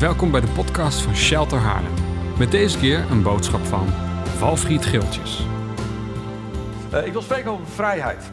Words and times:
Welkom 0.00 0.30
bij 0.30 0.40
de 0.40 0.48
podcast 0.48 1.00
van 1.00 1.16
Shelter 1.16 1.58
Haarlem. 1.58 1.92
Met 2.38 2.50
deze 2.50 2.78
keer 2.78 3.10
een 3.10 3.22
boodschap 3.22 3.64
van 3.64 3.86
Valfried 4.24 4.84
Geeltjes. 4.84 5.46
Uh, 6.92 7.06
ik 7.06 7.12
wil 7.12 7.22
spreken 7.22 7.50
over 7.50 7.66
vrijheid. 7.66 8.30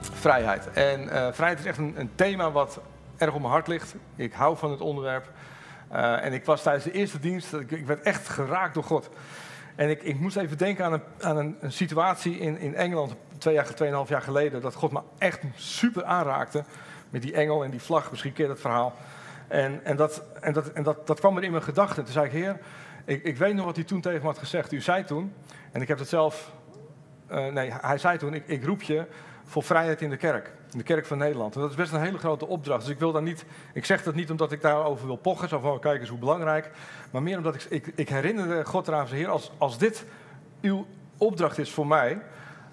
Vrijheid. 0.00 0.70
En 0.70 1.02
uh, 1.02 1.32
vrijheid 1.32 1.58
is 1.58 1.64
echt 1.64 1.78
een, 1.78 1.94
een, 2.00 2.10
thema 2.14 2.50
wat 2.50 2.80
erg 3.16 3.34
op 3.34 3.40
mijn 3.40 3.52
hart 3.52 3.66
ligt. 3.66 3.94
Ik 4.16 4.32
hou 4.32 4.56
van 4.56 4.70
het 4.70 4.80
onderwerp. 4.80 5.30
Uh, 5.92 6.24
en 6.24 6.32
ik 6.32 6.44
was 6.44 6.62
tijdens 6.62 6.84
de 6.84 6.92
eerste 6.92 7.18
dienst, 7.18 7.52
ik, 7.52 7.70
ik 7.70 7.86
werd 7.86 8.02
echt 8.02 8.28
geraakt 8.28 8.74
door 8.74 8.84
God. 8.84 9.08
En 9.74 9.90
ik, 9.90 10.02
ik 10.02 10.20
moest 10.20 10.36
even 10.36 10.58
denken 10.58 10.84
aan 10.84 10.92
een, 10.92 11.02
aan 11.20 11.36
een, 11.36 11.56
een 11.60 11.72
situatie 11.72 12.38
in, 12.38 12.58
in 12.58 12.74
Engeland, 12.74 13.14
twee 13.38 13.54
jaar, 13.54 13.74
tweeënhalf 13.74 14.08
jaar 14.08 14.22
geleden, 14.22 14.60
dat 14.60 14.74
God 14.74 14.92
me 14.92 15.00
echt 15.18 15.40
super 15.54 16.04
aanraakte. 16.04 16.64
Met 17.10 17.22
die 17.22 17.32
engel 17.32 17.64
en 17.64 17.70
die 17.70 17.82
vlag, 17.82 18.10
misschien 18.10 18.32
keer 18.32 18.48
dat 18.48 18.60
verhaal. 18.60 18.94
En, 19.52 19.84
en, 19.84 19.96
dat, 19.96 20.22
en, 20.40 20.52
dat, 20.52 20.72
en 20.72 20.82
dat, 20.82 21.06
dat 21.06 21.20
kwam 21.20 21.36
er 21.36 21.42
in 21.42 21.50
mijn 21.50 21.62
gedachten. 21.62 22.04
Toen 22.04 22.12
zei 22.12 22.26
ik, 22.26 22.32
Heer, 22.32 22.58
ik, 23.04 23.22
ik 23.22 23.36
weet 23.36 23.54
nog 23.54 23.64
wat 23.64 23.76
u 23.76 23.84
toen 23.84 24.00
tegen 24.00 24.20
me 24.20 24.26
had 24.26 24.38
gezegd. 24.38 24.72
U 24.72 24.80
zei 24.80 25.04
toen, 25.04 25.32
en 25.72 25.82
ik 25.82 25.88
heb 25.88 25.98
het 25.98 26.08
zelf. 26.08 26.52
Uh, 27.30 27.46
nee, 27.46 27.72
hij 27.80 27.98
zei 27.98 28.18
toen: 28.18 28.34
ik, 28.34 28.46
ik 28.46 28.64
roep 28.64 28.82
je 28.82 29.06
voor 29.44 29.62
vrijheid 29.62 30.00
in 30.00 30.10
de 30.10 30.16
kerk. 30.16 30.52
In 30.70 30.78
de 30.78 30.84
kerk 30.84 31.06
van 31.06 31.18
Nederland. 31.18 31.54
En 31.54 31.60
dat 31.60 31.70
is 31.70 31.76
best 31.76 31.92
een 31.92 32.00
hele 32.00 32.18
grote 32.18 32.46
opdracht. 32.46 32.80
Dus 32.80 32.90
ik 32.90 32.98
wil 32.98 33.12
daar 33.12 33.22
niet. 33.22 33.44
Ik 33.72 33.84
zeg 33.84 34.02
dat 34.02 34.14
niet 34.14 34.30
omdat 34.30 34.52
ik 34.52 34.60
daarover 34.60 35.06
wil 35.06 35.16
pochen. 35.16 35.48
Zo 35.48 35.58
van: 35.58 35.80
kijk 35.80 36.00
eens 36.00 36.08
hoe 36.08 36.18
belangrijk. 36.18 36.70
Maar 37.10 37.22
meer 37.22 37.36
omdat 37.36 37.54
ik. 37.54 37.64
Ik, 37.68 37.92
ik 37.94 38.08
herinnerde 38.08 38.64
God 38.64 38.88
eraan, 38.88 39.06
Heer, 39.06 39.28
als, 39.28 39.52
als 39.58 39.78
dit 39.78 40.04
uw 40.60 40.86
opdracht 41.16 41.58
is 41.58 41.72
voor 41.72 41.86
mij 41.86 42.20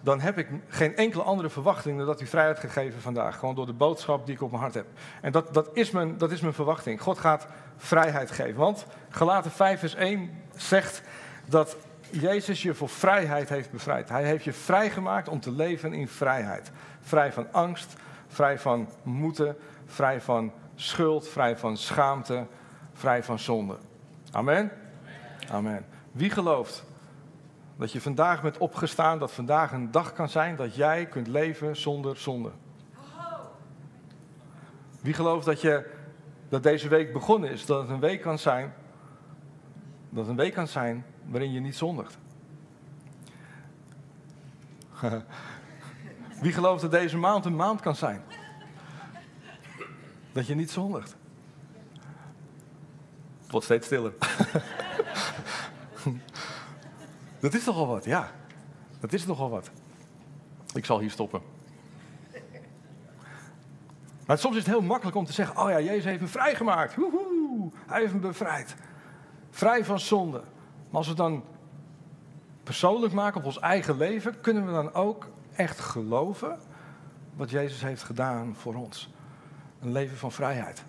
dan 0.02 0.20
heb 0.20 0.38
ik 0.38 0.48
geen 0.68 0.96
enkele 0.96 1.24
andere 1.24 1.50
verwachting 1.50 1.98
dan 1.98 2.08
dat 2.08 2.22
u 2.22 2.26
vrijheid 2.26 2.60
gegeven 2.60 3.02
vandaag. 3.02 3.40
Gewoon 3.40 3.56
door 3.56 3.66
de 3.66 3.74
boodschap 3.74 4.26
die 4.26 4.36
ik 4.36 4.42
op 4.42 4.50
mijn 4.50 4.62
hart 4.62 4.74
heb. 4.74 4.86
En 5.22 5.32
dat, 5.32 5.54
dat, 5.54 5.70
is, 5.74 5.92
mijn, 5.92 6.18
dat 6.18 6.32
is 6.32 6.42
mijn 6.42 6.54
verwachting. 6.54 7.02
God 7.02 7.20
gaat 7.20 7.48
vrijheid 7.78 8.32
geven. 8.32 8.56
Want 8.56 8.86
Galaten 9.10 9.52
5 9.52 9.80
vers 9.80 9.96
1 9.96 10.44
zegt 10.56 11.02
dat 11.46 11.78
Jezus 12.12 12.62
je 12.62 12.74
voor 12.74 12.90
vrijheid 12.90 13.50
heeft 13.50 13.72
bevrijd. 13.72 14.10
Hij 14.10 14.24
heeft 14.24 14.44
je 14.44 14.54
vrijgemaakt 14.54 15.28
om 15.28 15.40
te 15.40 15.52
leven 15.52 15.94
in 15.94 16.08
vrijheid. 16.08 16.72
Vrij 17.02 17.34
van 17.34 17.48
angst, 17.52 17.96
vrij 18.28 18.60
van 18.60 18.90
moeten, 19.04 19.58
vrij 19.86 20.22
van 20.22 20.52
schuld, 20.76 21.28
vrij 21.28 21.58
van 21.58 21.78
schaamte, 21.78 22.46
vrij 22.94 23.24
van 23.24 23.40
zonde. 23.40 23.78
Amen? 24.32 24.72
Amen. 25.52 25.86
Wie 26.12 26.30
gelooft 26.30 26.84
dat 27.80 27.92
je 27.92 28.02
vandaag 28.02 28.42
bent 28.42 28.58
opgestaan, 28.58 29.20
dat 29.20 29.32
vandaag 29.32 29.72
een 29.72 29.92
dag 29.92 30.14
kan 30.14 30.30
zijn 30.30 30.56
dat 30.56 30.76
jij 30.76 31.06
kunt 31.06 31.28
leven 31.28 31.76
zonder 31.76 32.18
zonde. 32.18 32.52
Wie 35.02 35.14
gelooft 35.14 35.46
dat, 35.46 35.62
je, 35.62 35.92
dat 36.50 36.64
deze 36.64 36.88
week 36.88 37.14
begonnen 37.14 37.50
is, 37.50 37.66
dat 37.66 37.82
het 37.82 37.90
een 37.90 38.00
week 38.00 38.22
kan 38.22 38.40
zijn, 38.40 38.74
dat 40.10 40.20
het 40.20 40.28
een 40.28 40.36
week 40.36 40.54
kan 40.54 40.68
zijn 40.68 41.06
waarin 41.26 41.52
je 41.52 41.60
niet 41.60 41.76
zondigt? 41.76 42.18
Wie 46.42 46.54
gelooft 46.54 46.82
dat 46.82 46.92
deze 46.92 47.18
maand 47.18 47.46
een 47.46 47.56
maand 47.56 47.82
kan 47.82 47.96
zijn? 47.96 48.22
Dat 50.32 50.48
je 50.48 50.56
niet 50.56 50.72
zondigt. 50.72 51.16
Het 53.42 53.52
wordt 53.52 53.66
steeds 53.66 53.86
stiller. 53.86 54.14
Dat 57.40 57.54
is 57.54 57.64
toch 57.64 57.76
al 57.76 57.88
wat, 57.88 58.06
ja. 58.06 58.32
Dat 59.00 59.14
is 59.14 59.26
nogal 59.26 59.50
wat. 59.50 59.70
Ik 60.74 60.86
zal 60.86 61.00
hier 61.00 61.12
stoppen. 61.12 61.42
Maar 64.26 64.38
soms 64.38 64.56
is 64.56 64.62
het 64.62 64.72
heel 64.72 64.82
makkelijk 64.82 65.18
om 65.18 65.26
te 65.26 65.34
zeggen: 65.34 65.58
Oh 65.58 65.70
ja, 65.70 65.80
Jezus 65.80 66.04
heeft 66.04 66.22
me 66.22 66.28
vrijgemaakt. 66.28 66.96
Woehoe, 66.96 67.72
hij 67.88 68.00
heeft 68.00 68.14
me 68.14 68.20
bevrijd. 68.20 68.76
Vrij 69.50 69.86
van 69.86 70.00
zonde. 70.00 70.38
Maar 70.38 70.98
als 70.98 71.06
we 71.06 71.12
het 71.12 71.22
dan 71.22 71.44
persoonlijk 72.64 73.14
maken 73.14 73.40
op 73.40 73.46
ons 73.46 73.60
eigen 73.60 73.98
leven, 73.98 74.42
kunnen 74.42 74.66
we 74.66 74.72
dan 74.72 74.94
ook 74.94 75.28
echt 75.56 75.80
geloven 75.80 76.60
wat 77.36 77.50
Jezus 77.50 77.82
heeft 77.82 78.04
gedaan 78.04 78.56
voor 78.56 78.76
ons. 78.76 79.10
Een 79.82 79.92
leven 79.92 80.18
van 80.18 80.32
vrijheid. 80.32 80.84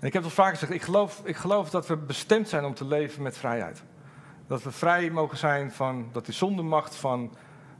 En 0.00 0.06
ik 0.06 0.12
heb 0.12 0.22
het 0.22 0.24
al 0.24 0.30
vaker 0.30 0.52
gezegd: 0.52 0.72
ik 0.72 0.82
geloof, 0.82 1.20
ik 1.24 1.36
geloof 1.36 1.70
dat 1.70 1.86
we 1.86 1.96
bestemd 1.96 2.48
zijn 2.48 2.64
om 2.64 2.74
te 2.74 2.84
leven 2.84 3.22
met 3.22 3.38
vrijheid. 3.38 3.82
Dat 4.52 4.62
we 4.62 4.70
vrij 4.70 5.10
mogen 5.10 5.38
zijn 5.38 5.72
van, 5.72 6.08
dat 6.12 6.24
die 6.24 6.34
zondemacht 6.34 6.94
van, 6.94 7.34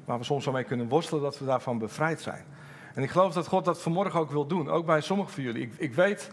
waar 0.04 0.18
we 0.18 0.24
soms 0.24 0.44
wel 0.44 0.54
mee 0.54 0.64
kunnen 0.64 0.88
worstelen, 0.88 1.22
dat 1.22 1.38
we 1.38 1.44
daarvan 1.44 1.78
bevrijd 1.78 2.20
zijn. 2.20 2.44
En 2.94 3.02
ik 3.02 3.10
geloof 3.10 3.32
dat 3.32 3.46
God 3.46 3.64
dat 3.64 3.82
vanmorgen 3.82 4.20
ook 4.20 4.30
wil 4.30 4.46
doen, 4.46 4.70
ook 4.70 4.86
bij 4.86 5.00
sommigen 5.00 5.32
van 5.32 5.42
jullie. 5.42 5.62
Ik, 5.62 5.72
ik 5.76 5.94
weet, 5.94 6.30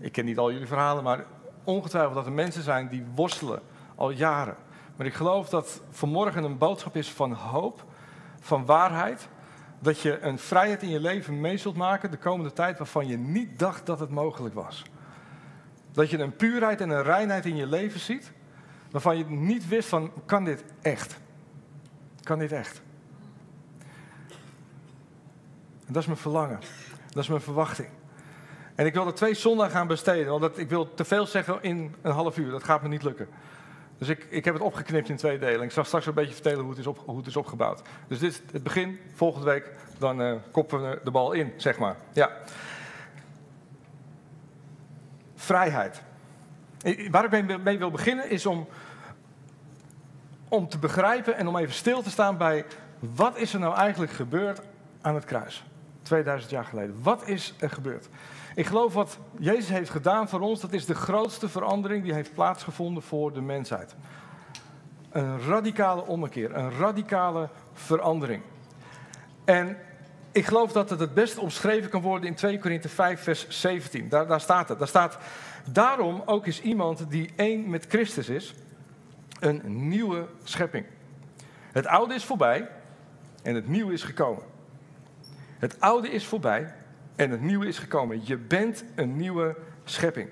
ik 0.00 0.12
ken 0.12 0.24
niet 0.24 0.38
al 0.38 0.52
jullie 0.52 0.66
verhalen, 0.66 1.04
maar 1.04 1.24
ongetwijfeld 1.64 2.14
dat 2.14 2.26
er 2.26 2.32
mensen 2.32 2.62
zijn 2.62 2.88
die 2.88 3.04
worstelen 3.14 3.60
al 3.94 4.10
jaren. 4.10 4.56
Maar 4.96 5.06
ik 5.06 5.14
geloof 5.14 5.48
dat 5.48 5.80
vanmorgen 5.90 6.44
een 6.44 6.58
boodschap 6.58 6.96
is 6.96 7.10
van 7.10 7.32
hoop, 7.32 7.84
van 8.40 8.64
waarheid. 8.64 9.28
Dat 9.78 10.00
je 10.00 10.20
een 10.20 10.38
vrijheid 10.38 10.82
in 10.82 10.90
je 10.90 11.00
leven 11.00 11.40
mee 11.40 11.56
zult 11.56 11.76
maken 11.76 12.10
de 12.10 12.16
komende 12.16 12.52
tijd 12.52 12.78
waarvan 12.78 13.06
je 13.06 13.18
niet 13.18 13.58
dacht 13.58 13.86
dat 13.86 14.00
het 14.00 14.10
mogelijk 14.10 14.54
was. 14.54 14.82
Dat 15.92 16.10
je 16.10 16.18
een 16.18 16.36
puurheid 16.36 16.80
en 16.80 16.90
een 16.90 17.02
reinheid 17.02 17.46
in 17.46 17.56
je 17.56 17.66
leven 17.66 18.00
ziet 18.00 18.32
waarvan 18.90 19.18
je 19.18 19.24
niet 19.24 19.68
wist 19.68 19.88
van, 19.88 20.12
kan 20.26 20.44
dit 20.44 20.64
echt? 20.82 21.18
Kan 22.22 22.38
dit 22.38 22.52
echt? 22.52 22.82
En 25.86 25.92
dat 25.92 26.02
is 26.02 26.06
mijn 26.06 26.18
verlangen. 26.18 26.58
Dat 27.08 27.22
is 27.22 27.28
mijn 27.28 27.40
verwachting. 27.40 27.88
En 28.74 28.86
ik 28.86 28.94
wil 28.94 29.06
er 29.06 29.14
twee 29.14 29.34
zondagen 29.34 29.72
gaan 29.72 29.86
besteden, 29.86 30.40
want 30.40 30.58
ik 30.58 30.68
wil 30.68 30.94
te 30.94 31.04
veel 31.04 31.26
zeggen 31.26 31.62
in 31.62 31.94
een 32.02 32.12
half 32.12 32.36
uur. 32.36 32.50
Dat 32.50 32.64
gaat 32.64 32.82
me 32.82 32.88
niet 32.88 33.02
lukken. 33.02 33.28
Dus 33.98 34.08
ik, 34.08 34.26
ik 34.28 34.44
heb 34.44 34.54
het 34.54 34.62
opgeknipt 34.62 35.08
in 35.08 35.16
twee 35.16 35.38
delen. 35.38 35.62
Ik 35.62 35.70
zal 35.70 35.84
straks 35.84 36.06
een 36.06 36.14
beetje 36.14 36.34
vertellen 36.34 36.60
hoe 36.60 36.70
het 36.70 36.78
is, 36.78 36.86
op, 36.86 37.02
hoe 37.06 37.16
het 37.16 37.26
is 37.26 37.36
opgebouwd. 37.36 37.82
Dus 38.08 38.18
dit 38.18 38.30
is 38.30 38.42
het 38.52 38.62
begin. 38.62 38.98
Volgende 39.14 39.46
week 39.46 39.70
dan 39.98 40.20
uh, 40.20 40.34
koppen 40.50 40.90
we 40.90 41.00
de 41.04 41.10
bal 41.10 41.32
in, 41.32 41.52
zeg 41.56 41.78
maar. 41.78 41.96
Ja. 42.12 42.30
Vrijheid. 45.34 46.02
Waar 47.10 47.34
ik 47.34 47.62
mee 47.62 47.78
wil 47.78 47.90
beginnen 47.90 48.30
is 48.30 48.46
om, 48.46 48.68
om 50.48 50.68
te 50.68 50.78
begrijpen 50.78 51.36
en 51.36 51.48
om 51.48 51.56
even 51.56 51.74
stil 51.74 52.02
te 52.02 52.10
staan 52.10 52.36
bij 52.36 52.64
wat 52.98 53.36
is 53.36 53.54
er 53.54 53.60
nou 53.60 53.76
eigenlijk 53.76 54.12
gebeurd 54.12 54.60
aan 55.00 55.14
het 55.14 55.24
kruis. 55.24 55.64
2000 56.02 56.50
jaar 56.50 56.64
geleden. 56.64 56.96
Wat 57.02 57.28
is 57.28 57.54
er 57.58 57.70
gebeurd? 57.70 58.08
Ik 58.54 58.66
geloof 58.66 58.94
wat 58.94 59.18
Jezus 59.38 59.68
heeft 59.68 59.90
gedaan 59.90 60.28
voor 60.28 60.40
ons, 60.40 60.60
dat 60.60 60.72
is 60.72 60.86
de 60.86 60.94
grootste 60.94 61.48
verandering 61.48 62.02
die 62.02 62.12
heeft 62.12 62.34
plaatsgevonden 62.34 63.02
voor 63.02 63.32
de 63.32 63.40
mensheid. 63.40 63.94
Een 65.10 65.40
radicale 65.40 66.06
ommekeer, 66.06 66.56
een 66.56 66.70
radicale 66.70 67.48
verandering. 67.72 68.42
En 69.44 69.76
ik 70.32 70.46
geloof 70.46 70.72
dat 70.72 70.90
het 70.90 71.00
het 71.00 71.14
beste 71.14 71.40
omschreven 71.40 71.90
kan 71.90 72.00
worden 72.00 72.28
in 72.28 72.34
2 72.34 72.58
Korinthe 72.58 72.88
5, 72.88 73.22
vers 73.22 73.46
17. 73.48 74.08
Daar, 74.08 74.26
daar 74.26 74.40
staat 74.40 74.68
het. 74.68 74.78
Daar 74.78 74.88
staat, 74.88 75.18
daarom 75.72 76.22
ook 76.24 76.46
is 76.46 76.60
iemand 76.60 77.10
die 77.10 77.30
één 77.36 77.70
met 77.70 77.86
Christus 77.88 78.28
is, 78.28 78.54
een 79.40 79.88
nieuwe 79.88 80.26
schepping. 80.42 80.86
Het 81.72 81.86
oude 81.86 82.14
is 82.14 82.24
voorbij 82.24 82.68
en 83.42 83.54
het 83.54 83.68
nieuwe 83.68 83.92
is 83.92 84.02
gekomen. 84.02 84.42
Het 85.58 85.80
oude 85.80 86.10
is 86.10 86.26
voorbij 86.26 86.74
en 87.16 87.30
het 87.30 87.40
nieuwe 87.40 87.66
is 87.66 87.78
gekomen. 87.78 88.20
Je 88.24 88.36
bent 88.36 88.84
een 88.94 89.16
nieuwe 89.16 89.56
schepping. 89.84 90.28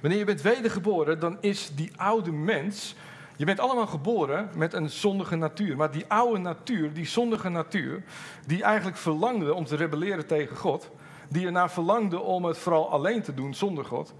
Wanneer 0.00 0.18
je 0.18 0.24
bent 0.24 0.42
wedergeboren, 0.42 1.20
dan 1.20 1.36
is 1.40 1.70
die 1.74 1.92
oude 1.96 2.32
mens 2.32 2.94
je 3.36 3.44
bent 3.44 3.60
allemaal 3.60 3.86
geboren 3.86 4.50
met 4.56 4.72
een 4.72 4.90
zondige 4.90 5.36
natuur. 5.36 5.76
Maar 5.76 5.90
die 5.90 6.04
oude 6.08 6.38
natuur, 6.38 6.92
die 6.92 7.06
zondige 7.06 7.48
natuur, 7.48 8.02
die 8.46 8.62
eigenlijk 8.62 8.96
verlangde 8.96 9.54
om 9.54 9.64
te 9.64 9.76
rebelleren 9.76 10.26
tegen 10.26 10.56
God. 10.56 10.90
Die 11.28 11.46
ernaar 11.46 11.70
verlangde 11.70 12.20
om 12.20 12.44
het 12.44 12.58
vooral 12.58 12.90
alleen 12.90 13.22
te 13.22 13.34
doen 13.34 13.54
zonder 13.54 13.84
God. 13.84 14.14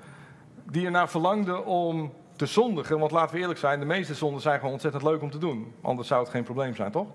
Die 0.70 0.84
ernaar 0.84 1.08
verlangde 1.08 1.64
om 1.64 2.12
te 2.37 2.46
zondigen. 2.46 2.99
Want 2.99 3.11
laten 3.11 3.34
we 3.34 3.40
eerlijk 3.40 3.58
zijn, 3.58 3.81
de 3.81 3.87
meeste 3.87 4.14
zonden 4.14 4.40
zijn 4.40 4.58
gewoon 4.58 4.72
ontzettend 4.72 5.02
leuk 5.02 5.22
om 5.22 5.31
te 5.31 5.38
doen. 5.38 5.72
Anders 5.81 6.08
zou 6.08 6.20
het 6.22 6.31
geen 6.31 6.44
probleem 6.44 6.75
zijn, 6.75 6.90
toch? 6.90 7.08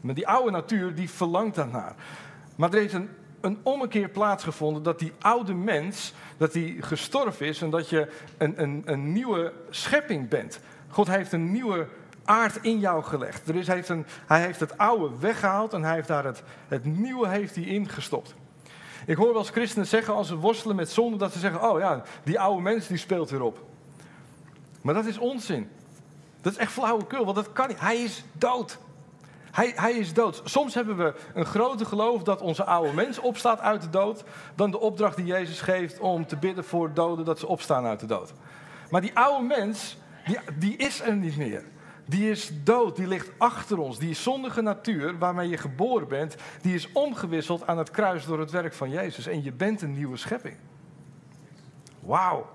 Maar 0.00 0.14
die 0.14 0.28
oude 0.28 0.50
natuur, 0.50 0.94
die 0.94 1.10
verlangt 1.10 1.54
daarnaar. 1.54 1.94
Maar 2.56 2.72
er 2.72 2.78
heeft 2.78 2.94
een, 2.94 3.08
een 3.40 3.58
ommekeer 3.62 4.08
plaatsgevonden 4.08 4.82
dat 4.82 4.98
die 4.98 5.12
oude 5.18 5.54
mens, 5.54 6.14
dat 6.36 6.52
die 6.52 6.82
gestorven 6.82 7.46
is 7.46 7.62
en 7.62 7.70
dat 7.70 7.88
je 7.88 8.12
een, 8.38 8.62
een, 8.62 8.82
een 8.84 9.12
nieuwe 9.12 9.52
schepping 9.70 10.28
bent. 10.28 10.60
God 10.96 11.06
heeft 11.06 11.32
een 11.32 11.52
nieuwe 11.52 11.86
aard 12.24 12.58
in 12.62 12.78
jou 12.78 13.02
gelegd. 13.02 13.48
Er 13.48 13.54
is, 13.54 13.66
heeft 13.66 13.88
een, 13.88 14.06
hij 14.26 14.40
heeft 14.40 14.60
het 14.60 14.78
oude 14.78 15.18
weggehaald 15.18 15.72
en 15.72 15.82
hij 15.82 15.94
heeft 15.94 16.08
daar 16.08 16.24
het, 16.24 16.42
het 16.68 16.84
nieuwe 16.84 17.28
heeft 17.28 17.54
hij 17.54 17.64
ingestopt. 17.64 18.34
Ik 19.06 19.16
hoor 19.16 19.32
wel 19.32 19.38
eens 19.38 19.50
christenen 19.50 19.86
zeggen 19.86 20.14
als 20.14 20.28
ze 20.28 20.36
worstelen 20.36 20.76
met 20.76 20.90
zonde, 20.90 21.16
dat 21.16 21.32
ze 21.32 21.38
zeggen, 21.38 21.70
oh 21.70 21.78
ja, 21.78 22.02
die 22.24 22.40
oude 22.40 22.62
mens 22.62 22.86
die 22.86 22.96
speelt 22.96 23.30
weer 23.30 23.42
op. 23.42 23.58
Maar 24.80 24.94
dat 24.94 25.06
is 25.06 25.18
onzin. 25.18 25.70
Dat 26.40 26.52
is 26.52 26.58
echt 26.58 26.72
flauwekul, 26.72 27.24
want 27.24 27.36
dat 27.36 27.52
kan 27.52 27.68
niet. 27.68 27.80
Hij 27.80 27.96
is 27.96 28.24
dood. 28.32 28.78
Hij, 29.50 29.72
hij 29.74 29.92
is 29.92 30.12
dood. 30.12 30.40
Soms 30.44 30.74
hebben 30.74 30.96
we 30.96 31.14
een 31.34 31.46
groter 31.46 31.86
geloof 31.86 32.22
dat 32.22 32.40
onze 32.40 32.64
oude 32.64 32.92
mens 32.92 33.18
opstaat 33.18 33.60
uit 33.60 33.82
de 33.82 33.90
dood, 33.90 34.24
dan 34.54 34.70
de 34.70 34.80
opdracht 34.80 35.16
die 35.16 35.26
Jezus 35.26 35.60
geeft 35.60 35.98
om 35.98 36.26
te 36.26 36.36
bidden 36.36 36.64
voor 36.64 36.94
doden 36.94 37.24
dat 37.24 37.38
ze 37.38 37.46
opstaan 37.46 37.86
uit 37.86 38.00
de 38.00 38.06
dood. 38.06 38.32
Maar 38.90 39.00
die 39.00 39.16
oude 39.18 39.46
mens, 39.46 39.96
die, 40.26 40.38
die 40.58 40.76
is 40.76 41.00
er 41.00 41.16
niet 41.16 41.36
meer. 41.36 41.62
Die 42.08 42.30
is 42.30 42.50
dood, 42.64 42.96
die 42.96 43.06
ligt 43.06 43.30
achter 43.38 43.78
ons. 43.78 43.98
Die 43.98 44.14
zondige 44.14 44.60
natuur 44.60 45.18
waarmee 45.18 45.48
je 45.48 45.56
geboren 45.56 46.08
bent, 46.08 46.36
die 46.60 46.74
is 46.74 46.92
omgewisseld 46.92 47.66
aan 47.66 47.78
het 47.78 47.90
kruis 47.90 48.24
door 48.24 48.38
het 48.38 48.50
werk 48.50 48.74
van 48.74 48.90
Jezus. 48.90 49.26
En 49.26 49.42
je 49.42 49.52
bent 49.52 49.82
een 49.82 49.92
nieuwe 49.92 50.16
schepping. 50.16 50.56
Wauw. 52.00 52.46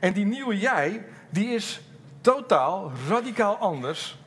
En 0.00 0.12
die 0.12 0.24
nieuwe 0.24 0.58
jij, 0.58 1.06
die 1.30 1.48
is 1.48 1.80
totaal, 2.20 2.92
radicaal 3.08 3.56
anders 3.56 4.18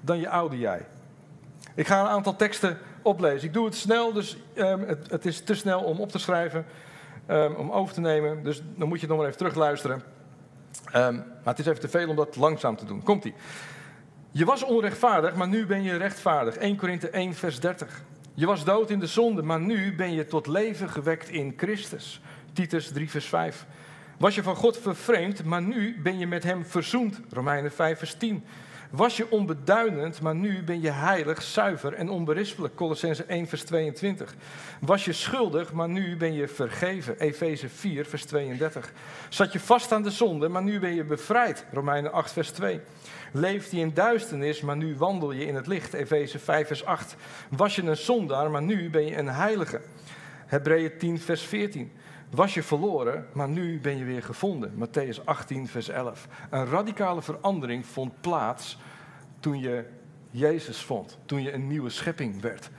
dan 0.00 0.18
je 0.18 0.28
oude 0.28 0.58
jij. 0.58 0.86
Ik 1.74 1.86
ga 1.86 2.00
een 2.00 2.06
aantal 2.06 2.36
teksten 2.36 2.78
oplezen. 3.02 3.48
Ik 3.48 3.54
doe 3.54 3.64
het 3.64 3.74
snel, 3.74 4.12
dus 4.12 4.36
um, 4.54 4.82
het, 4.82 5.10
het, 5.10 5.26
is 5.26 5.40
te 5.40 5.54
snel 5.54 5.80
om 5.80 6.00
op 6.00 6.10
te 6.10 6.18
schrijven, 6.18 6.66
um, 7.28 7.54
om 7.54 7.70
over 7.70 7.94
te 7.94 8.00
nemen. 8.00 8.42
Dus 8.42 8.62
dan 8.76 8.88
moet 8.88 9.00
je 9.00 9.06
nog 9.06 9.16
maar 9.16 9.26
even 9.26 9.38
terugluisteren. 9.38 10.02
Um, 10.96 11.16
maar 11.16 11.54
het 11.54 11.58
is 11.58 11.66
even 11.66 11.80
te 11.80 11.88
veel 11.88 12.08
om 12.08 12.16
dat 12.16 12.36
langzaam 12.36 12.76
te 12.76 12.84
doen. 12.84 13.02
Komt-ie. 13.02 13.34
Je 14.30 14.44
was 14.44 14.62
onrechtvaardig, 14.62 15.34
maar 15.34 15.48
nu 15.48 15.66
ben 15.66 15.82
je 15.82 15.96
rechtvaardig. 15.96 16.56
1 16.56 16.76
Korinthe 16.76 17.10
1, 17.10 17.34
vers 17.34 17.60
30. 17.60 18.02
Je 18.34 18.46
was 18.46 18.64
dood 18.64 18.90
in 18.90 18.98
de 18.98 19.06
zonde, 19.06 19.42
maar 19.42 19.60
nu 19.60 19.94
ben 19.94 20.12
je 20.12 20.26
tot 20.26 20.46
leven 20.46 20.88
gewekt 20.88 21.28
in 21.28 21.54
Christus. 21.56 22.20
Titus 22.52 22.88
3, 22.88 23.10
vers 23.10 23.26
5. 23.26 23.66
Was 24.18 24.34
je 24.34 24.42
van 24.42 24.56
God 24.56 24.78
vervreemd, 24.78 25.44
maar 25.44 25.62
nu 25.62 26.00
ben 26.02 26.18
je 26.18 26.26
met 26.26 26.44
hem 26.44 26.64
verzoend. 26.64 27.20
Romeinen 27.30 27.72
5, 27.72 27.98
vers 27.98 28.14
10. 28.14 28.44
Was 28.96 29.16
je 29.16 29.30
onbeduidend, 29.30 30.20
maar 30.20 30.34
nu 30.34 30.62
ben 30.62 30.80
je 30.80 30.90
heilig, 30.90 31.42
zuiver 31.42 31.92
en 31.92 32.08
onberispelijk. 32.08 32.74
Colossense 32.74 33.24
1, 33.24 33.46
vers 33.46 33.62
22. 33.62 34.34
Was 34.80 35.04
je 35.04 35.12
schuldig, 35.12 35.72
maar 35.72 35.88
nu 35.88 36.16
ben 36.16 36.34
je 36.34 36.48
vergeven. 36.48 37.18
Efeze 37.18 37.68
4, 37.68 38.04
vers 38.06 38.24
32. 38.24 38.92
Zat 39.28 39.52
je 39.52 39.60
vast 39.60 39.92
aan 39.92 40.02
de 40.02 40.10
zonde, 40.10 40.48
maar 40.48 40.62
nu 40.62 40.80
ben 40.80 40.94
je 40.94 41.04
bevrijd. 41.04 41.64
Romeinen 41.72 42.12
8, 42.12 42.32
vers 42.32 42.50
2. 42.50 42.80
Leeft 43.32 43.70
je 43.70 43.78
in 43.78 43.94
duisternis, 43.94 44.60
maar 44.60 44.76
nu 44.76 44.96
wandel 44.96 45.32
je 45.32 45.46
in 45.46 45.54
het 45.54 45.66
licht. 45.66 45.94
Efeze 45.94 46.38
5, 46.38 46.66
vers 46.66 46.84
8. 46.84 47.16
Was 47.48 47.76
je 47.76 47.82
een 47.82 47.96
zondaar, 47.96 48.50
maar 48.50 48.62
nu 48.62 48.90
ben 48.90 49.06
je 49.06 49.16
een 49.16 49.28
heilige. 49.28 49.80
Hebreeën 50.46 50.98
10, 50.98 51.20
vers 51.20 51.42
14 51.42 51.92
was 52.34 52.54
je 52.54 52.62
verloren, 52.62 53.26
maar 53.32 53.48
nu 53.48 53.80
ben 53.80 53.96
je 53.96 54.04
weer 54.04 54.22
gevonden. 54.22 54.72
Matthäus 54.74 55.24
18, 55.24 55.68
vers 55.68 55.88
11. 55.88 56.28
Een 56.50 56.66
radicale 56.66 57.22
verandering 57.22 57.86
vond 57.86 58.20
plaats 58.20 58.78
toen 59.40 59.58
je 59.58 59.84
Jezus 60.30 60.82
vond, 60.82 61.18
toen 61.24 61.42
je 61.42 61.52
een 61.52 61.66
nieuwe 61.66 61.90
schepping 61.90 62.40
werd. 62.40 62.70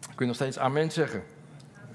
Kun 0.00 0.16
je 0.16 0.26
nog 0.26 0.34
steeds 0.34 0.58
amen 0.58 0.90
zeggen? 0.90 1.22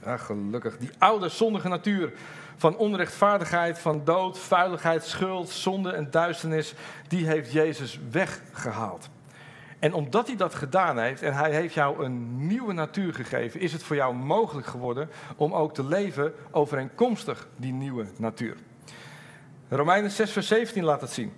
Gelukkig. 0.06 0.78
Die 0.78 0.92
oude 0.98 1.30
zondige 1.30 1.68
natuur 1.68 2.14
van 2.56 2.78
onrechtvaardigheid, 2.78 3.80
van 3.80 4.02
dood, 4.04 4.40
vuiligheid, 4.40 5.04
schuld, 5.04 5.50
zonde 5.50 5.92
en 5.92 6.12
duisternis, 6.12 6.74
die 7.08 7.26
heeft 7.26 7.52
Jezus 7.52 8.00
weggehaald. 8.12 9.10
En 9.84 9.94
omdat 9.94 10.28
hij 10.28 10.36
dat 10.36 10.56
gedaan 10.56 10.98
heeft 10.98 11.22
en 11.22 11.34
hij 11.34 11.52
heeft 11.52 11.74
jou 11.74 12.06
een 12.06 12.48
nieuwe 12.48 12.74
natuur 12.74 13.14
gegeven, 13.14 13.60
is 13.60 13.74
het 13.74 13.84
voor 13.84 13.96
jou 13.96 14.16
mogelijk 14.16 14.68
geworden 14.68 15.10
om 15.36 15.54
ook 15.54 15.74
te 15.74 15.86
leven 15.86 16.34
overeenkomstig 16.52 17.48
die 17.56 17.74
nieuwe 17.74 18.06
natuur. 18.18 18.56
Romeinen 19.70 20.12
6, 20.12 20.32
vers 20.32 20.48
17 20.48 20.84
laat 20.84 21.02
het 21.02 21.10
zien. 21.10 21.34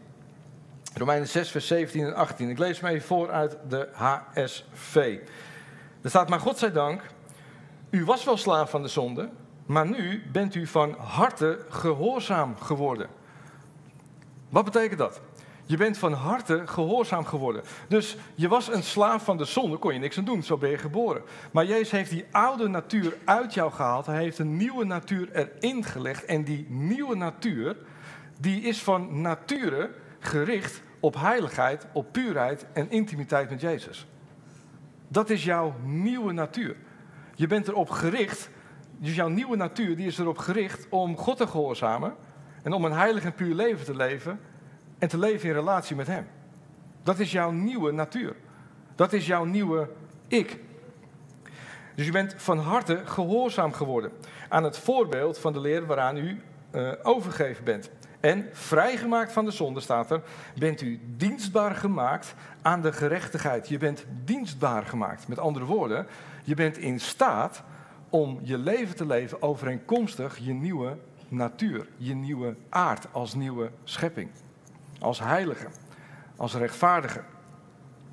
Romeinen 0.94 1.28
6, 1.28 1.52
vers 1.52 1.68
17 1.68 2.06
en 2.06 2.16
18. 2.16 2.50
Ik 2.50 2.58
lees 2.58 2.80
me 2.80 2.90
even 2.90 3.08
voor 3.08 3.32
uit 3.32 3.58
de 3.70 3.90
HSV. 3.94 5.20
Er 6.02 6.10
staat, 6.10 6.30
maar 6.30 6.40
God 6.40 6.58
zij 6.58 6.72
dank, 6.72 7.02
u 7.90 8.06
was 8.06 8.24
wel 8.24 8.38
slaaf 8.38 8.70
van 8.70 8.82
de 8.82 8.88
zonde, 8.88 9.30
maar 9.66 9.88
nu 9.88 10.24
bent 10.32 10.56
u 10.56 10.68
van 10.68 10.96
harte 10.98 11.66
gehoorzaam 11.70 12.56
geworden. 12.56 13.08
Wat 14.50 14.66
betekent 14.66 15.00
dat? 15.00 15.22
Je 15.68 15.78
bent 15.78 15.98
van 15.98 16.14
harte 16.14 16.62
gehoorzaam 16.66 17.26
geworden. 17.26 17.64
Dus 17.88 18.18
je 18.36 18.48
was 18.48 18.74
een 18.74 18.84
slaaf 18.84 19.24
van 19.24 19.38
de 19.38 19.46
zonde, 19.46 19.78
kon 19.78 19.94
je 19.94 20.00
niks 20.00 20.18
aan 20.18 20.26
doen, 20.26 20.44
zo 20.44 20.58
ben 20.58 20.70
je 20.70 20.78
geboren. 20.78 21.22
Maar 21.52 21.66
Jezus 21.66 21.92
heeft 21.92 22.10
die 22.10 22.26
oude 22.32 22.68
natuur 22.68 23.18
uit 23.24 23.54
jou 23.54 23.72
gehaald. 23.72 24.06
Hij 24.06 24.22
heeft 24.22 24.40
een 24.40 24.58
nieuwe 24.58 24.86
natuur 24.86 25.30
erin 25.32 25.84
gelegd. 25.84 26.26
En 26.26 26.44
die 26.44 26.66
nieuwe 26.70 27.16
natuur, 27.16 27.76
die 28.40 28.62
is 28.62 28.84
van 28.84 29.22
nature 29.22 29.92
gericht 30.20 30.82
op 31.00 31.16
heiligheid, 31.16 31.88
op 31.94 32.12
puurheid 32.12 32.66
en 32.74 32.92
intimiteit 32.92 33.50
met 33.50 33.62
Jezus. 33.62 34.08
Dat 35.08 35.30
is 35.30 35.44
jouw 35.44 35.76
nieuwe 35.84 36.32
natuur. 36.32 36.76
Je 37.36 37.48
bent 37.48 37.68
erop 37.68 37.90
gericht, 37.90 38.50
dus 38.98 39.16
jouw 39.16 39.28
nieuwe 39.28 39.56
natuur 39.56 39.96
die 39.96 40.08
is 40.08 40.18
erop 40.18 40.38
gericht 40.38 40.88
om 40.90 41.18
God 41.18 41.38
te 41.38 41.48
gehoorzamen 41.48 42.16
en 42.64 42.74
om 42.74 42.86
een 42.86 42.92
heilig 42.92 43.24
en 43.24 43.34
puur 43.34 43.56
leven 43.56 43.86
te 43.86 43.96
leven 43.96 44.40
en 45.06 45.12
te 45.12 45.18
leven 45.18 45.50
in 45.50 45.56
relatie 45.56 45.96
met 45.96 46.08
Hem. 46.08 46.28
Dat 47.04 47.20
is 47.20 47.32
jouw 47.32 47.52
nieuwe 47.52 47.92
natuur. 47.92 48.36
Dat 48.96 49.14
is 49.14 49.28
jouw 49.28 49.44
nieuwe 49.44 49.90
ik. 50.28 50.60
Dus 51.96 52.06
je 52.06 52.12
bent 52.12 52.34
van 52.38 52.58
harte 52.58 53.02
gehoorzaam 53.06 53.74
geworden 53.74 54.12
aan 54.50 54.64
het 54.64 54.78
voorbeeld 54.78 55.38
van 55.38 55.54
de 55.54 55.60
leer 55.60 55.86
waaraan 55.86 56.18
u 56.18 56.42
uh, 56.72 56.92
overgegeven 57.04 57.64
bent. 57.64 57.90
En 58.20 58.50
vrijgemaakt 58.52 59.32
van 59.32 59.46
de 59.46 59.52
zonde 59.52 59.80
staat 59.80 60.12
er, 60.12 60.22
bent 60.58 60.82
u 60.82 61.00
dienstbaar 61.18 61.76
gemaakt 61.76 62.36
aan 62.62 62.82
de 62.82 62.94
gerechtigheid. 62.94 63.68
Je 63.68 63.78
bent 63.78 64.06
dienstbaar 64.24 64.86
gemaakt. 64.86 65.28
Met 65.28 65.40
andere 65.40 65.66
woorden, 65.66 66.08
je 66.44 66.56
bent 66.56 66.78
in 66.78 67.00
staat 67.00 67.64
om 68.10 68.40
je 68.44 68.58
leven 68.58 68.96
te 68.96 69.06
leven 69.06 69.42
overeenkomstig 69.42 70.38
je 70.38 70.54
nieuwe 70.54 70.98
natuur, 71.28 71.88
je 71.98 72.16
nieuwe 72.16 72.56
aard 72.70 73.08
als 73.12 73.34
nieuwe 73.34 73.72
schepping 73.84 74.30
als 75.06 75.20
heilige, 75.20 75.68
als 76.36 76.54
rechtvaardige. 76.54 77.20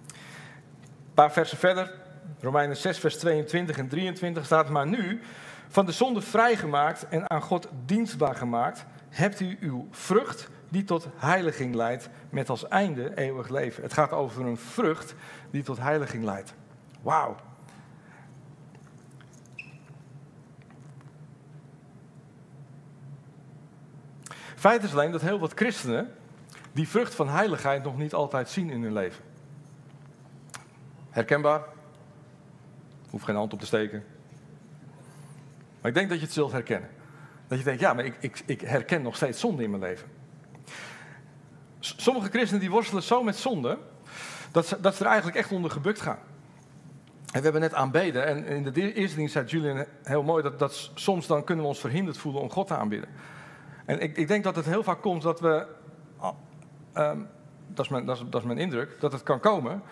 Een 0.06 1.14
paar 1.14 1.32
versen 1.32 1.58
verder, 1.58 1.92
Romeinen 2.40 2.76
6, 2.76 2.98
vers 2.98 3.18
22 3.18 3.78
en 3.78 3.88
23 3.88 4.44
staat, 4.44 4.68
maar 4.68 4.86
nu, 4.86 5.20
van 5.68 5.86
de 5.86 5.92
zonde 5.92 6.20
vrijgemaakt 6.20 7.08
en 7.08 7.30
aan 7.30 7.42
God 7.42 7.68
dienstbaar 7.84 8.34
gemaakt, 8.34 8.84
hebt 9.08 9.40
u 9.40 9.58
uw 9.60 9.88
vrucht 9.90 10.48
die 10.68 10.84
tot 10.84 11.08
heiliging 11.16 11.74
leidt, 11.74 12.08
met 12.30 12.48
als 12.48 12.68
einde 12.68 13.18
eeuwig 13.18 13.48
leven. 13.48 13.82
Het 13.82 13.92
gaat 13.92 14.12
over 14.12 14.46
een 14.46 14.56
vrucht 14.56 15.14
die 15.50 15.62
tot 15.62 15.78
heiliging 15.78 16.24
leidt. 16.24 16.54
Wauw. 17.02 17.36
Feit 24.56 24.82
is 24.82 24.92
alleen 24.92 25.12
dat 25.12 25.20
heel 25.20 25.38
wat 25.38 25.52
christenen 25.54 26.12
die 26.72 26.88
vrucht 26.88 27.14
van 27.14 27.28
heiligheid 27.28 27.84
nog 27.84 27.98
niet 27.98 28.14
altijd 28.14 28.48
zien 28.48 28.70
in 28.70 28.82
hun 28.82 28.92
leven. 28.92 29.24
Herkenbaar? 31.10 31.62
Hoef 33.10 33.22
geen 33.22 33.36
hand 33.36 33.52
op 33.52 33.60
te 33.60 33.66
steken. 33.66 34.04
Maar 35.80 35.90
ik 35.90 35.96
denk 35.96 36.08
dat 36.08 36.18
je 36.18 36.24
het 36.24 36.34
zult 36.34 36.52
herkennen. 36.52 36.90
Dat 37.48 37.58
je 37.58 37.64
denkt, 37.64 37.80
ja, 37.80 37.92
maar 37.92 38.04
ik, 38.04 38.16
ik, 38.20 38.42
ik 38.46 38.60
herken 38.60 39.02
nog 39.02 39.16
steeds 39.16 39.40
zonde 39.40 39.62
in 39.62 39.70
mijn 39.70 39.82
leven. 39.82 40.08
Sommige 41.78 42.28
christenen 42.28 42.60
die 42.60 42.70
worstelen 42.70 43.02
zo 43.02 43.22
met 43.22 43.36
zonde, 43.36 43.78
dat 44.52 44.66
ze, 44.66 44.80
dat 44.80 44.94
ze 44.94 45.00
er 45.00 45.08
eigenlijk 45.08 45.38
echt 45.38 45.52
onder 45.52 45.70
gebukt 45.70 46.00
gaan. 46.00 46.18
En 47.32 47.38
we 47.38 47.42
hebben 47.42 47.60
net 47.60 47.74
aanbeden, 47.74 48.26
en 48.26 48.44
in 48.46 48.64
de 48.64 48.92
eerste 48.92 49.16
dienst 49.16 49.32
zei 49.32 49.46
Julian 49.46 49.84
heel 50.02 50.22
mooi, 50.22 50.42
dat, 50.42 50.58
dat 50.58 50.90
soms 50.94 51.26
dan 51.26 51.44
kunnen 51.44 51.64
we 51.64 51.70
ons 51.70 51.80
verhinderd 51.80 52.18
voelen 52.18 52.42
om 52.42 52.50
God 52.50 52.66
te 52.66 52.76
aanbidden. 52.76 53.08
En 53.84 54.00
ik, 54.00 54.16
ik 54.16 54.28
denk 54.28 54.44
dat 54.44 54.56
het 54.56 54.64
heel 54.64 54.82
vaak 54.82 55.00
komt 55.00 55.22
dat 55.22 55.40
we 55.40 55.66
Ehm, 56.92 57.18
dat, 57.66 57.84
is 57.84 57.90
mijn, 57.90 58.04
dat, 58.04 58.34
is, 58.34 58.42
mijn, 58.42 58.58
indruk, 58.58 59.00
dat 59.00 59.12
het 59.12 59.22
kan 59.22 59.40
komen 59.40 59.82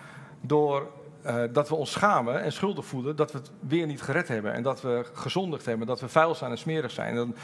door 0.40 0.88
uh, 1.26 1.42
dat 1.52 1.69
we 1.69 1.75
ons 1.75 1.90
schamen 1.90 2.42
en 2.42 2.52
schuldig 2.52 2.85
voelen 2.85 3.16
dat 3.16 3.33
we 3.33 3.38
het 3.38 3.50
weer 3.61 3.87
niet 3.87 4.02
gered 4.02 4.28
hebben 4.28 4.52
en 4.52 4.62
dat 4.62 4.80
we 4.80 5.07
gezondigd 5.12 5.66
hebben, 5.66 5.87
dat 5.87 6.00
we 6.00 6.09
vuil 6.09 6.35
zijn 6.35 6.50
en 6.50 6.59
smerig 6.59 6.90
zijn. 6.90 7.16
En 7.16 7.35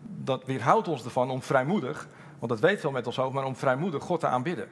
dat 0.00 0.44
weerhoudt 0.44 0.88
ons 0.88 1.04
ervan 1.04 1.30
om 1.30 1.42
vrijmoedig, 1.42 2.08
want 2.38 2.50
dat 2.52 2.60
weten 2.60 2.76
we 2.76 2.82
wel 2.82 2.92
met 2.92 3.06
ons 3.06 3.16
hoofd, 3.16 3.34
maar 3.34 3.44
om 3.44 3.56
vrijmoedig 3.56 4.02
God 4.02 4.20
te 4.20 4.26
aanbidden. 4.26 4.68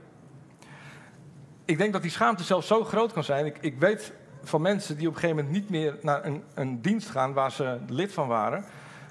Ik 1.64 1.78
denk 1.78 1.92
dat 1.92 2.02
die 2.02 2.10
schaamte 2.10 2.44
zelfs 2.44 2.66
zo 2.66 2.84
groot 2.84 3.12
kan 3.12 3.24
zijn. 3.24 3.46
Ik, 3.46 3.58
ik 3.60 3.78
weet 3.78 4.12
van 4.42 4.62
mensen 4.62 4.96
die 4.96 5.08
op 5.08 5.14
een 5.14 5.20
gegeven 5.20 5.44
moment 5.44 5.60
niet 5.60 5.70
meer 5.70 5.98
naar 6.02 6.24
een, 6.24 6.42
een 6.54 6.80
dienst 6.80 7.10
gaan 7.10 7.32
waar 7.32 7.52
ze 7.52 7.78
lid 7.88 8.12
van 8.12 8.28
waren, 8.28 8.64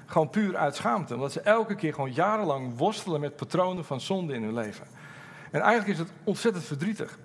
gewoon 0.06 0.30
puur 0.30 0.56
uit 0.56 0.76
schaamte. 0.76 1.14
Omdat 1.14 1.32
ze 1.32 1.40
elke 1.40 1.74
keer 1.74 1.94
gewoon 1.94 2.12
jarenlang 2.12 2.76
worstelen 2.76 3.20
met 3.20 3.36
patronen 3.36 3.84
van 3.84 4.00
zonde 4.00 4.34
in 4.34 4.42
hun 4.42 4.54
leven. 4.54 4.86
En 5.50 5.60
eigenlijk 5.60 5.92
is 5.92 5.98
het 5.98 6.12
ontzettend 6.24 6.64
verdrietig. 6.64 7.18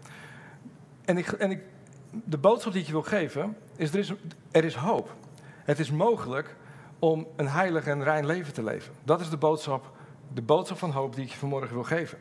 En, 1.05 1.17
ik, 1.17 1.27
en 1.27 1.51
ik, 1.51 1.61
de 2.11 2.37
boodschap 2.37 2.71
die 2.71 2.81
ik 2.81 2.87
je 2.87 2.93
wil 2.93 3.03
geven, 3.03 3.57
is 3.75 3.93
er, 3.93 3.99
is 3.99 4.13
er 4.51 4.63
is 4.63 4.75
hoop. 4.75 5.15
Het 5.63 5.79
is 5.79 5.91
mogelijk 5.91 6.55
om 6.99 7.27
een 7.35 7.47
heilig 7.47 7.87
en 7.87 8.03
rein 8.03 8.25
leven 8.25 8.53
te 8.53 8.63
leven. 8.63 8.93
Dat 9.03 9.21
is 9.21 9.29
de 9.29 9.37
boodschap, 9.37 9.91
de 10.33 10.41
boodschap 10.41 10.77
van 10.77 10.91
hoop 10.91 11.15
die 11.15 11.23
ik 11.23 11.31
je 11.31 11.37
vanmorgen 11.37 11.73
wil 11.73 11.83
geven. 11.83 12.17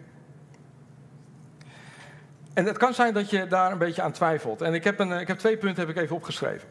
En 2.54 2.66
het 2.66 2.76
kan 2.76 2.94
zijn 2.94 3.14
dat 3.14 3.30
je 3.30 3.46
daar 3.46 3.72
een 3.72 3.78
beetje 3.78 4.02
aan 4.02 4.12
twijfelt. 4.12 4.62
En 4.62 4.74
ik 4.74 4.84
heb, 4.84 4.98
een, 4.98 5.12
ik 5.12 5.28
heb 5.28 5.38
twee 5.38 5.56
punten 5.56 5.86
heb 5.86 5.96
ik 5.96 6.02
even 6.02 6.16
opgeschreven. 6.16 6.68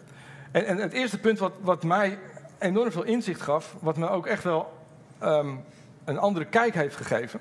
En, 0.51 0.65
en 0.65 0.77
het 0.77 0.93
eerste 0.93 1.19
punt 1.19 1.39
wat, 1.39 1.53
wat 1.61 1.83
mij 1.83 2.19
enorm 2.59 2.91
veel 2.91 3.03
inzicht 3.03 3.41
gaf, 3.41 3.75
wat 3.79 3.97
me 3.97 4.09
ook 4.09 4.27
echt 4.27 4.43
wel 4.43 4.73
ehm, 5.19 5.55
een 6.03 6.17
andere 6.17 6.45
kijk 6.45 6.73
heeft 6.73 6.95
gegeven, 6.95 7.39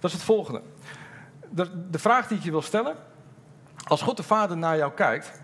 dat 0.00 0.10
is 0.10 0.16
het 0.16 0.26
volgende. 0.26 0.62
De, 1.50 1.90
de 1.90 1.98
vraag 1.98 2.26
die 2.26 2.38
ik 2.38 2.44
je 2.44 2.50
wil 2.50 2.62
stellen, 2.62 2.96
als 3.86 4.02
God 4.02 4.16
de 4.16 4.22
Vader 4.22 4.56
naar 4.56 4.76
jou 4.76 4.92
kijkt, 4.92 5.40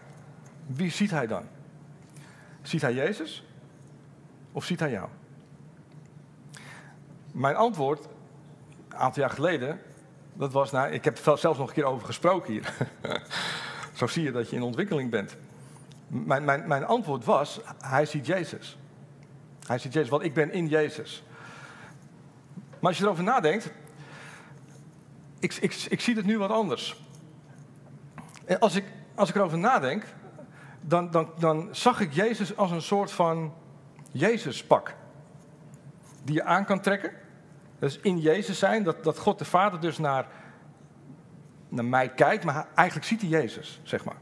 wie 0.67 0.91
ziet 0.91 1.11
hij 1.11 1.27
dan? 1.27 1.45
Ziet 2.63 2.83
hij 2.83 2.95
Jezus 2.95 3.45
of 4.53 4.65
ziet 4.65 4.81
hij 4.81 4.91
jou? 4.91 5.09
Mijn 7.33 7.57
antwoord, 7.57 8.09
een 8.89 8.97
aantal 8.97 9.23
jaar 9.23 9.33
geleden, 9.33 9.81
dat 10.33 10.53
was, 10.53 10.71
nou, 10.71 10.91
ik 10.91 11.05
heb 11.05 11.19
er 11.27 11.39
zelfs 11.39 11.59
nog 11.59 11.69
een 11.69 11.75
keer 11.75 11.85
over 11.85 12.07
gesproken 12.07 12.53
hier. 12.53 12.73
Zo 13.93 14.07
zie 14.07 14.23
je 14.23 14.33
dat 14.33 14.51
je 14.51 14.57
in 14.57 14.63
ontwikkeling 14.63 15.11
bent. 15.11 15.37
Mijn, 16.07 16.45
mijn, 16.45 16.67
mijn 16.67 16.85
antwoord 16.85 17.25
was, 17.25 17.61
hij 17.81 18.07
ziet 18.07 18.27
Jezus. 18.27 18.79
Hij 19.67 19.79
ziet 19.79 19.93
Jezus, 19.93 20.11
want 20.11 20.23
ik 20.23 20.35
ben 20.35 20.53
in 20.53 20.69
Jezus. 20.69 21.23
Maar 22.55 22.91
als 22.91 22.99
je 22.99 23.05
erover 23.05 23.25
nadenkt, 23.25 23.71
ik, 25.39 25.55
ik, 25.55 25.87
ik 25.89 26.01
zie 26.01 26.17
het 26.17 26.27
nu 26.27 26.39
wat 26.39 26.51
anders. 26.51 27.05
En 28.45 28.59
als 28.59 28.75
ik, 28.75 28.85
als 29.15 29.29
ik 29.29 29.35
erover 29.35 29.59
nadenk, 29.59 30.05
dan, 30.81 31.11
dan, 31.11 31.31
dan 31.39 31.69
zag 31.71 32.01
ik 32.01 32.13
Jezus 32.13 32.57
als 32.57 32.71
een 32.71 32.83
soort 32.83 33.13
van 33.13 33.55
Jezuspak. 34.13 34.95
Die 36.25 36.35
je 36.35 36.45
aan 36.45 36.65
kan 36.65 36.81
trekken. 36.81 37.13
Dus 37.79 37.99
in 37.99 38.19
Jezus 38.19 38.59
zijn, 38.59 38.83
dat, 38.83 39.05
dat 39.05 39.19
God 39.19 39.39
de 39.39 39.45
Vader 39.45 39.81
dus 39.81 39.99
naar, 39.99 40.27
naar 41.69 41.85
mij 41.85 42.09
kijkt, 42.09 42.45
maar 42.45 42.67
eigenlijk 42.75 43.07
ziet 43.07 43.21
hij 43.21 43.31
Jezus, 43.31 43.81
zeg 43.83 44.05
maar. 44.05 44.17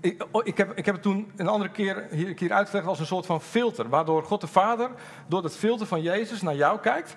Ik, 0.00 0.26
oh, 0.30 0.46
ik, 0.46 0.56
heb, 0.56 0.72
ik 0.76 0.84
heb 0.84 0.94
het 0.94 1.02
toen 1.02 1.32
een 1.36 1.48
andere 1.48 1.70
keer 1.70 2.06
hier, 2.10 2.34
hier 2.38 2.52
uitgelegd 2.52 2.86
als 2.86 3.00
een 3.00 3.06
soort 3.06 3.26
van 3.26 3.40
filter, 3.40 3.88
waardoor 3.88 4.22
God 4.22 4.40
de 4.40 4.46
Vader 4.46 4.90
door 5.26 5.42
het 5.42 5.56
filter 5.56 5.86
van 5.86 6.02
Jezus 6.02 6.42
naar 6.42 6.54
jou 6.54 6.80
kijkt. 6.80 7.16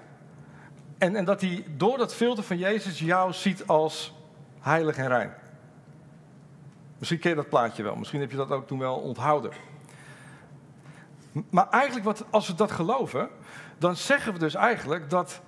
En, 1.02 1.16
en 1.16 1.26
dat 1.26 1.42
hij 1.42 1.66
door 1.78 1.98
dat 1.98 2.14
filter 2.14 2.44
van 2.44 2.58
Jezus 2.58 3.00
jou 3.00 3.34
ziet 3.34 3.68
als 3.68 4.14
heilig 4.60 4.98
en 4.98 5.08
rein. 5.08 5.34
Misschien 6.98 7.20
ken 7.20 7.30
je 7.30 7.36
dat 7.36 7.50
plaatje 7.50 7.84
wel, 7.84 7.96
misschien 7.96 8.20
heb 8.20 8.32
je 8.32 8.38
dat 8.38 8.52
ook 8.52 8.68
toen 8.68 8.80
wel 8.80 8.96
onthouden. 8.96 9.52
Maar 11.50 11.70
eigenlijk, 11.70 12.06
wat, 12.06 12.26
als 12.30 12.48
we 12.48 12.56
dat 12.56 12.72
geloven, 12.72 13.30
dan 13.78 13.96
zeggen 13.96 14.34
we 14.34 14.40
dus 14.40 14.56
eigenlijk 14.56 15.10
dat 15.10 15.42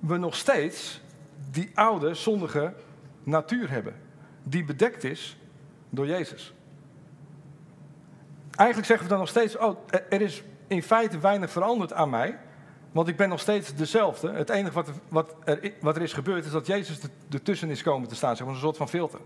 we 0.00 0.16
nog 0.16 0.34
steeds 0.34 1.00
die 1.50 1.70
oude 1.74 2.14
zondige 2.14 2.74
natuur 3.22 3.70
hebben. 3.70 3.94
Die 4.42 4.64
bedekt 4.64 5.04
is 5.04 5.36
door 5.90 6.06
Jezus. 6.06 6.54
Eigenlijk 8.50 8.88
zeggen 8.88 9.06
we 9.06 9.12
dan 9.12 9.20
nog 9.20 9.28
steeds, 9.28 9.56
oh, 9.56 9.78
er 9.90 10.20
is 10.20 10.42
in 10.66 10.82
feite 10.82 11.18
weinig 11.18 11.50
veranderd 11.50 11.92
aan 11.92 12.10
mij. 12.10 12.38
Want 12.96 13.08
ik 13.08 13.16
ben 13.16 13.28
nog 13.28 13.40
steeds 13.40 13.74
dezelfde. 13.74 14.32
Het 14.32 14.50
enige 14.50 14.74
wat, 14.74 14.90
wat, 15.08 15.34
er, 15.44 15.72
wat 15.80 15.96
er 15.96 16.02
is 16.02 16.12
gebeurd 16.12 16.44
is 16.44 16.50
dat 16.50 16.66
Jezus 16.66 16.98
ertussen 17.30 17.70
is 17.70 17.82
komen 17.82 18.08
te 18.08 18.14
staan. 18.14 18.36
Zeg 18.36 18.46
maar, 18.46 18.54
een 18.54 18.60
soort 18.60 18.76
van 18.76 18.88
filter. 18.88 19.20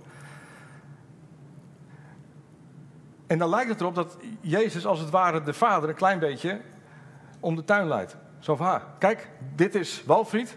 En 3.27 3.39
dan 3.39 3.49
lijkt 3.49 3.69
het 3.69 3.81
erop 3.81 3.95
dat 3.95 4.17
Jezus 4.41 4.87
als 4.87 4.99
het 4.99 5.11
ware 5.11 5.43
de 5.43 5.53
vader 5.53 5.89
een 5.89 5.95
klein 5.95 6.19
beetje 6.19 6.61
om 7.41 7.57
de 7.57 7.65
tuin 7.65 7.89
leidt. 7.89 8.17
Zo 8.39 8.57
van, 8.57 8.81
kijk, 8.99 9.29
dit 9.55 9.75
is 9.75 10.03
Walfried. 10.07 10.57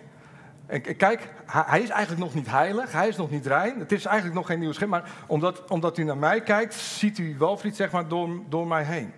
En 0.65 0.82
kijk, 0.82 1.29
hij 1.46 1.82
is 1.82 1.89
eigenlijk 1.89 2.24
nog 2.24 2.34
niet 2.34 2.50
heilig, 2.50 2.91
hij 2.91 3.08
is 3.08 3.17
nog 3.17 3.29
niet 3.29 3.46
rein. 3.46 3.79
Het 3.79 3.91
is 3.91 4.05
eigenlijk 4.05 4.38
nog 4.38 4.48
geen 4.48 4.60
nieuw 4.60 4.72
schip, 4.72 4.89
maar 4.89 5.12
omdat, 5.27 5.70
omdat 5.70 5.98
u 5.98 6.03
naar 6.03 6.17
mij 6.17 6.41
kijkt, 6.41 6.74
ziet 6.74 7.17
u 7.17 7.36
Walfried 7.38 7.75
zeg 7.75 7.91
maar 7.91 8.08
door, 8.08 8.29
door 8.50 8.67
mij 8.67 8.84
heen. 8.84 9.13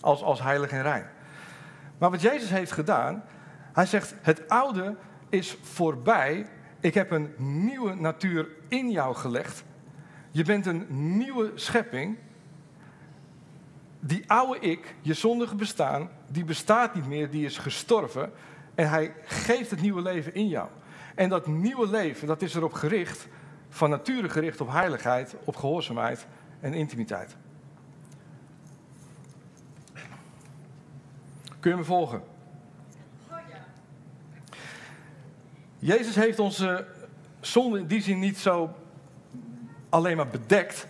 Als, 0.00 0.22
als 0.22 0.42
heilig 0.42 0.70
en 0.70 0.82
rein. 0.82 1.06
Maar 1.98 2.10
wat 2.10 2.20
Jezus 2.20 2.50
heeft 2.50 2.72
gedaan, 2.72 3.22
hij 3.76 3.86
zegt, 3.86 4.14
het 4.22 4.48
oude 4.48 4.96
is 5.28 5.56
voorbij. 5.62 6.46
Ik 6.80 6.94
heb 6.94 7.10
een 7.10 7.34
nieuwe 7.36 7.94
natuur 7.94 8.48
in 8.68 8.90
jou 8.90 9.14
gelegd. 9.14 9.64
Je 10.30 10.44
bent 10.44 10.66
een 10.66 10.86
nieuwe 10.88 11.52
schepping 11.54 12.16
die 14.00 14.24
oude 14.26 14.60
ik, 14.60 14.94
je 15.00 15.14
zondige 15.14 15.54
bestaan, 15.54 16.10
die 16.30 16.44
bestaat 16.44 16.94
niet 16.94 17.06
meer, 17.06 17.30
die 17.30 17.44
is 17.44 17.58
gestorven. 17.58 18.32
En 18.74 18.88
hij 18.88 19.14
geeft 19.24 19.70
het 19.70 19.80
nieuwe 19.80 20.02
leven 20.02 20.34
in 20.34 20.48
jou. 20.48 20.68
En 21.14 21.28
dat 21.28 21.46
nieuwe 21.46 21.88
leven, 21.88 22.26
dat 22.26 22.42
is 22.42 22.54
erop 22.54 22.72
gericht, 22.72 23.28
van 23.68 23.90
nature 23.90 24.28
gericht 24.28 24.60
op 24.60 24.70
heiligheid, 24.70 25.36
op 25.44 25.56
gehoorzaamheid 25.56 26.26
en 26.60 26.74
intimiteit. 26.74 27.36
Kun 31.60 31.70
je 31.70 31.76
me 31.76 31.84
volgen? 31.84 32.34
Jezus 35.78 36.14
heeft 36.14 36.38
onze 36.38 36.86
zonde 37.40 37.78
in 37.78 37.86
die 37.86 38.02
zin 38.02 38.18
niet 38.18 38.38
zo 38.38 38.74
alleen 39.88 40.16
maar 40.16 40.28
bedekt, 40.28 40.86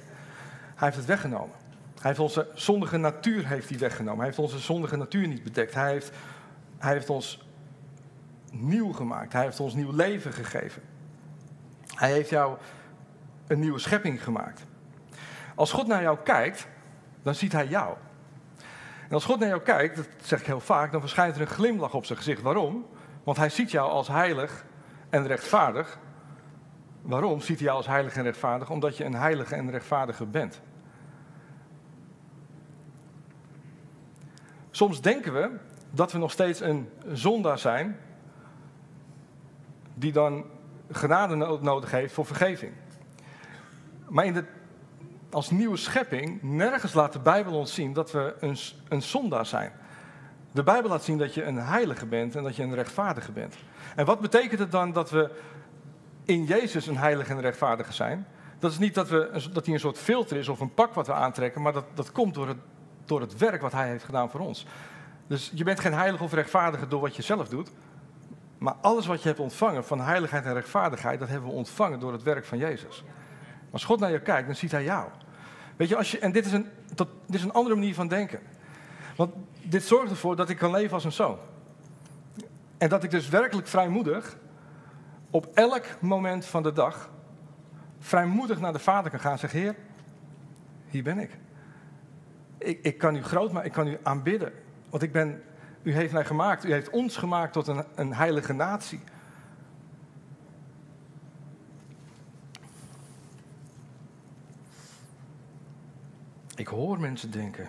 hij 0.74 0.86
heeft 0.86 0.96
het 0.96 1.06
weggenomen. 1.06 1.56
Hij 1.94 2.10
heeft 2.14 2.18
onze 2.18 2.48
zondige 2.54 2.96
natuur 2.96 3.46
heeft 3.46 3.68
hij 3.68 3.78
weggenomen. 3.78 4.16
Hij 4.16 4.26
heeft 4.26 4.38
onze 4.38 4.58
zondige 4.58 4.96
natuur 4.96 5.28
niet 5.28 5.42
bedekt. 5.42 5.74
Hij 5.74 5.90
heeft, 5.90 6.10
hij 6.78 6.92
heeft 6.92 7.10
ons 7.10 7.46
nieuw 8.50 8.92
gemaakt. 8.92 9.32
Hij 9.32 9.42
heeft 9.42 9.60
ons 9.60 9.74
nieuw 9.74 9.92
leven 9.92 10.32
gegeven. 10.32 10.82
Hij 11.94 12.12
heeft 12.12 12.30
jou 12.30 12.56
een 13.46 13.60
nieuwe 13.60 13.78
schepping 13.78 14.22
gemaakt. 14.22 14.62
Als 15.54 15.72
God 15.72 15.86
naar 15.86 16.02
jou 16.02 16.18
kijkt, 16.24 16.66
dan 17.22 17.34
ziet 17.34 17.52
hij 17.52 17.66
jou. 17.66 17.96
En 19.08 19.14
als 19.14 19.24
God 19.24 19.38
naar 19.38 19.48
jou 19.48 19.62
kijkt, 19.62 19.96
dat 19.96 20.06
zeg 20.22 20.40
ik 20.40 20.46
heel 20.46 20.60
vaak, 20.60 20.92
dan 20.92 21.00
verschijnt 21.00 21.34
er 21.34 21.40
een 21.40 21.46
glimlach 21.46 21.94
op 21.94 22.04
zijn 22.04 22.18
gezicht. 22.18 22.42
Waarom? 22.42 22.86
Want 23.24 23.36
hij 23.36 23.48
ziet 23.48 23.70
jou 23.70 23.90
als 23.90 24.08
heilig 24.08 24.64
en 25.10 25.26
rechtvaardig. 25.26 25.98
Waarom 27.02 27.40
ziet 27.40 27.56
hij 27.56 27.66
jou 27.66 27.76
als 27.76 27.86
heilig 27.86 28.16
en 28.16 28.22
rechtvaardig? 28.22 28.70
Omdat 28.70 28.96
je 28.96 29.04
een 29.04 29.14
heilige 29.14 29.54
en 29.54 29.70
rechtvaardige 29.70 30.26
bent. 30.26 30.60
Soms 34.70 35.00
denken 35.00 35.32
we 35.32 35.50
dat 35.90 36.12
we 36.12 36.18
nog 36.18 36.30
steeds 36.30 36.60
een 36.60 36.88
zondaar 37.12 37.58
zijn, 37.58 37.96
die 39.94 40.12
dan 40.12 40.44
genade 40.90 41.58
nodig 41.60 41.90
heeft 41.90 42.14
voor 42.14 42.26
vergeving. 42.26 42.72
Maar 44.08 44.24
in 44.24 44.46
als 45.30 45.50
nieuwe 45.50 45.76
schepping, 45.76 46.42
nergens 46.42 46.92
laat 46.92 47.12
de 47.12 47.18
Bijbel 47.18 47.52
ons 47.52 47.74
zien 47.74 47.92
dat 47.92 48.10
we 48.10 48.34
een, 48.40 48.56
een 48.88 49.02
zondaar 49.02 49.46
zijn. 49.46 49.72
De 50.56 50.62
Bijbel 50.62 50.90
laat 50.90 51.04
zien 51.04 51.18
dat 51.18 51.34
je 51.34 51.44
een 51.44 51.56
heilige 51.56 52.06
bent 52.06 52.36
en 52.36 52.42
dat 52.42 52.56
je 52.56 52.62
een 52.62 52.74
rechtvaardige 52.74 53.32
bent. 53.32 53.54
En 53.96 54.06
wat 54.06 54.20
betekent 54.20 54.60
het 54.60 54.72
dan 54.72 54.92
dat 54.92 55.10
we 55.10 55.30
in 56.24 56.44
Jezus 56.44 56.86
een 56.86 56.96
heilige 56.96 57.32
en 57.32 57.40
rechtvaardige 57.40 57.92
zijn? 57.92 58.26
Dat 58.58 58.70
is 58.70 58.78
niet 58.78 58.94
dat, 58.94 59.08
we, 59.08 59.48
dat 59.52 59.64
hij 59.64 59.74
een 59.74 59.80
soort 59.80 59.98
filter 59.98 60.36
is 60.36 60.48
of 60.48 60.60
een 60.60 60.74
pak 60.74 60.94
wat 60.94 61.06
we 61.06 61.12
aantrekken, 61.12 61.62
maar 61.62 61.72
dat, 61.72 61.84
dat 61.94 62.12
komt 62.12 62.34
door 62.34 62.48
het 62.48 62.58
door 63.06 63.20
het 63.20 63.36
werk 63.36 63.60
wat 63.60 63.72
hij 63.72 63.88
heeft 63.88 64.04
gedaan 64.04 64.30
voor 64.30 64.40
ons. 64.40 64.66
Dus 65.26 65.52
je 65.54 65.64
bent 65.64 65.80
geen 65.80 65.94
heilige 65.94 66.24
of 66.24 66.32
rechtvaardige 66.32 66.88
door 66.88 67.00
wat 67.00 67.16
je 67.16 67.22
zelf 67.22 67.48
doet. 67.48 67.70
Maar 68.58 68.74
alles 68.80 69.06
wat 69.06 69.22
je 69.22 69.28
hebt 69.28 69.40
ontvangen 69.40 69.84
van 69.84 70.00
heiligheid 70.00 70.44
en 70.44 70.52
rechtvaardigheid, 70.52 71.18
dat 71.18 71.28
hebben 71.28 71.48
we 71.48 71.54
ontvangen 71.54 72.00
door 72.00 72.12
het 72.12 72.22
werk 72.22 72.44
van 72.44 72.58
Jezus. 72.58 73.04
Als 73.70 73.84
God 73.84 74.00
naar 74.00 74.10
je 74.10 74.20
kijkt, 74.20 74.46
dan 74.46 74.56
ziet 74.56 74.70
hij 74.70 74.84
jou. 74.84 75.08
Weet 75.76 75.88
je, 75.88 75.96
als 75.96 76.10
je, 76.10 76.18
en 76.18 76.32
dit 76.32 76.46
is, 76.46 76.52
een, 76.52 76.66
dit 76.94 77.08
is 77.28 77.42
een 77.42 77.52
andere 77.52 77.74
manier 77.74 77.94
van 77.94 78.08
denken. 78.08 78.40
Want 79.16 79.34
dit 79.68 79.84
zorgt 79.84 80.10
ervoor 80.10 80.36
dat 80.36 80.48
ik 80.48 80.56
kan 80.56 80.70
leven 80.70 80.94
als 80.94 81.04
een 81.04 81.12
zoon. 81.12 81.38
En 82.78 82.88
dat 82.88 83.04
ik 83.04 83.10
dus 83.10 83.28
werkelijk 83.28 83.68
vrijmoedig 83.68 84.36
op 85.30 85.46
elk 85.54 85.84
moment 86.00 86.44
van 86.44 86.62
de 86.62 86.72
dag 86.72 87.10
vrijmoedig 87.98 88.60
naar 88.60 88.72
de 88.72 88.78
Vader 88.78 89.10
kan 89.10 89.20
gaan 89.20 89.32
en 89.32 89.38
zeggen: 89.38 89.60
Heer, 89.60 89.74
hier 90.88 91.02
ben 91.02 91.18
ik 91.18 91.30
ik, 92.66 92.78
ik 92.82 92.98
kan 92.98 93.16
u 93.16 93.22
groot 93.22 93.52
maken, 93.52 93.68
ik 93.68 93.74
kan 93.74 93.86
u 93.86 93.98
aanbidden. 94.02 94.52
Want 94.90 95.02
ik 95.02 95.12
ben, 95.12 95.42
u 95.82 95.92
heeft 95.92 96.12
mij 96.12 96.24
gemaakt, 96.24 96.64
u 96.64 96.72
heeft 96.72 96.90
ons 96.90 97.16
gemaakt 97.16 97.52
tot 97.52 97.66
een, 97.66 97.84
een 97.94 98.14
heilige 98.14 98.52
natie. 98.52 99.00
Ik 106.54 106.66
hoor 106.66 107.00
mensen 107.00 107.30
denken. 107.30 107.68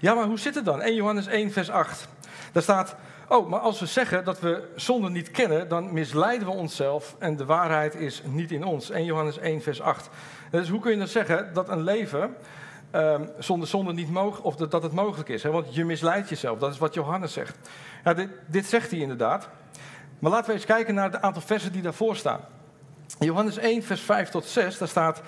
Ja, 0.00 0.14
maar 0.14 0.24
hoe 0.24 0.38
zit 0.38 0.54
het 0.54 0.64
dan? 0.64 0.82
1 0.82 0.94
Johannes 0.94 1.26
1, 1.26 1.52
vers 1.52 1.70
8. 1.70 2.08
Daar 2.52 2.62
staat, 2.62 2.96
oh, 3.28 3.48
maar 3.48 3.60
als 3.60 3.80
we 3.80 3.86
zeggen 3.86 4.24
dat 4.24 4.40
we 4.40 4.68
zonde 4.76 5.10
niet 5.10 5.30
kennen, 5.30 5.68
dan 5.68 5.92
misleiden 5.92 6.46
we 6.48 6.54
onszelf 6.54 7.16
en 7.18 7.36
de 7.36 7.44
waarheid 7.44 7.94
is 7.94 8.22
niet 8.24 8.50
in 8.50 8.64
ons. 8.64 8.90
1 8.90 9.04
Johannes 9.04 9.38
1, 9.38 9.62
vers 9.62 9.80
8. 9.80 10.08
Dus 10.50 10.68
hoe 10.68 10.80
kun 10.80 10.90
je 10.90 10.98
dan 10.98 11.06
zeggen 11.06 11.50
dat 11.54 11.68
een 11.68 11.82
leven 11.82 12.36
um, 12.92 13.30
zonder 13.38 13.68
zonde 13.68 13.92
niet 13.92 14.10
mogelijk, 14.10 14.46
of 14.46 14.56
dat, 14.56 14.82
het 14.82 14.92
mogelijk 14.92 15.28
is? 15.28 15.42
Hè? 15.42 15.50
Want 15.50 15.74
je 15.74 15.84
misleidt 15.84 16.28
jezelf, 16.28 16.58
dat 16.58 16.72
is 16.72 16.78
wat 16.78 16.94
Johannes 16.94 17.32
zegt. 17.32 17.56
Ja, 18.04 18.14
dit, 18.14 18.28
dit 18.46 18.66
zegt 18.66 18.90
hij 18.90 19.00
inderdaad. 19.00 19.48
Maar 20.18 20.30
laten 20.30 20.46
we 20.46 20.52
eens 20.52 20.64
kijken 20.64 20.94
naar 20.94 21.10
het 21.10 21.22
aantal 21.22 21.42
versen 21.42 21.72
die 21.72 21.82
daarvoor 21.82 22.16
staan. 22.16 22.40
Johannes 23.18 23.56
1, 23.56 23.82
vers 23.82 24.00
5 24.00 24.28
tot 24.28 24.44
6, 24.44 24.78
daar 24.78 24.88
staat... 24.88 25.22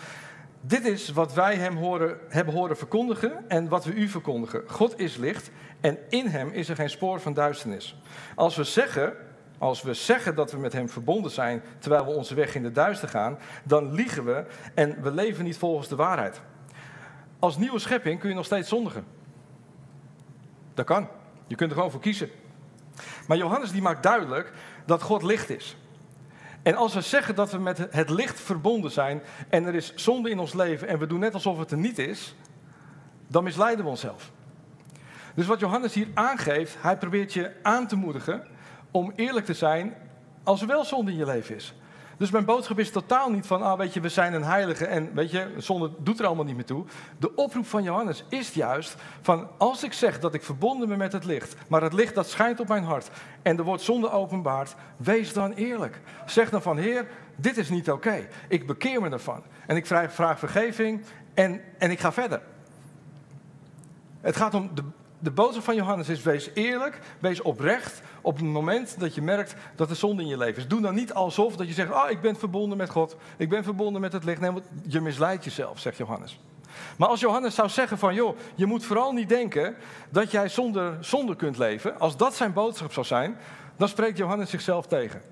Dit 0.60 0.84
is 0.84 1.08
wat 1.08 1.34
wij 1.34 1.56
hem 1.56 1.76
horen, 1.76 2.18
hebben 2.28 2.54
horen 2.54 2.76
verkondigen 2.76 3.48
en 3.48 3.68
wat 3.68 3.84
we 3.84 3.92
u 3.92 4.08
verkondigen. 4.08 4.62
God 4.66 4.98
is 4.98 5.16
licht 5.16 5.50
en 5.80 5.98
in 6.08 6.26
hem 6.26 6.50
is 6.50 6.68
er 6.68 6.76
geen 6.76 6.90
spoor 6.90 7.20
van 7.20 7.34
duisternis. 7.34 7.96
Als 8.34 8.56
we 8.56 8.64
zeggen, 8.64 9.14
als 9.58 9.82
we 9.82 9.94
zeggen 9.94 10.34
dat 10.34 10.52
we 10.52 10.58
met 10.58 10.72
hem 10.72 10.88
verbonden 10.88 11.30
zijn 11.30 11.62
terwijl 11.78 12.04
we 12.04 12.10
onze 12.10 12.34
weg 12.34 12.54
in 12.54 12.62
de 12.62 12.72
duister 12.72 13.08
gaan, 13.08 13.38
dan 13.64 13.92
liegen 13.92 14.24
we 14.24 14.44
en 14.74 15.02
we 15.02 15.10
leven 15.10 15.44
niet 15.44 15.58
volgens 15.58 15.88
de 15.88 15.96
waarheid. 15.96 16.40
Als 17.38 17.56
nieuwe 17.56 17.78
schepping 17.78 18.20
kun 18.20 18.28
je 18.28 18.34
nog 18.34 18.44
steeds 18.44 18.68
zondigen. 18.68 19.04
Dat 20.74 20.86
kan. 20.86 21.08
Je 21.46 21.54
kunt 21.54 21.70
er 21.70 21.76
gewoon 21.76 21.90
voor 21.90 22.00
kiezen. 22.00 22.30
Maar 23.26 23.36
Johannes 23.36 23.72
die 23.72 23.82
maakt 23.82 24.02
duidelijk 24.02 24.52
dat 24.86 25.02
God 25.02 25.22
licht 25.22 25.50
is. 25.50 25.76
En 26.62 26.74
als 26.74 26.94
we 26.94 27.00
zeggen 27.00 27.34
dat 27.34 27.52
we 27.52 27.58
met 27.58 27.86
het 27.90 28.10
licht 28.10 28.40
verbonden 28.40 28.90
zijn 28.90 29.22
en 29.48 29.64
er 29.64 29.74
is 29.74 29.94
zonde 29.94 30.30
in 30.30 30.38
ons 30.38 30.52
leven 30.52 30.88
en 30.88 30.98
we 30.98 31.06
doen 31.06 31.20
net 31.20 31.34
alsof 31.34 31.58
het 31.58 31.70
er 31.70 31.78
niet 31.78 31.98
is, 31.98 32.34
dan 33.26 33.44
misleiden 33.44 33.84
we 33.84 33.90
onszelf. 33.90 34.32
Dus 35.34 35.46
wat 35.46 35.60
Johannes 35.60 35.94
hier 35.94 36.08
aangeeft, 36.14 36.76
hij 36.78 36.98
probeert 36.98 37.32
je 37.32 37.52
aan 37.62 37.86
te 37.86 37.96
moedigen 37.96 38.46
om 38.90 39.12
eerlijk 39.16 39.46
te 39.46 39.54
zijn 39.54 39.94
als 40.42 40.60
er 40.60 40.66
wel 40.66 40.84
zonde 40.84 41.10
in 41.10 41.16
je 41.16 41.26
leven 41.26 41.54
is. 41.54 41.74
Dus 42.20 42.30
mijn 42.30 42.44
boodschap 42.44 42.78
is 42.78 42.90
totaal 42.90 43.30
niet 43.30 43.46
van, 43.46 43.62
ah 43.62 43.78
weet 43.78 43.94
je, 43.94 44.00
we 44.00 44.08
zijn 44.08 44.34
een 44.34 44.44
heilige 44.44 44.86
en 44.86 45.14
weet 45.14 45.30
je, 45.30 45.54
zonde 45.56 45.90
doet 45.98 46.18
er 46.18 46.26
allemaal 46.26 46.44
niet 46.44 46.54
meer 46.54 46.64
toe. 46.64 46.84
De 47.18 47.34
oproep 47.34 47.66
van 47.66 47.82
Johannes 47.82 48.24
is 48.28 48.52
juist 48.52 48.96
van, 49.20 49.48
als 49.58 49.84
ik 49.84 49.92
zeg 49.92 50.20
dat 50.20 50.34
ik 50.34 50.42
verbonden 50.42 50.88
ben 50.88 50.98
met 50.98 51.12
het 51.12 51.24
licht, 51.24 51.54
maar 51.68 51.82
het 51.82 51.92
licht 51.92 52.14
dat 52.14 52.28
schijnt 52.28 52.60
op 52.60 52.68
mijn 52.68 52.84
hart 52.84 53.10
en 53.42 53.58
er 53.58 53.64
wordt 53.64 53.82
zonde 53.82 54.10
openbaard, 54.10 54.74
wees 54.96 55.32
dan 55.32 55.52
eerlijk. 55.52 56.00
Zeg 56.26 56.50
dan 56.50 56.62
van, 56.62 56.78
Heer, 56.78 57.06
dit 57.36 57.56
is 57.56 57.68
niet 57.68 57.90
oké. 57.90 58.28
Ik 58.48 58.66
bekeer 58.66 59.00
me 59.00 59.10
ervan 59.10 59.42
en 59.66 59.76
ik 59.76 59.86
vraag, 59.86 60.12
vraag 60.12 60.38
vergeving 60.38 61.02
en, 61.34 61.60
en 61.78 61.90
ik 61.90 62.00
ga 62.00 62.12
verder. 62.12 62.40
Het 64.20 64.36
gaat 64.36 64.54
om 64.54 64.70
de, 64.74 64.82
de 65.20 65.30
boodschap 65.30 65.64
van 65.64 65.74
Johannes 65.74 66.08
is: 66.08 66.22
wees 66.22 66.50
eerlijk, 66.54 66.98
wees 67.18 67.42
oprecht 67.42 68.02
op 68.20 68.36
het 68.36 68.44
moment 68.44 69.00
dat 69.00 69.14
je 69.14 69.22
merkt 69.22 69.54
dat 69.76 69.90
er 69.90 69.96
zonde 69.96 70.22
in 70.22 70.28
je 70.28 70.38
leven 70.38 70.62
is. 70.62 70.68
Doe 70.68 70.80
dan 70.80 70.94
niet 70.94 71.14
alsof 71.14 71.56
dat 71.56 71.66
je 71.66 71.74
zegt: 71.74 71.90
Oh, 71.90 72.10
ik 72.10 72.20
ben 72.20 72.36
verbonden 72.36 72.78
met 72.78 72.90
God, 72.90 73.16
ik 73.36 73.48
ben 73.48 73.64
verbonden 73.64 74.00
met 74.00 74.12
het 74.12 74.24
licht. 74.24 74.40
Nee, 74.40 74.50
want 74.50 74.64
je 74.86 75.00
misleidt 75.00 75.44
jezelf, 75.44 75.78
zegt 75.78 75.96
Johannes. 75.96 76.40
Maar 76.96 77.08
als 77.08 77.20
Johannes 77.20 77.54
zou 77.54 77.68
zeggen 77.68 77.98
van, 77.98 78.14
joh, 78.14 78.36
je 78.54 78.66
moet 78.66 78.84
vooral 78.84 79.12
niet 79.12 79.28
denken 79.28 79.76
dat 80.10 80.30
jij 80.30 80.48
zonder 80.48 80.96
zonde 81.00 81.36
kunt 81.36 81.58
leven. 81.58 82.00
Als 82.00 82.16
dat 82.16 82.34
zijn 82.34 82.52
boodschap 82.52 82.92
zou 82.92 83.06
zijn, 83.06 83.36
dan 83.76 83.88
spreekt 83.88 84.18
Johannes 84.18 84.50
zichzelf 84.50 84.86
tegen. 84.86 85.22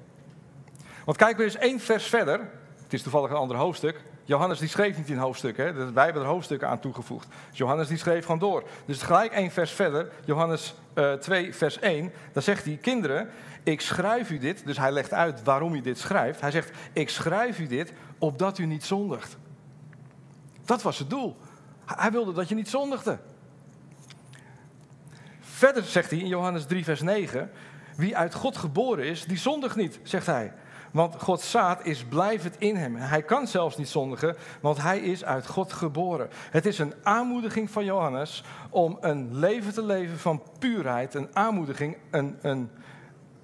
Want 1.04 1.16
kijk 1.16 1.36
weer 1.36 1.46
eens 1.46 1.56
één 1.56 1.80
vers 1.80 2.06
verder. 2.06 2.50
Het 2.82 2.92
is 2.92 3.02
toevallig 3.02 3.30
een 3.30 3.36
ander 3.36 3.56
hoofdstuk. 3.56 4.00
Johannes 4.28 4.58
die 4.58 4.68
schreef 4.68 4.96
niet 4.96 5.08
in 5.08 5.16
hoofdstukken, 5.16 5.94
wij 5.94 6.04
hebben 6.04 6.22
er 6.22 6.28
hoofdstukken 6.28 6.68
aan 6.68 6.80
toegevoegd. 6.80 7.28
Dus 7.48 7.58
Johannes 7.58 7.88
die 7.88 7.96
schreef 7.96 8.24
gewoon 8.24 8.38
door. 8.38 8.64
Dus 8.84 9.02
gelijk 9.02 9.32
één 9.32 9.50
vers 9.50 9.72
verder, 9.72 10.10
Johannes 10.24 10.74
uh, 10.94 11.12
eh, 11.12 11.18
2 11.18 11.54
vers 11.54 11.78
1, 11.78 12.12
dan 12.32 12.42
zegt 12.42 12.64
hij, 12.64 12.78
kinderen, 12.82 13.30
ik 13.62 13.80
schrijf 13.80 14.30
u 14.30 14.38
dit, 14.38 14.66
dus 14.66 14.78
hij 14.78 14.92
legt 14.92 15.12
uit 15.12 15.42
waarom 15.42 15.72
hij 15.72 15.80
dit 15.80 15.98
schrijft. 15.98 16.40
Hij 16.40 16.50
zegt, 16.50 16.70
ik 16.92 17.08
schrijf 17.08 17.58
u 17.58 17.66
dit 17.66 17.92
opdat 18.18 18.58
u 18.58 18.66
niet 18.66 18.84
zondigt. 18.84 19.36
Dat 20.64 20.82
was 20.82 20.98
het 20.98 21.10
doel. 21.10 21.36
Hij 21.84 22.10
wilde 22.10 22.32
dat 22.32 22.48
je 22.48 22.54
niet 22.54 22.68
zondigde. 22.68 23.18
Verder 25.40 25.82
zegt 25.82 26.10
hij 26.10 26.18
in 26.18 26.28
Johannes 26.28 26.66
3 26.66 26.84
vers 26.84 27.00
9, 27.00 27.50
wie 27.96 28.16
uit 28.16 28.34
God 28.34 28.56
geboren 28.56 29.04
is, 29.04 29.24
die 29.24 29.38
zondigt 29.38 29.76
niet, 29.76 30.00
zegt 30.02 30.26
hij. 30.26 30.52
Want 30.90 31.22
Gods 31.22 31.50
zaad 31.50 31.84
is 31.84 32.04
blijvend 32.04 32.54
in 32.58 32.76
hem. 32.76 32.96
Hij 32.96 33.22
kan 33.22 33.46
zelfs 33.46 33.76
niet 33.76 33.88
zondigen, 33.88 34.36
want 34.60 34.82
hij 34.82 34.98
is 34.98 35.24
uit 35.24 35.46
God 35.46 35.72
geboren. 35.72 36.28
Het 36.50 36.66
is 36.66 36.78
een 36.78 36.94
aanmoediging 37.02 37.70
van 37.70 37.84
Johannes 37.84 38.44
om 38.70 38.98
een 39.00 39.38
leven 39.38 39.72
te 39.72 39.82
leven 39.82 40.18
van 40.18 40.42
puurheid. 40.58 41.14
Een 41.14 41.28
aanmoediging, 41.32 41.96
een, 42.10 42.38
een, 42.42 42.70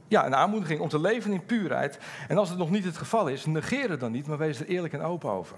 ja, 0.08 0.26
een 0.26 0.34
aanmoediging 0.34 0.80
om 0.80 0.88
te 0.88 1.00
leven 1.00 1.32
in 1.32 1.44
puurheid. 1.44 1.98
En 2.28 2.38
als 2.38 2.48
het 2.48 2.58
nog 2.58 2.70
niet 2.70 2.84
het 2.84 2.96
geval 2.96 3.28
is, 3.28 3.46
negeer 3.46 3.90
het 3.90 4.00
dan 4.00 4.12
niet, 4.12 4.26
maar 4.26 4.38
wees 4.38 4.60
er 4.60 4.66
eerlijk 4.66 4.94
en 4.94 5.02
open 5.02 5.30
over. 5.30 5.56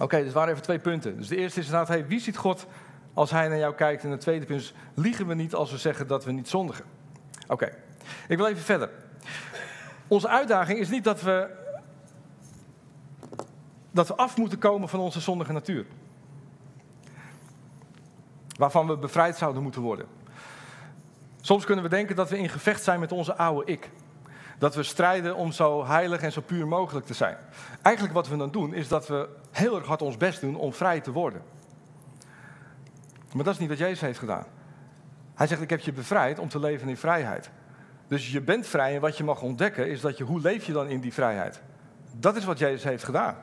Oké, 0.00 0.22
dus 0.22 0.32
waren 0.32 0.50
even 0.50 0.62
twee 0.62 0.78
punten. 0.78 1.16
Dus 1.16 1.28
de 1.28 1.36
eerste 1.36 1.60
is 1.60 1.66
inderdaad, 1.66 1.88
hey, 1.88 2.06
wie 2.06 2.20
ziet 2.20 2.36
God 2.36 2.66
als 3.14 3.30
hij 3.30 3.48
naar 3.48 3.58
jou 3.58 3.74
kijkt? 3.74 4.04
En 4.04 4.10
de 4.10 4.16
tweede 4.16 4.46
punt 4.46 4.60
is, 4.60 4.74
liegen 4.94 5.26
we 5.26 5.34
niet 5.34 5.54
als 5.54 5.70
we 5.70 5.78
zeggen 5.78 6.06
dat 6.06 6.24
we 6.24 6.32
niet 6.32 6.48
zondigen? 6.48 6.84
Oké, 7.46 7.72
ik 8.28 8.36
wil 8.36 8.46
even 8.46 8.62
verder. 8.62 8.90
Onze 10.08 10.28
uitdaging 10.28 10.78
is 10.78 10.88
niet 10.88 11.04
dat 11.04 11.22
we, 11.22 11.48
dat 13.90 14.08
we 14.08 14.14
af 14.14 14.36
moeten 14.36 14.58
komen 14.58 14.88
van 14.88 15.00
onze 15.00 15.20
zondige 15.20 15.52
natuur. 15.52 15.86
Waarvan 18.56 18.86
we 18.86 18.96
bevrijd 18.96 19.36
zouden 19.36 19.62
moeten 19.62 19.82
worden. 19.82 20.06
Soms 21.40 21.64
kunnen 21.64 21.84
we 21.84 21.90
denken 21.90 22.16
dat 22.16 22.30
we 22.30 22.38
in 22.38 22.48
gevecht 22.48 22.82
zijn 22.82 23.00
met 23.00 23.12
onze 23.12 23.36
oude 23.36 23.72
ik. 23.72 23.90
Dat 24.58 24.74
we 24.74 24.82
strijden 24.82 25.36
om 25.36 25.52
zo 25.52 25.86
heilig 25.86 26.20
en 26.20 26.32
zo 26.32 26.40
puur 26.40 26.66
mogelijk 26.66 27.06
te 27.06 27.14
zijn. 27.14 27.36
Eigenlijk 27.82 28.14
wat 28.14 28.28
we 28.28 28.36
dan 28.36 28.50
doen, 28.50 28.74
is 28.74 28.88
dat 28.88 29.08
we 29.08 29.28
heel 29.50 29.76
erg 29.76 29.86
hard 29.86 30.02
ons 30.02 30.16
best 30.16 30.40
doen 30.40 30.56
om 30.56 30.72
vrij 30.72 31.00
te 31.00 31.12
worden. 31.12 31.42
Maar 33.34 33.44
dat 33.44 33.54
is 33.54 33.60
niet 33.60 33.68
wat 33.68 33.78
Jezus 33.78 34.00
heeft 34.00 34.18
gedaan. 34.18 34.44
Hij 35.34 35.46
zegt, 35.46 35.60
ik 35.60 35.70
heb 35.70 35.80
je 35.80 35.92
bevrijd 35.92 36.38
om 36.38 36.48
te 36.48 36.60
leven 36.60 36.88
in 36.88 36.96
vrijheid. 36.96 37.50
Dus 38.08 38.32
je 38.32 38.40
bent 38.40 38.66
vrij 38.66 38.94
en 38.94 39.00
wat 39.00 39.16
je 39.16 39.24
mag 39.24 39.42
ontdekken 39.42 39.88
is 39.88 40.00
dat 40.00 40.18
je, 40.18 40.24
hoe 40.24 40.40
leef 40.40 40.66
je 40.66 40.72
dan 40.72 40.88
in 40.88 41.00
die 41.00 41.12
vrijheid? 41.12 41.60
Dat 42.12 42.36
is 42.36 42.44
wat 42.44 42.58
Jezus 42.58 42.84
heeft 42.84 43.04
gedaan. 43.04 43.36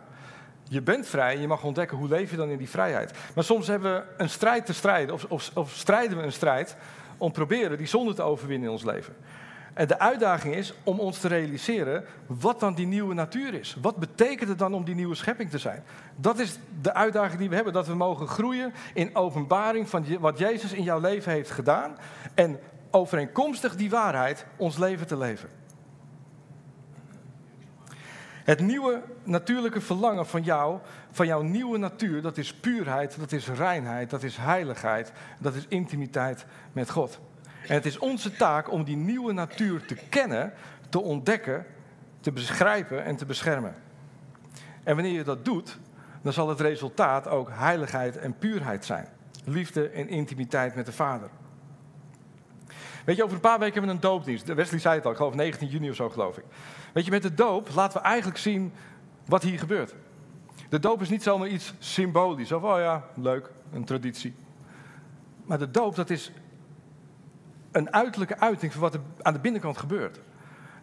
Je 0.69 0.81
bent 0.81 1.07
vrij 1.07 1.33
en 1.35 1.41
je 1.41 1.47
mag 1.47 1.63
ontdekken 1.63 1.97
hoe 1.97 2.07
leef 2.07 2.31
je 2.31 2.37
dan 2.37 2.49
in 2.49 2.57
die 2.57 2.69
vrijheid. 2.69 3.13
Maar 3.35 3.43
soms 3.43 3.67
hebben 3.67 3.93
we 3.93 4.03
een 4.17 4.29
strijd 4.29 4.65
te 4.65 4.73
strijden, 4.73 5.13
of, 5.13 5.25
of, 5.29 5.51
of 5.53 5.71
strijden 5.71 6.17
we 6.17 6.23
een 6.23 6.31
strijd 6.31 6.75
om 7.17 7.31
proberen 7.31 7.77
die 7.77 7.87
zonde 7.87 8.13
te 8.13 8.21
overwinnen 8.21 8.67
in 8.67 8.73
ons 8.73 8.83
leven. 8.83 9.15
En 9.73 9.87
de 9.87 9.99
uitdaging 9.99 10.55
is 10.55 10.73
om 10.83 10.99
ons 10.99 11.19
te 11.19 11.27
realiseren 11.27 12.05
wat 12.27 12.59
dan 12.59 12.75
die 12.75 12.87
nieuwe 12.87 13.13
natuur 13.13 13.53
is. 13.53 13.77
Wat 13.81 13.95
betekent 13.95 14.49
het 14.49 14.59
dan 14.59 14.73
om 14.73 14.85
die 14.85 14.95
nieuwe 14.95 15.15
schepping 15.15 15.49
te 15.49 15.57
zijn? 15.57 15.83
Dat 16.15 16.39
is 16.39 16.59
de 16.81 16.93
uitdaging 16.93 17.39
die 17.39 17.49
we 17.49 17.55
hebben, 17.55 17.73
dat 17.73 17.87
we 17.87 17.95
mogen 17.95 18.27
groeien 18.27 18.73
in 18.93 19.15
openbaring 19.15 19.89
van 19.89 20.05
wat 20.19 20.37
Jezus 20.37 20.73
in 20.73 20.83
jouw 20.83 20.99
leven 20.99 21.31
heeft 21.31 21.51
gedaan. 21.51 21.97
En 22.33 22.59
overeenkomstig 22.95 23.75
die 23.75 23.89
waarheid 23.89 24.45
ons 24.55 24.77
leven 24.77 25.07
te 25.07 25.17
leven. 25.17 25.49
Het 28.43 28.59
nieuwe 28.59 29.01
natuurlijke 29.23 29.81
verlangen 29.81 30.25
van 30.25 30.43
jou, 30.43 30.79
van 31.11 31.25
jouw 31.25 31.41
nieuwe 31.41 31.77
natuur, 31.77 32.21
dat 32.21 32.37
is 32.37 32.53
puurheid, 32.53 33.19
dat 33.19 33.31
is 33.31 33.47
reinheid, 33.47 34.09
dat 34.09 34.23
is 34.23 34.37
heiligheid, 34.37 35.11
dat 35.39 35.55
is 35.55 35.65
intimiteit 35.67 36.45
met 36.71 36.89
God. 36.89 37.19
En 37.67 37.73
het 37.73 37.85
is 37.85 37.97
onze 37.97 38.31
taak 38.31 38.71
om 38.71 38.83
die 38.83 38.95
nieuwe 38.95 39.33
natuur 39.33 39.85
te 39.85 39.95
kennen, 40.09 40.53
te 40.89 41.01
ontdekken, 41.01 41.65
te 42.19 42.31
begrijpen 42.31 43.03
en 43.03 43.15
te 43.15 43.25
beschermen. 43.25 43.75
En 44.83 44.95
wanneer 44.95 45.13
je 45.13 45.23
dat 45.23 45.45
doet, 45.45 45.77
dan 46.21 46.33
zal 46.33 46.49
het 46.49 46.59
resultaat 46.59 47.27
ook 47.27 47.49
heiligheid 47.51 48.17
en 48.17 48.37
puurheid 48.37 48.85
zijn. 48.85 49.07
Liefde 49.43 49.89
en 49.89 50.09
intimiteit 50.09 50.75
met 50.75 50.85
de 50.85 50.91
Vader. 50.91 51.29
Weet 53.05 53.15
je, 53.15 53.23
over 53.23 53.35
een 53.35 53.41
paar 53.41 53.59
weken 53.59 53.73
hebben 53.73 53.89
we 53.89 53.95
een 53.95 54.11
doopdienst. 54.11 54.53
Wesley 54.53 54.79
zei 54.79 54.95
het 54.95 55.05
al, 55.05 55.11
ik 55.11 55.17
geloof 55.17 55.33
19 55.33 55.67
juni 55.67 55.89
of 55.89 55.95
zo 55.95 56.09
geloof 56.09 56.37
ik. 56.37 56.43
Weet 56.93 57.05
je, 57.05 57.11
met 57.11 57.21
de 57.21 57.33
doop 57.33 57.69
laten 57.75 58.01
we 58.01 58.07
eigenlijk 58.07 58.37
zien 58.37 58.73
wat 59.25 59.43
hier 59.43 59.59
gebeurt. 59.59 59.95
De 60.69 60.79
doop 60.79 61.01
is 61.01 61.09
niet 61.09 61.23
zomaar 61.23 61.47
iets 61.47 61.73
symbolisch. 61.79 62.51
Of, 62.51 62.63
oh 62.63 62.79
ja, 62.79 63.03
leuk, 63.15 63.49
een 63.73 63.83
traditie. 63.83 64.35
Maar 65.43 65.57
de 65.57 65.71
doop, 65.71 65.95
dat 65.95 66.09
is 66.09 66.31
een 67.71 67.93
uiterlijke 67.93 68.39
uiting 68.39 68.71
van 68.71 68.81
wat 68.81 68.93
er 68.93 69.01
aan 69.21 69.33
de 69.33 69.39
binnenkant 69.39 69.77
gebeurt. 69.77 70.19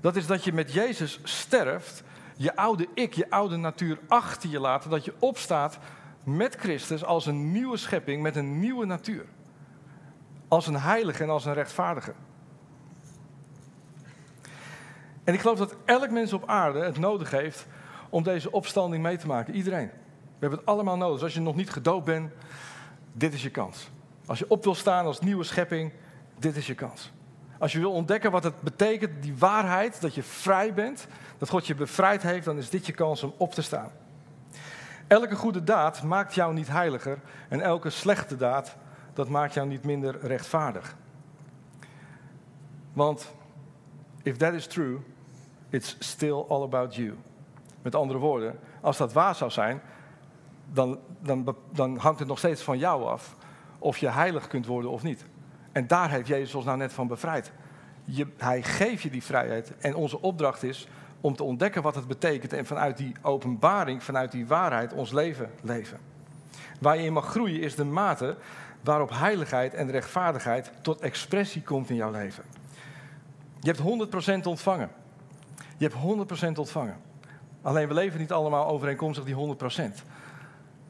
Dat 0.00 0.16
is 0.16 0.26
dat 0.26 0.44
je 0.44 0.52
met 0.52 0.72
Jezus 0.72 1.20
sterft, 1.22 2.02
je 2.36 2.56
oude 2.56 2.88
ik, 2.94 3.14
je 3.14 3.30
oude 3.30 3.56
natuur 3.56 3.98
achter 4.08 4.50
je 4.50 4.60
laat. 4.60 4.90
Dat 4.90 5.04
je 5.04 5.14
opstaat 5.18 5.78
met 6.24 6.54
Christus 6.54 7.04
als 7.04 7.26
een 7.26 7.52
nieuwe 7.52 7.76
schepping 7.76 8.22
met 8.22 8.36
een 8.36 8.60
nieuwe 8.60 8.86
natuur 8.86 9.24
als 10.52 10.66
een 10.66 10.80
heilige 10.80 11.22
en 11.22 11.30
als 11.30 11.44
een 11.44 11.54
rechtvaardige. 11.54 12.12
En 15.24 15.34
ik 15.34 15.40
geloof 15.40 15.58
dat 15.58 15.76
elk 15.84 16.10
mens 16.10 16.32
op 16.32 16.48
aarde 16.48 16.84
het 16.84 16.98
nodig 16.98 17.30
heeft 17.30 17.66
om 18.10 18.22
deze 18.22 18.52
opstanding 18.52 19.02
mee 19.02 19.16
te 19.16 19.26
maken. 19.26 19.54
Iedereen. 19.54 19.86
We 19.86 20.38
hebben 20.38 20.58
het 20.58 20.68
allemaal 20.68 20.96
nodig. 20.96 21.14
Dus 21.14 21.22
als 21.22 21.34
je 21.34 21.40
nog 21.40 21.54
niet 21.54 21.70
gedoopt 21.70 22.04
bent, 22.04 22.32
dit 23.12 23.34
is 23.34 23.42
je 23.42 23.50
kans. 23.50 23.90
Als 24.26 24.38
je 24.38 24.44
op 24.48 24.64
wil 24.64 24.74
staan 24.74 25.06
als 25.06 25.20
nieuwe 25.20 25.44
schepping, 25.44 25.92
dit 26.38 26.56
is 26.56 26.66
je 26.66 26.74
kans. 26.74 27.12
Als 27.58 27.72
je 27.72 27.78
wil 27.78 27.92
ontdekken 27.92 28.30
wat 28.30 28.44
het 28.44 28.60
betekent, 28.60 29.22
die 29.22 29.36
waarheid, 29.36 30.00
dat 30.00 30.14
je 30.14 30.22
vrij 30.22 30.74
bent, 30.74 31.06
dat 31.38 31.48
God 31.48 31.66
je 31.66 31.74
bevrijd 31.74 32.22
heeft, 32.22 32.44
dan 32.44 32.58
is 32.58 32.70
dit 32.70 32.86
je 32.86 32.92
kans 32.92 33.22
om 33.22 33.34
op 33.36 33.54
te 33.54 33.62
staan. 33.62 33.90
Elke 35.06 35.34
goede 35.34 35.64
daad 35.64 36.02
maakt 36.02 36.34
jou 36.34 36.54
niet 36.54 36.68
heiliger 36.68 37.18
en 37.48 37.60
elke 37.60 37.90
slechte 37.90 38.36
daad 38.36 38.76
dat 39.12 39.28
maakt 39.28 39.54
jou 39.54 39.68
niet 39.68 39.84
minder 39.84 40.18
rechtvaardig. 40.20 40.96
Want 42.92 43.32
if 44.22 44.36
that 44.36 44.52
is 44.52 44.66
true, 44.66 44.98
it's 45.68 45.96
still 45.98 46.44
all 46.48 46.62
about 46.62 46.94
you. 46.94 47.14
Met 47.82 47.94
andere 47.94 48.18
woorden, 48.18 48.58
als 48.80 48.96
dat 48.96 49.12
waar 49.12 49.34
zou 49.34 49.50
zijn, 49.50 49.80
dan, 50.72 50.98
dan, 51.20 51.56
dan 51.70 51.96
hangt 51.96 52.18
het 52.18 52.28
nog 52.28 52.38
steeds 52.38 52.62
van 52.62 52.78
jou 52.78 53.04
af 53.04 53.36
of 53.78 53.98
je 53.98 54.08
heilig 54.08 54.46
kunt 54.46 54.66
worden 54.66 54.90
of 54.90 55.02
niet. 55.02 55.24
En 55.72 55.86
daar 55.86 56.10
heeft 56.10 56.26
Jezus 56.26 56.54
ons 56.54 56.64
nou 56.64 56.78
net 56.78 56.92
van 56.92 57.06
bevrijd. 57.06 57.52
Je, 58.04 58.26
hij 58.36 58.62
geeft 58.62 59.02
je 59.02 59.10
die 59.10 59.22
vrijheid 59.22 59.76
en 59.78 59.94
onze 59.94 60.20
opdracht 60.20 60.62
is 60.62 60.88
om 61.20 61.36
te 61.36 61.42
ontdekken 61.42 61.82
wat 61.82 61.94
het 61.94 62.06
betekent 62.06 62.52
en 62.52 62.66
vanuit 62.66 62.96
die 62.96 63.12
openbaring, 63.22 64.02
vanuit 64.02 64.32
die 64.32 64.46
waarheid 64.46 64.92
ons 64.92 65.12
leven 65.12 65.50
leven. 65.62 65.98
Waar 66.80 66.96
je 66.96 67.04
in 67.04 67.12
mag 67.12 67.26
groeien 67.26 67.60
is 67.60 67.74
de 67.74 67.84
mate 67.84 68.36
waarop 68.82 69.10
heiligheid 69.10 69.74
en 69.74 69.90
rechtvaardigheid 69.90 70.70
tot 70.82 71.00
expressie 71.00 71.62
komt 71.62 71.90
in 71.90 71.96
jouw 71.96 72.10
leven. 72.10 72.44
Je 73.60 73.72
hebt 73.72 74.42
100% 74.42 74.46
ontvangen. 74.46 74.90
Je 75.76 75.88
hebt 75.88 76.26
100% 76.54 76.58
ontvangen. 76.58 76.96
Alleen 77.62 77.88
we 77.88 77.94
leven 77.94 78.20
niet 78.20 78.32
allemaal 78.32 78.66
overeenkomstig 78.66 79.24
die 79.24 79.34
100%. 79.34 79.38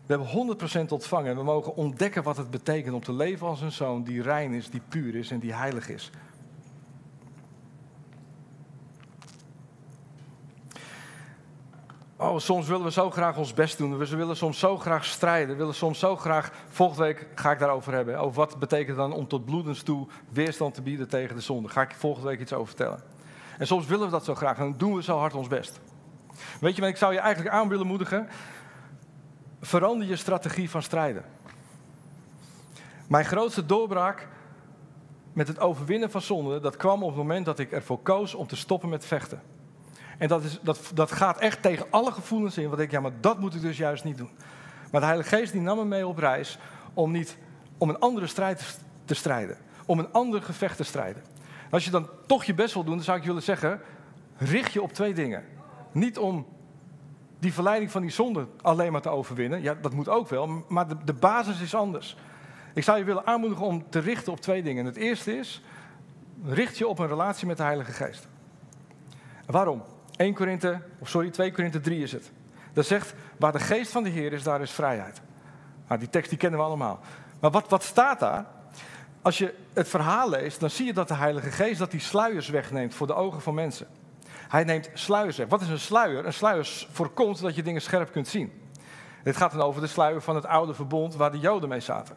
We 0.06 0.18
hebben 0.18 0.56
100% 0.86 0.88
ontvangen 0.88 1.30
en 1.30 1.36
we 1.36 1.42
mogen 1.42 1.74
ontdekken 1.74 2.22
wat 2.22 2.36
het 2.36 2.50
betekent 2.50 2.94
om 2.94 3.02
te 3.02 3.12
leven 3.12 3.46
als 3.46 3.60
een 3.60 3.72
zoon 3.72 4.02
die 4.02 4.22
rein 4.22 4.52
is, 4.52 4.70
die 4.70 4.82
puur 4.88 5.14
is 5.14 5.30
en 5.30 5.38
die 5.38 5.54
heilig 5.54 5.88
is. 5.88 6.10
Soms 12.40 12.66
willen 12.68 12.84
we 12.84 12.92
zo 12.92 13.10
graag 13.10 13.36
ons 13.36 13.54
best 13.54 13.78
doen. 13.78 13.98
We 13.98 14.16
willen 14.16 14.36
soms 14.36 14.58
zo 14.58 14.78
graag 14.78 15.04
strijden. 15.04 15.48
We 15.48 15.56
willen 15.56 15.74
soms 15.74 15.98
zo 15.98 16.16
graag. 16.16 16.52
Volgende 16.68 17.02
week 17.02 17.28
ga 17.34 17.50
ik 17.50 17.58
daarover 17.58 17.92
hebben. 17.92 18.18
Over 18.18 18.36
wat 18.36 18.58
betekent 18.58 18.96
dan 18.96 19.12
om 19.12 19.28
tot 19.28 19.44
bloedens 19.44 19.82
toe 19.82 20.06
weerstand 20.30 20.74
te 20.74 20.82
bieden 20.82 21.08
tegen 21.08 21.36
de 21.36 21.42
zonde. 21.42 21.68
Ga 21.68 21.82
ik 21.82 21.94
volgende 21.94 22.28
week 22.28 22.40
iets 22.40 22.52
over 22.52 22.66
vertellen. 22.66 23.02
En 23.58 23.66
soms 23.66 23.86
willen 23.86 24.04
we 24.04 24.12
dat 24.12 24.24
zo 24.24 24.34
graag 24.34 24.58
en 24.58 24.62
dan 24.62 24.78
doen 24.78 24.94
we 24.94 25.02
zo 25.02 25.18
hard 25.18 25.34
ons 25.34 25.48
best. 25.48 25.80
Weet 26.60 26.74
je 26.74 26.80
wat 26.80 26.90
ik 26.90 26.96
zou 26.96 27.12
je 27.12 27.18
eigenlijk 27.18 27.54
aan 27.54 27.68
willen 27.68 27.86
moedigen? 27.86 28.28
Verander 29.60 30.08
je 30.08 30.16
strategie 30.16 30.70
van 30.70 30.82
strijden. 30.82 31.24
Mijn 33.08 33.24
grootste 33.24 33.66
doorbraak 33.66 34.28
met 35.32 35.48
het 35.48 35.58
overwinnen 35.58 36.10
van 36.10 36.20
zonde, 36.20 36.60
dat 36.60 36.76
kwam 36.76 37.02
op 37.02 37.08
het 37.08 37.18
moment 37.18 37.46
dat 37.46 37.58
ik 37.58 37.72
ervoor 37.72 37.98
koos 37.98 38.34
om 38.34 38.46
te 38.46 38.56
stoppen 38.56 38.88
met 38.88 39.04
vechten. 39.04 39.42
En 40.22 40.28
dat, 40.28 40.44
is, 40.44 40.58
dat, 40.62 40.90
dat 40.94 41.12
gaat 41.12 41.38
echt 41.38 41.62
tegen 41.62 41.86
alle 41.90 42.12
gevoelens 42.12 42.58
in. 42.58 42.68
Want 42.68 42.80
ik, 42.80 42.90
ja, 42.90 43.00
maar 43.00 43.12
dat 43.20 43.38
moet 43.38 43.54
ik 43.54 43.60
dus 43.60 43.76
juist 43.76 44.04
niet 44.04 44.16
doen. 44.16 44.30
Maar 44.90 45.00
de 45.00 45.06
Heilige 45.06 45.36
Geest 45.36 45.52
die 45.52 45.60
nam 45.60 45.76
me 45.76 45.84
mee 45.84 46.06
op 46.06 46.18
reis 46.18 46.58
om, 46.94 47.10
niet, 47.10 47.36
om 47.78 47.88
een 47.88 47.98
andere 47.98 48.26
strijd 48.26 48.78
te 49.04 49.14
strijden. 49.14 49.56
Om 49.86 49.98
een 49.98 50.12
ander 50.12 50.42
gevecht 50.42 50.76
te 50.76 50.84
strijden. 50.84 51.22
als 51.70 51.84
je 51.84 51.90
dan 51.90 52.08
toch 52.26 52.44
je 52.44 52.54
best 52.54 52.74
wil 52.74 52.84
doen, 52.84 52.94
dan 52.94 53.04
zou 53.04 53.18
ik 53.18 53.24
willen 53.24 53.42
zeggen, 53.42 53.80
richt 54.36 54.72
je 54.72 54.82
op 54.82 54.92
twee 54.92 55.14
dingen. 55.14 55.44
Niet 55.92 56.18
om 56.18 56.46
die 57.38 57.52
verleiding 57.52 57.90
van 57.90 58.02
die 58.02 58.10
zonde 58.10 58.46
alleen 58.60 58.92
maar 58.92 59.02
te 59.02 59.08
overwinnen. 59.08 59.62
Ja, 59.62 59.74
dat 59.74 59.92
moet 59.92 60.08
ook 60.08 60.28
wel, 60.28 60.64
maar 60.68 60.88
de, 60.88 60.96
de 61.04 61.14
basis 61.14 61.60
is 61.60 61.74
anders. 61.74 62.16
Ik 62.74 62.84
zou 62.84 62.98
je 62.98 63.04
willen 63.04 63.26
aanmoedigen 63.26 63.66
om 63.66 63.90
te 63.90 63.98
richten 63.98 64.32
op 64.32 64.40
twee 64.40 64.62
dingen. 64.62 64.84
Het 64.84 64.96
eerste 64.96 65.36
is, 65.38 65.62
richt 66.44 66.78
je 66.78 66.88
op 66.88 66.98
een 66.98 67.08
relatie 67.08 67.46
met 67.46 67.56
de 67.56 67.62
Heilige 67.62 67.92
Geest. 67.92 68.28
Waarom? 69.46 69.82
1 70.16 70.34
Korinthe, 70.34 70.80
of 70.98 71.08
sorry, 71.08 71.30
2 71.30 71.52
Korinthe 71.52 71.80
3 71.80 72.02
is 72.02 72.12
het. 72.12 72.30
Dat 72.72 72.86
zegt, 72.86 73.14
waar 73.36 73.52
de 73.52 73.58
geest 73.58 73.92
van 73.92 74.02
de 74.02 74.10
Heer 74.10 74.32
is, 74.32 74.42
daar 74.42 74.60
is 74.60 74.70
vrijheid. 74.70 75.20
Nou, 75.88 76.00
die 76.00 76.10
tekst 76.10 76.30
die 76.30 76.38
kennen 76.38 76.58
we 76.58 76.64
allemaal. 76.64 77.00
Maar 77.40 77.50
wat, 77.50 77.68
wat 77.68 77.82
staat 77.82 78.20
daar? 78.20 78.46
Als 79.22 79.38
je 79.38 79.54
het 79.72 79.88
verhaal 79.88 80.30
leest, 80.30 80.60
dan 80.60 80.70
zie 80.70 80.86
je 80.86 80.92
dat 80.92 81.08
de 81.08 81.14
Heilige 81.14 81.50
Geest 81.50 81.78
dat 81.78 81.90
die 81.90 82.00
sluiers 82.00 82.48
wegneemt 82.48 82.94
voor 82.94 83.06
de 83.06 83.14
ogen 83.14 83.40
van 83.40 83.54
mensen. 83.54 83.86
Hij 84.48 84.64
neemt 84.64 84.90
sluiers 84.94 85.36
weg. 85.36 85.48
Wat 85.48 85.60
is 85.60 85.68
een 85.68 85.78
sluier? 85.78 86.26
Een 86.26 86.32
sluier 86.32 86.86
voorkomt 86.90 87.40
dat 87.40 87.54
je 87.54 87.62
dingen 87.62 87.82
scherp 87.82 88.12
kunt 88.12 88.28
zien. 88.28 88.52
Dit 89.22 89.36
gaat 89.36 89.52
dan 89.52 89.60
over 89.60 89.80
de 89.80 89.86
sluier 89.86 90.22
van 90.22 90.34
het 90.34 90.46
oude 90.46 90.74
verbond 90.74 91.16
waar 91.16 91.30
de 91.30 91.38
Joden 91.38 91.68
mee 91.68 91.80
zaten. 91.80 92.16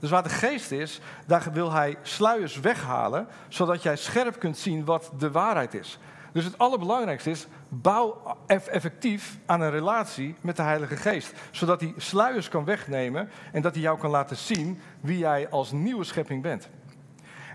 Dus 0.00 0.10
waar 0.10 0.22
de 0.22 0.28
geest 0.28 0.70
is, 0.70 1.00
daar 1.26 1.48
wil 1.52 1.72
hij 1.72 1.96
sluiers 2.02 2.60
weghalen, 2.60 3.26
zodat 3.48 3.82
jij 3.82 3.96
scherp 3.96 4.38
kunt 4.38 4.58
zien 4.58 4.84
wat 4.84 5.10
de 5.18 5.30
waarheid 5.30 5.74
is. 5.74 5.98
Dus 6.32 6.44
het 6.44 6.58
allerbelangrijkste 6.58 7.30
is, 7.30 7.46
bouw 7.68 8.36
effectief 8.46 9.38
aan 9.46 9.60
een 9.60 9.70
relatie 9.70 10.34
met 10.40 10.56
de 10.56 10.62
Heilige 10.62 10.96
Geest. 10.96 11.32
Zodat 11.50 11.80
hij 11.80 11.92
sluiers 11.96 12.48
kan 12.48 12.64
wegnemen 12.64 13.28
en 13.52 13.62
dat 13.62 13.72
hij 13.72 13.82
jou 13.82 13.98
kan 13.98 14.10
laten 14.10 14.36
zien 14.36 14.80
wie 15.00 15.18
jij 15.18 15.48
als 15.48 15.72
nieuwe 15.72 16.04
schepping 16.04 16.42
bent. 16.42 16.68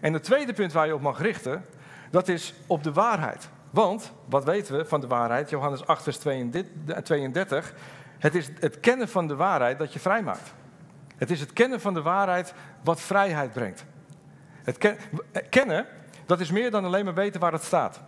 En 0.01 0.13
het 0.13 0.23
tweede 0.23 0.53
punt 0.53 0.73
waar 0.73 0.87
je 0.87 0.95
op 0.95 1.01
mag 1.01 1.21
richten, 1.21 1.65
dat 2.11 2.27
is 2.27 2.53
op 2.67 2.83
de 2.83 2.93
waarheid. 2.93 3.49
Want, 3.69 4.11
wat 4.25 4.43
weten 4.43 4.77
we 4.77 4.85
van 4.85 5.01
de 5.01 5.07
waarheid? 5.07 5.49
Johannes 5.49 5.85
8, 5.85 6.03
vers 6.03 6.17
32. 6.17 7.73
Het 8.19 8.35
is 8.35 8.49
het 8.59 8.79
kennen 8.79 9.09
van 9.09 9.27
de 9.27 9.35
waarheid 9.35 9.79
dat 9.79 9.93
je 9.93 9.99
vrij 9.99 10.23
maakt. 10.23 10.53
Het 11.17 11.31
is 11.31 11.39
het 11.39 11.53
kennen 11.53 11.81
van 11.81 11.93
de 11.93 12.01
waarheid 12.01 12.53
wat 12.83 13.01
vrijheid 13.01 13.51
brengt. 13.51 13.85
Het 14.63 14.77
kennen, 15.49 15.85
dat 16.25 16.39
is 16.39 16.51
meer 16.51 16.71
dan 16.71 16.85
alleen 16.85 17.05
maar 17.05 17.13
weten 17.13 17.39
waar 17.39 17.51
het 17.51 17.63
staat. 17.63 18.01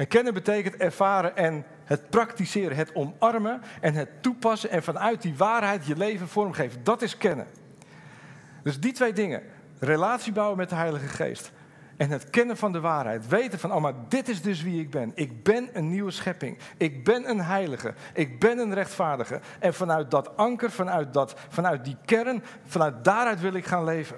En 0.00 0.06
kennen 0.06 0.34
betekent 0.34 0.76
ervaren 0.76 1.36
en 1.36 1.64
het 1.84 2.10
praktiseren, 2.10 2.76
het 2.76 2.94
omarmen 2.94 3.62
en 3.80 3.94
het 3.94 4.22
toepassen 4.22 4.70
en 4.70 4.82
vanuit 4.82 5.22
die 5.22 5.36
waarheid 5.36 5.86
je 5.86 5.96
leven 5.96 6.28
vormgeven. 6.28 6.84
Dat 6.84 7.02
is 7.02 7.16
kennen. 7.16 7.46
Dus 8.62 8.80
die 8.80 8.92
twee 8.92 9.12
dingen, 9.12 9.42
relatie 9.78 10.32
bouwen 10.32 10.56
met 10.56 10.68
de 10.68 10.74
Heilige 10.74 11.06
Geest 11.06 11.52
en 11.96 12.10
het 12.10 12.30
kennen 12.30 12.56
van 12.56 12.72
de 12.72 12.80
waarheid. 12.80 13.28
Weten 13.28 13.58
van, 13.58 13.72
oh 13.72 13.80
maar 13.80 13.94
dit 14.08 14.28
is 14.28 14.42
dus 14.42 14.62
wie 14.62 14.80
ik 14.80 14.90
ben. 14.90 15.12
Ik 15.14 15.42
ben 15.42 15.68
een 15.72 15.90
nieuwe 15.90 16.10
schepping. 16.10 16.58
Ik 16.76 17.04
ben 17.04 17.30
een 17.30 17.40
heilige. 17.40 17.94
Ik 18.14 18.38
ben 18.38 18.58
een 18.58 18.74
rechtvaardige. 18.74 19.40
En 19.58 19.74
vanuit 19.74 20.10
dat 20.10 20.36
anker, 20.36 20.70
vanuit, 20.70 21.12
dat, 21.12 21.34
vanuit 21.48 21.84
die 21.84 21.96
kern, 22.04 22.42
vanuit 22.64 23.04
daaruit 23.04 23.40
wil 23.40 23.54
ik 23.54 23.66
gaan 23.66 23.84
leven. 23.84 24.16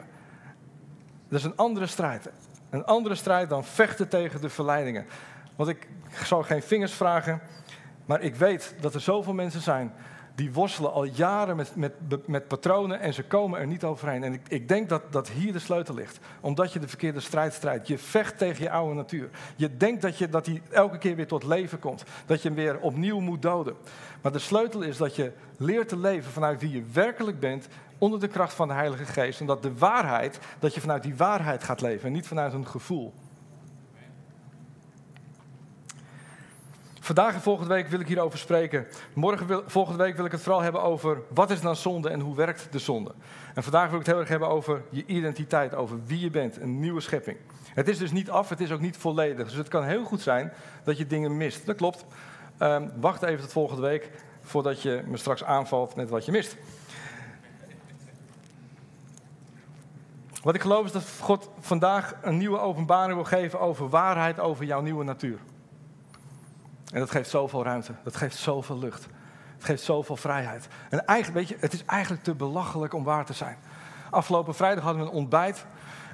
Dat 1.28 1.38
is 1.38 1.44
een 1.44 1.56
andere 1.56 1.86
strijd. 1.86 2.30
Een 2.70 2.84
andere 2.84 3.14
strijd 3.14 3.48
dan 3.48 3.64
vechten 3.64 4.08
tegen 4.08 4.40
de 4.40 4.48
verleidingen. 4.48 5.06
Want 5.64 5.76
ik 5.76 5.88
zal 6.24 6.42
geen 6.42 6.62
vingers 6.62 6.92
vragen, 6.92 7.40
maar 8.04 8.22
ik 8.22 8.34
weet 8.34 8.74
dat 8.80 8.94
er 8.94 9.00
zoveel 9.00 9.34
mensen 9.34 9.60
zijn 9.60 9.92
die 10.34 10.52
worstelen 10.52 10.92
al 10.92 11.04
jaren 11.04 11.56
met, 11.56 11.76
met, 11.76 11.92
met 12.26 12.48
patronen 12.48 13.00
en 13.00 13.14
ze 13.14 13.24
komen 13.24 13.60
er 13.60 13.66
niet 13.66 13.84
overheen. 13.84 14.22
En 14.22 14.32
ik, 14.32 14.40
ik 14.48 14.68
denk 14.68 14.88
dat, 14.88 15.12
dat 15.12 15.28
hier 15.28 15.52
de 15.52 15.58
sleutel 15.58 15.94
ligt. 15.94 16.18
Omdat 16.40 16.72
je 16.72 16.78
de 16.78 16.88
verkeerde 16.88 17.20
strijd 17.20 17.52
strijdt. 17.52 17.88
Je 17.88 17.98
vecht 17.98 18.38
tegen 18.38 18.62
je 18.62 18.70
oude 18.70 18.94
natuur. 18.94 19.30
Je 19.56 19.76
denkt 19.76 20.02
dat, 20.02 20.18
je, 20.18 20.28
dat 20.28 20.44
die 20.44 20.62
elke 20.70 20.98
keer 20.98 21.16
weer 21.16 21.26
tot 21.26 21.44
leven 21.44 21.78
komt. 21.78 22.04
Dat 22.26 22.42
je 22.42 22.48
hem 22.48 22.56
weer 22.56 22.78
opnieuw 22.80 23.20
moet 23.20 23.42
doden. 23.42 23.74
Maar 24.22 24.32
de 24.32 24.38
sleutel 24.38 24.82
is 24.82 24.96
dat 24.96 25.16
je 25.16 25.32
leert 25.56 25.88
te 25.88 25.98
leven 25.98 26.32
vanuit 26.32 26.60
wie 26.60 26.70
je 26.70 26.84
werkelijk 26.92 27.40
bent. 27.40 27.68
Onder 27.98 28.20
de 28.20 28.28
kracht 28.28 28.54
van 28.54 28.68
de 28.68 28.74
Heilige 28.74 29.04
Geest. 29.04 29.40
En 29.40 29.46
dat 29.46 29.62
de 29.62 29.78
waarheid, 29.78 30.38
dat 30.58 30.74
je 30.74 30.80
vanuit 30.80 31.02
die 31.02 31.16
waarheid 31.16 31.64
gaat 31.64 31.80
leven. 31.80 32.06
En 32.06 32.12
niet 32.12 32.26
vanuit 32.26 32.52
een 32.52 32.66
gevoel. 32.66 33.14
Vandaag 37.04 37.34
en 37.34 37.40
volgende 37.40 37.74
week 37.74 37.88
wil 37.88 38.00
ik 38.00 38.06
hierover 38.06 38.38
spreken. 38.38 38.86
Morgen, 39.14 39.46
wil, 39.46 39.62
volgende 39.66 40.02
week 40.02 40.16
wil 40.16 40.24
ik 40.24 40.32
het 40.32 40.40
vooral 40.40 40.60
hebben 40.60 40.82
over 40.82 41.22
wat 41.28 41.50
is 41.50 41.60
dan 41.60 41.76
zonde 41.76 42.08
en 42.08 42.20
hoe 42.20 42.34
werkt 42.34 42.68
de 42.70 42.78
zonde. 42.78 43.14
En 43.54 43.62
vandaag 43.62 43.90
wil 43.90 43.98
ik 43.98 44.06
het 44.06 44.06
heel 44.06 44.18
erg 44.18 44.28
hebben 44.28 44.48
over 44.48 44.82
je 44.90 45.04
identiteit, 45.06 45.74
over 45.74 45.98
wie 46.06 46.20
je 46.20 46.30
bent, 46.30 46.60
een 46.60 46.80
nieuwe 46.80 47.00
schepping. 47.00 47.36
Het 47.74 47.88
is 47.88 47.98
dus 47.98 48.12
niet 48.12 48.30
af, 48.30 48.48
het 48.48 48.60
is 48.60 48.72
ook 48.72 48.80
niet 48.80 48.96
volledig. 48.96 49.46
Dus 49.46 49.56
het 49.56 49.68
kan 49.68 49.84
heel 49.84 50.04
goed 50.04 50.20
zijn 50.20 50.52
dat 50.84 50.98
je 50.98 51.06
dingen 51.06 51.36
mist. 51.36 51.66
Dat 51.66 51.76
klopt. 51.76 52.04
Um, 52.58 52.90
wacht 53.00 53.22
even 53.22 53.40
tot 53.40 53.52
volgende 53.52 53.82
week 53.82 54.10
voordat 54.40 54.82
je 54.82 55.02
me 55.06 55.16
straks 55.16 55.44
aanvalt 55.44 55.96
met 55.96 56.10
wat 56.10 56.24
je 56.24 56.32
mist. 56.32 56.56
Wat 60.42 60.54
ik 60.54 60.60
geloof 60.60 60.84
is 60.84 60.92
dat 60.92 61.04
God 61.20 61.50
vandaag 61.60 62.14
een 62.22 62.36
nieuwe 62.36 62.58
openbaring 62.58 63.14
wil 63.14 63.24
geven 63.24 63.60
over 63.60 63.88
waarheid, 63.88 64.40
over 64.40 64.64
jouw 64.64 64.80
nieuwe 64.80 65.04
natuur. 65.04 65.38
En 66.92 66.98
dat 66.98 67.10
geeft 67.10 67.30
zoveel 67.30 67.64
ruimte. 67.64 67.92
Dat 68.04 68.16
geeft 68.16 68.36
zoveel 68.36 68.78
lucht. 68.78 69.06
Het 69.54 69.64
geeft 69.64 69.82
zoveel 69.82 70.16
vrijheid. 70.16 70.68
En 70.90 71.04
eigenlijk, 71.06 71.38
weet 71.38 71.48
je, 71.48 71.56
het 71.60 71.72
is 71.72 71.84
eigenlijk 71.84 72.22
te 72.22 72.34
belachelijk 72.34 72.94
om 72.94 73.04
waar 73.04 73.24
te 73.24 73.32
zijn. 73.32 73.56
Afgelopen 74.10 74.54
vrijdag 74.54 74.84
hadden 74.84 75.02
we 75.02 75.08
een 75.08 75.16
ontbijt. 75.16 75.66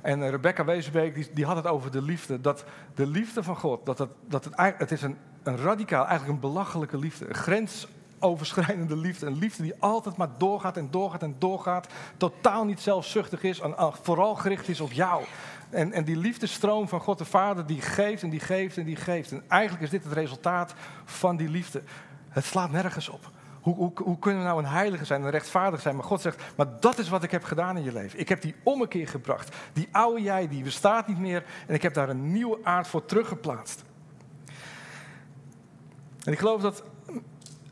En 0.03 0.31
Rebecca 0.31 0.65
Wezenbeek 0.65 1.15
die, 1.15 1.31
die 1.35 1.45
had 1.45 1.57
het 1.57 1.67
over 1.67 1.91
de 1.91 2.03
liefde. 2.03 2.41
Dat 2.41 2.65
de 2.95 3.07
liefde 3.07 3.43
van 3.43 3.57
God, 3.57 3.87
dat 3.87 3.99
het, 3.99 4.11
dat 4.27 4.45
het, 4.45 4.55
het 4.57 4.91
is 4.91 5.03
een, 5.03 5.17
een 5.43 5.57
radicaal, 5.57 6.07
eigenlijk 6.07 6.35
een 6.35 6.51
belachelijke 6.51 6.99
liefde. 6.99 7.29
Een 7.29 7.35
grensoverschrijdende 7.35 8.97
liefde. 8.97 9.27
Een 9.27 9.39
liefde 9.39 9.63
die 9.63 9.75
altijd 9.79 10.17
maar 10.17 10.31
doorgaat 10.39 10.77
en 10.77 10.89
doorgaat 10.91 11.23
en 11.23 11.37
doorgaat. 11.39 11.87
Totaal 12.17 12.65
niet 12.65 12.81
zelfzuchtig 12.81 13.43
is 13.43 13.61
en 13.61 13.75
vooral 14.03 14.35
gericht 14.35 14.69
is 14.69 14.81
op 14.81 14.93
jou. 14.93 15.25
En, 15.71 15.93
en 15.93 16.05
die 16.05 16.17
liefdestroom 16.17 16.89
van 16.89 17.01
God 17.01 17.19
de 17.19 17.25
Vader, 17.25 17.67
die 17.67 17.81
geeft 17.81 18.23
en 18.23 18.31
die 18.31 18.41
geeft 18.41 18.77
en 18.77 18.85
die 18.85 18.97
geeft. 18.97 19.33
En 19.33 19.43
eigenlijk 19.49 19.83
is 19.83 19.91
dit 19.91 20.05
het 20.05 20.13
resultaat 20.13 20.75
van 21.05 21.37
die 21.37 21.49
liefde. 21.49 21.83
Het 22.29 22.45
slaat 22.45 22.71
nergens 22.71 23.09
op. 23.09 23.31
Hoe, 23.61 23.75
hoe, 23.75 23.93
hoe 23.95 24.19
kunnen 24.19 24.41
we 24.41 24.49
nou 24.49 24.59
een 24.59 24.71
heilige 24.71 25.05
zijn, 25.05 25.23
een 25.23 25.31
rechtvaardig 25.31 25.81
zijn? 25.81 25.97
Maar 25.97 26.05
God 26.05 26.21
zegt, 26.21 26.43
maar 26.57 26.67
dat 26.81 26.99
is 26.99 27.09
wat 27.09 27.23
ik 27.23 27.31
heb 27.31 27.45
gedaan 27.45 27.77
in 27.77 27.83
je 27.83 27.93
leven. 27.93 28.19
Ik 28.19 28.29
heb 28.29 28.43
die 28.43 28.55
ommekeer 28.63 29.09
gebracht. 29.09 29.57
Die 29.73 29.89
oude 29.93 30.23
jij, 30.23 30.49
die 30.49 30.63
bestaat 30.63 31.09
niet 31.09 31.19
meer. 31.19 31.45
En 31.67 31.75
ik 31.75 31.83
heb 31.83 31.95
daar 31.95 32.09
een 32.09 32.33
nieuwe 32.33 32.59
aard 32.63 32.89
voor 32.89 33.05
teruggeplaatst. 33.05 33.85
En 36.25 36.33
ik 36.33 36.39
geloof 36.39 36.61
dat 36.61 36.83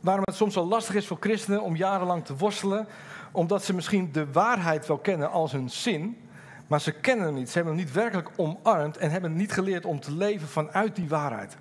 waarom 0.01 0.25
het 0.25 0.35
soms 0.35 0.55
wel 0.55 0.67
lastig 0.67 0.95
is 0.95 1.07
voor 1.07 1.17
christenen 1.21 1.63
om 1.63 1.77
jarenlang 1.77 2.25
te 2.25 2.37
worstelen, 2.37 2.87
omdat 3.33 3.65
ze 3.65 3.75
misschien 3.75 4.13
de 4.13 4.33
waarheid 4.33 4.87
wel 4.87 4.99
kennen 4.99 5.31
als 5.31 5.53
hun 5.53 5.71
zin, 5.71 6.26
maar 6.67 6.81
ze 6.81 6.93
kennen 6.93 7.27
hem 7.27 7.35
niet. 7.35 7.49
Ze 7.49 7.55
hebben 7.55 7.75
hem 7.75 7.85
niet 7.85 7.95
werkelijk 7.95 8.31
omarmd 8.37 8.97
en 8.97 9.11
hebben 9.11 9.37
niet 9.37 9.53
geleerd 9.53 9.85
om 9.85 10.01
te 10.01 10.13
leven 10.13 10.49
vanuit 10.49 10.97
die 10.97 11.09
waarheid. 11.09 11.57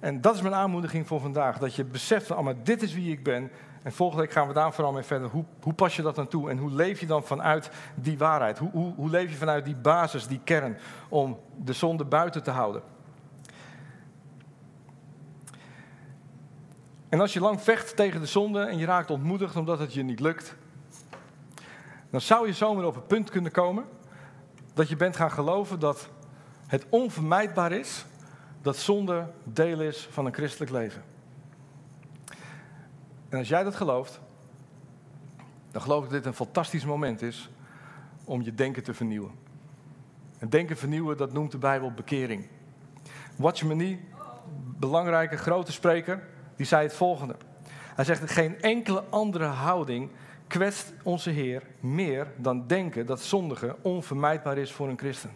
En 0.00 0.20
dat 0.20 0.34
is 0.34 0.42
mijn 0.42 0.54
aanmoediging 0.54 1.06
voor 1.06 1.20
vandaag. 1.20 1.58
Dat 1.58 1.74
je 1.74 1.84
beseft 1.84 2.26
van, 2.26 2.44
maar 2.44 2.54
dit 2.62 2.82
is 2.82 2.94
wie 2.94 3.12
ik 3.12 3.22
ben. 3.22 3.50
En 3.82 3.92
volgende 3.92 4.22
week 4.22 4.32
gaan 4.32 4.48
we 4.48 4.52
daar 4.52 4.72
vooral 4.72 4.92
mee 4.92 5.02
verder. 5.02 5.28
Hoe, 5.28 5.44
hoe 5.62 5.72
pas 5.72 5.96
je 5.96 6.02
dat 6.02 6.14
dan 6.14 6.28
toe? 6.28 6.50
En 6.50 6.58
hoe 6.58 6.70
leef 6.70 7.00
je 7.00 7.06
dan 7.06 7.24
vanuit 7.24 7.70
die 7.94 8.18
waarheid? 8.18 8.58
Hoe, 8.58 8.70
hoe, 8.70 8.94
hoe 8.94 9.10
leef 9.10 9.30
je 9.30 9.36
vanuit 9.36 9.64
die 9.64 9.76
basis, 9.76 10.26
die 10.26 10.40
kern, 10.44 10.76
om 11.08 11.38
de 11.56 11.72
zonde 11.72 12.04
buiten 12.04 12.42
te 12.42 12.50
houden? 12.50 12.82
En 17.08 17.20
als 17.20 17.32
je 17.32 17.40
lang 17.40 17.60
vecht 17.60 17.96
tegen 17.96 18.20
de 18.20 18.26
zonde 18.26 18.60
en 18.60 18.78
je 18.78 18.86
raakt 18.86 19.10
ontmoedigd 19.10 19.56
omdat 19.56 19.78
het 19.78 19.94
je 19.94 20.02
niet 20.02 20.20
lukt, 20.20 20.54
dan 22.10 22.20
zou 22.20 22.46
je 22.46 22.52
zomaar 22.52 22.84
op 22.84 22.94
het 22.94 23.06
punt 23.06 23.30
kunnen 23.30 23.52
komen 23.52 23.84
dat 24.74 24.88
je 24.88 24.96
bent 24.96 25.16
gaan 25.16 25.30
geloven 25.30 25.80
dat 25.80 26.08
het 26.66 26.86
onvermijdbaar 26.88 27.72
is 27.72 28.04
dat 28.62 28.76
zonde 28.76 29.30
deel 29.44 29.80
is 29.80 30.08
van 30.10 30.26
een 30.26 30.34
christelijk 30.34 30.70
leven. 30.70 31.02
En 33.28 33.38
als 33.38 33.48
jij 33.48 33.62
dat 33.62 33.76
gelooft, 33.76 34.20
dan 35.70 35.82
geloof 35.82 36.04
ik 36.04 36.10
dat 36.10 36.18
dit 36.18 36.26
een 36.26 36.34
fantastisch 36.34 36.84
moment 36.84 37.22
is 37.22 37.50
om 38.24 38.42
je 38.42 38.54
denken 38.54 38.82
te 38.82 38.94
vernieuwen. 38.94 39.30
En 40.38 40.48
denken 40.48 40.76
vernieuwen, 40.76 41.16
dat 41.16 41.32
noemt 41.32 41.50
de 41.50 41.58
Bijbel 41.58 41.92
bekering. 41.92 42.48
Watchman 43.36 43.98
belangrijke 44.78 45.36
grote 45.36 45.72
spreker, 45.72 46.22
die 46.56 46.66
zei 46.66 46.82
het 46.82 46.94
volgende. 46.94 47.36
Hij 47.94 48.04
zegt, 48.04 48.30
geen 48.30 48.60
enkele 48.60 49.04
andere 49.10 49.44
houding 49.44 50.10
kwetst 50.46 50.92
onze 51.02 51.30
Heer 51.30 51.62
meer 51.80 52.26
dan 52.36 52.66
denken 52.66 53.06
dat 53.06 53.20
zondigen 53.20 53.84
onvermijdbaar 53.84 54.58
is 54.58 54.72
voor 54.72 54.88
een 54.88 54.98
christen. 54.98 55.30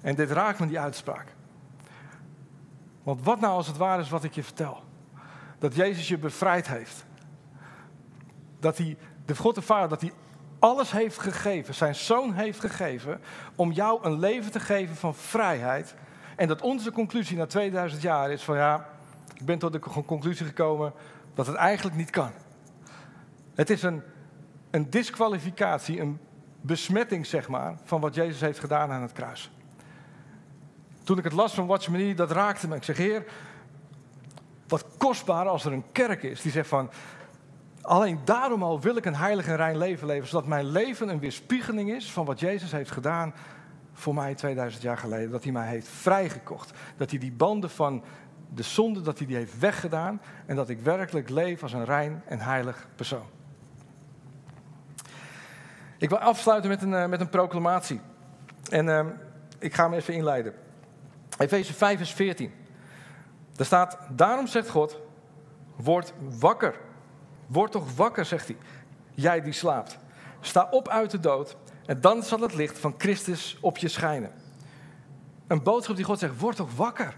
En 0.00 0.14
dit 0.14 0.30
raakt 0.30 0.58
me 0.58 0.66
die 0.66 0.80
uitspraak. 0.80 1.34
Want 3.02 3.24
wat 3.24 3.40
nou 3.40 3.52
als 3.52 3.66
het 3.66 3.76
waar 3.76 4.00
is 4.00 4.10
wat 4.10 4.24
ik 4.24 4.34
je 4.34 4.42
vertel? 4.42 4.82
Dat 5.58 5.74
Jezus 5.74 6.08
je 6.08 6.18
bevrijd 6.18 6.68
heeft. 6.68 7.04
Dat 8.60 8.78
hij, 8.78 8.96
de 9.24 9.36
God 9.36 9.54
de 9.54 9.62
Vader, 9.62 9.88
dat 9.88 10.00
hij 10.00 10.12
alles 10.58 10.90
heeft 10.90 11.18
gegeven, 11.18 11.74
zijn 11.74 11.94
zoon 11.94 12.32
heeft 12.32 12.60
gegeven, 12.60 13.20
om 13.54 13.72
jou 13.72 14.04
een 14.04 14.18
leven 14.18 14.52
te 14.52 14.60
geven 14.60 14.96
van 14.96 15.14
vrijheid. 15.14 15.94
En 16.36 16.48
dat 16.48 16.60
onze 16.60 16.92
conclusie 16.92 17.36
na 17.36 17.46
2000 17.46 18.02
jaar 18.02 18.30
is 18.30 18.42
van 18.42 18.56
ja, 18.56 18.88
ik 19.34 19.44
ben 19.44 19.58
tot 19.58 19.72
de 19.72 19.78
conclusie 20.06 20.46
gekomen 20.46 20.92
dat 21.34 21.46
het 21.46 21.56
eigenlijk 21.56 21.96
niet 21.96 22.10
kan. 22.10 22.30
Het 23.54 23.70
is 23.70 23.82
een, 23.82 24.02
een 24.70 24.90
disqualificatie, 24.90 26.00
een 26.00 26.18
besmetting, 26.60 27.26
zeg 27.26 27.48
maar, 27.48 27.74
van 27.84 28.00
wat 28.00 28.14
Jezus 28.14 28.40
heeft 28.40 28.58
gedaan 28.58 28.90
aan 28.90 29.02
het 29.02 29.12
kruis. 29.12 29.50
Toen 31.04 31.18
ik 31.18 31.24
het 31.24 31.32
las 31.32 31.54
van 31.54 31.66
Watchman 31.66 32.14
dat 32.14 32.30
raakte 32.30 32.68
me. 32.68 32.76
Ik 32.76 32.84
zeg, 32.84 32.96
heer, 32.96 33.24
wat 34.68 34.86
kostbaar 34.98 35.48
als 35.48 35.64
er 35.64 35.72
een 35.72 35.84
kerk 35.92 36.22
is 36.22 36.40
die 36.40 36.52
zegt 36.52 36.68
van... 36.68 36.90
Alleen 37.82 38.18
daarom 38.24 38.62
al 38.62 38.80
wil 38.80 38.96
ik 38.96 39.04
een 39.04 39.14
heilig 39.14 39.46
en 39.46 39.56
rein 39.56 39.78
leven 39.78 40.06
leven, 40.06 40.28
zodat 40.28 40.46
mijn 40.46 40.66
leven 40.66 41.08
een 41.08 41.18
weerspiegeling 41.18 41.90
is 41.90 42.12
van 42.12 42.24
wat 42.24 42.40
Jezus 42.40 42.72
heeft 42.72 42.90
gedaan 42.90 43.34
voor 43.92 44.14
mij 44.14 44.34
2000 44.34 44.82
jaar 44.82 44.98
geleden. 44.98 45.30
Dat 45.30 45.42
hij 45.42 45.52
mij 45.52 45.68
heeft 45.68 45.88
vrijgekocht. 45.88 46.72
Dat 46.96 47.10
hij 47.10 47.18
die 47.18 47.32
banden 47.32 47.70
van 47.70 48.02
de 48.54 48.62
zonde, 48.62 49.00
dat 49.00 49.18
hij 49.18 49.26
die 49.26 49.36
heeft 49.36 49.58
weggedaan. 49.58 50.20
En 50.46 50.56
dat 50.56 50.68
ik 50.68 50.80
werkelijk 50.80 51.28
leef 51.28 51.62
als 51.62 51.72
een 51.72 51.84
rein 51.84 52.22
en 52.26 52.40
heilig 52.40 52.88
persoon. 52.96 53.26
Ik 56.02 56.08
wil 56.08 56.18
afsluiten 56.18 56.70
met 56.70 56.82
een, 56.82 56.94
eh, 56.94 57.06
met 57.06 57.20
een 57.20 57.28
proclamatie. 57.28 58.00
En 58.70 58.86
uh, 58.86 59.06
ik 59.58 59.74
ga 59.74 59.82
hem 59.82 59.92
even 59.92 60.14
inleiden. 60.14 60.54
Efeze 61.38 61.72
5 61.74 61.96
vers 61.96 62.12
14. 62.12 62.52
Daar 63.56 63.66
staat, 63.66 63.98
daarom 64.10 64.46
zegt 64.46 64.68
God, 64.68 65.00
word 65.76 66.12
wakker. 66.38 66.74
Word 67.46 67.72
toch 67.72 67.96
wakker, 67.96 68.24
zegt 68.24 68.46
hij. 68.46 68.56
Jij 69.14 69.42
die 69.42 69.52
slaapt. 69.52 69.98
Sta 70.40 70.68
op 70.70 70.88
uit 70.88 71.10
de 71.10 71.20
dood 71.20 71.56
en 71.86 72.00
dan 72.00 72.22
zal 72.22 72.40
het 72.40 72.54
licht 72.54 72.78
van 72.78 72.94
Christus 72.98 73.58
op 73.60 73.76
je 73.76 73.88
schijnen. 73.88 74.30
Een 75.46 75.62
boodschap 75.62 75.96
die 75.96 76.04
God 76.04 76.18
zegt, 76.18 76.38
word 76.38 76.56
toch 76.56 76.76
wakker. 76.76 77.14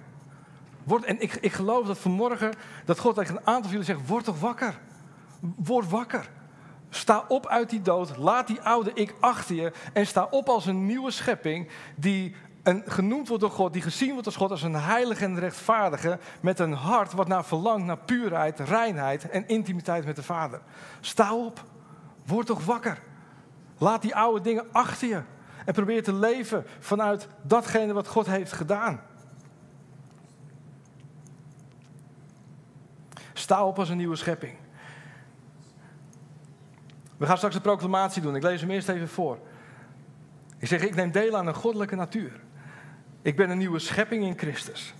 Word, 0.83 1.05
en 1.05 1.21
ik, 1.21 1.35
ik 1.35 1.53
geloof 1.53 1.87
dat 1.87 1.99
vanmorgen, 1.99 2.53
dat 2.85 2.99
God 2.99 3.15
tegen 3.15 3.37
een 3.37 3.47
aantal 3.47 3.63
van 3.63 3.71
jullie 3.71 3.85
zegt, 3.85 4.09
word 4.09 4.25
toch 4.25 4.41
wakker. 4.41 4.79
Word 5.57 5.89
wakker. 5.89 6.29
Sta 6.95 7.25
op 7.29 7.47
uit 7.47 7.71
die 7.71 7.83
dood, 7.83 8.17
laat 8.17 8.47
die 8.47 8.61
oude 8.61 8.91
ik 8.95 9.15
achter 9.21 9.55
je 9.55 9.73
en 9.93 10.07
sta 10.07 10.27
op 10.31 10.49
als 10.49 10.67
een 10.67 10.87
nieuwe 10.87 11.11
schepping 11.11 11.69
die 11.97 12.37
en 12.63 12.83
genoemd 12.87 13.29
wordt 13.29 13.43
door 13.43 13.53
God, 13.53 13.73
die 13.73 13.83
gezien 13.83 14.13
wordt 14.13 14.27
als 14.27 14.37
God 14.37 14.51
als 14.51 14.63
een 14.63 14.75
heilige 14.75 15.25
en 15.25 15.39
rechtvaardige, 15.39 16.19
met 16.41 16.59
een 16.59 16.73
hart 16.73 17.13
wat 17.13 17.29
naar 17.29 17.45
verlangt 17.45 17.87
naar 17.87 17.99
puurheid, 17.99 18.61
reinheid 18.61 19.29
en 19.31 19.49
intimiteit 19.49 20.05
met 20.05 20.17
de 20.17 20.23
Vader. 20.23 20.61
Sta 21.01 21.35
op, 21.35 21.65
word 22.27 22.47
toch 22.47 22.65
wakker. 22.65 23.03
Laat 23.79 24.03
die 24.03 24.17
oude 24.17 24.41
dingen 24.41 24.67
achter 24.73 25.09
je 25.09 25.23
en 25.65 25.73
probeer 25.75 26.03
te 26.03 26.13
leven 26.13 26.67
vanuit 26.79 27.29
datgene 27.43 27.93
wat 27.93 28.09
God 28.09 28.27
heeft 28.27 28.53
gedaan. 28.53 29.01
Sta 33.33 33.65
op 33.65 33.79
als 33.79 33.89
een 33.89 33.97
nieuwe 33.97 34.17
schepping. 34.17 34.64
We 37.17 37.27
gaan 37.27 37.37
straks 37.37 37.55
een 37.55 37.61
proclamatie 37.61 38.23
doen. 38.23 38.37
Ik 38.37 38.43
lees 38.43 38.61
hem 38.61 38.71
eerst 38.71 38.89
even 38.89 39.09
voor. 39.09 39.39
Ik 40.59 40.69
zeg, 40.69 40.83
ik 40.83 40.95
neem 40.95 41.11
deel 41.11 41.37
aan 41.37 41.47
een 41.47 41.55
goddelijke 41.55 41.97
natuur. 41.97 42.41
Ik 43.23 43.37
ben 43.37 43.51
een 43.51 43.59
nieuwe 43.59 43.79
schepping 43.79 44.25
in 44.25 44.39
Christus. 44.39 44.95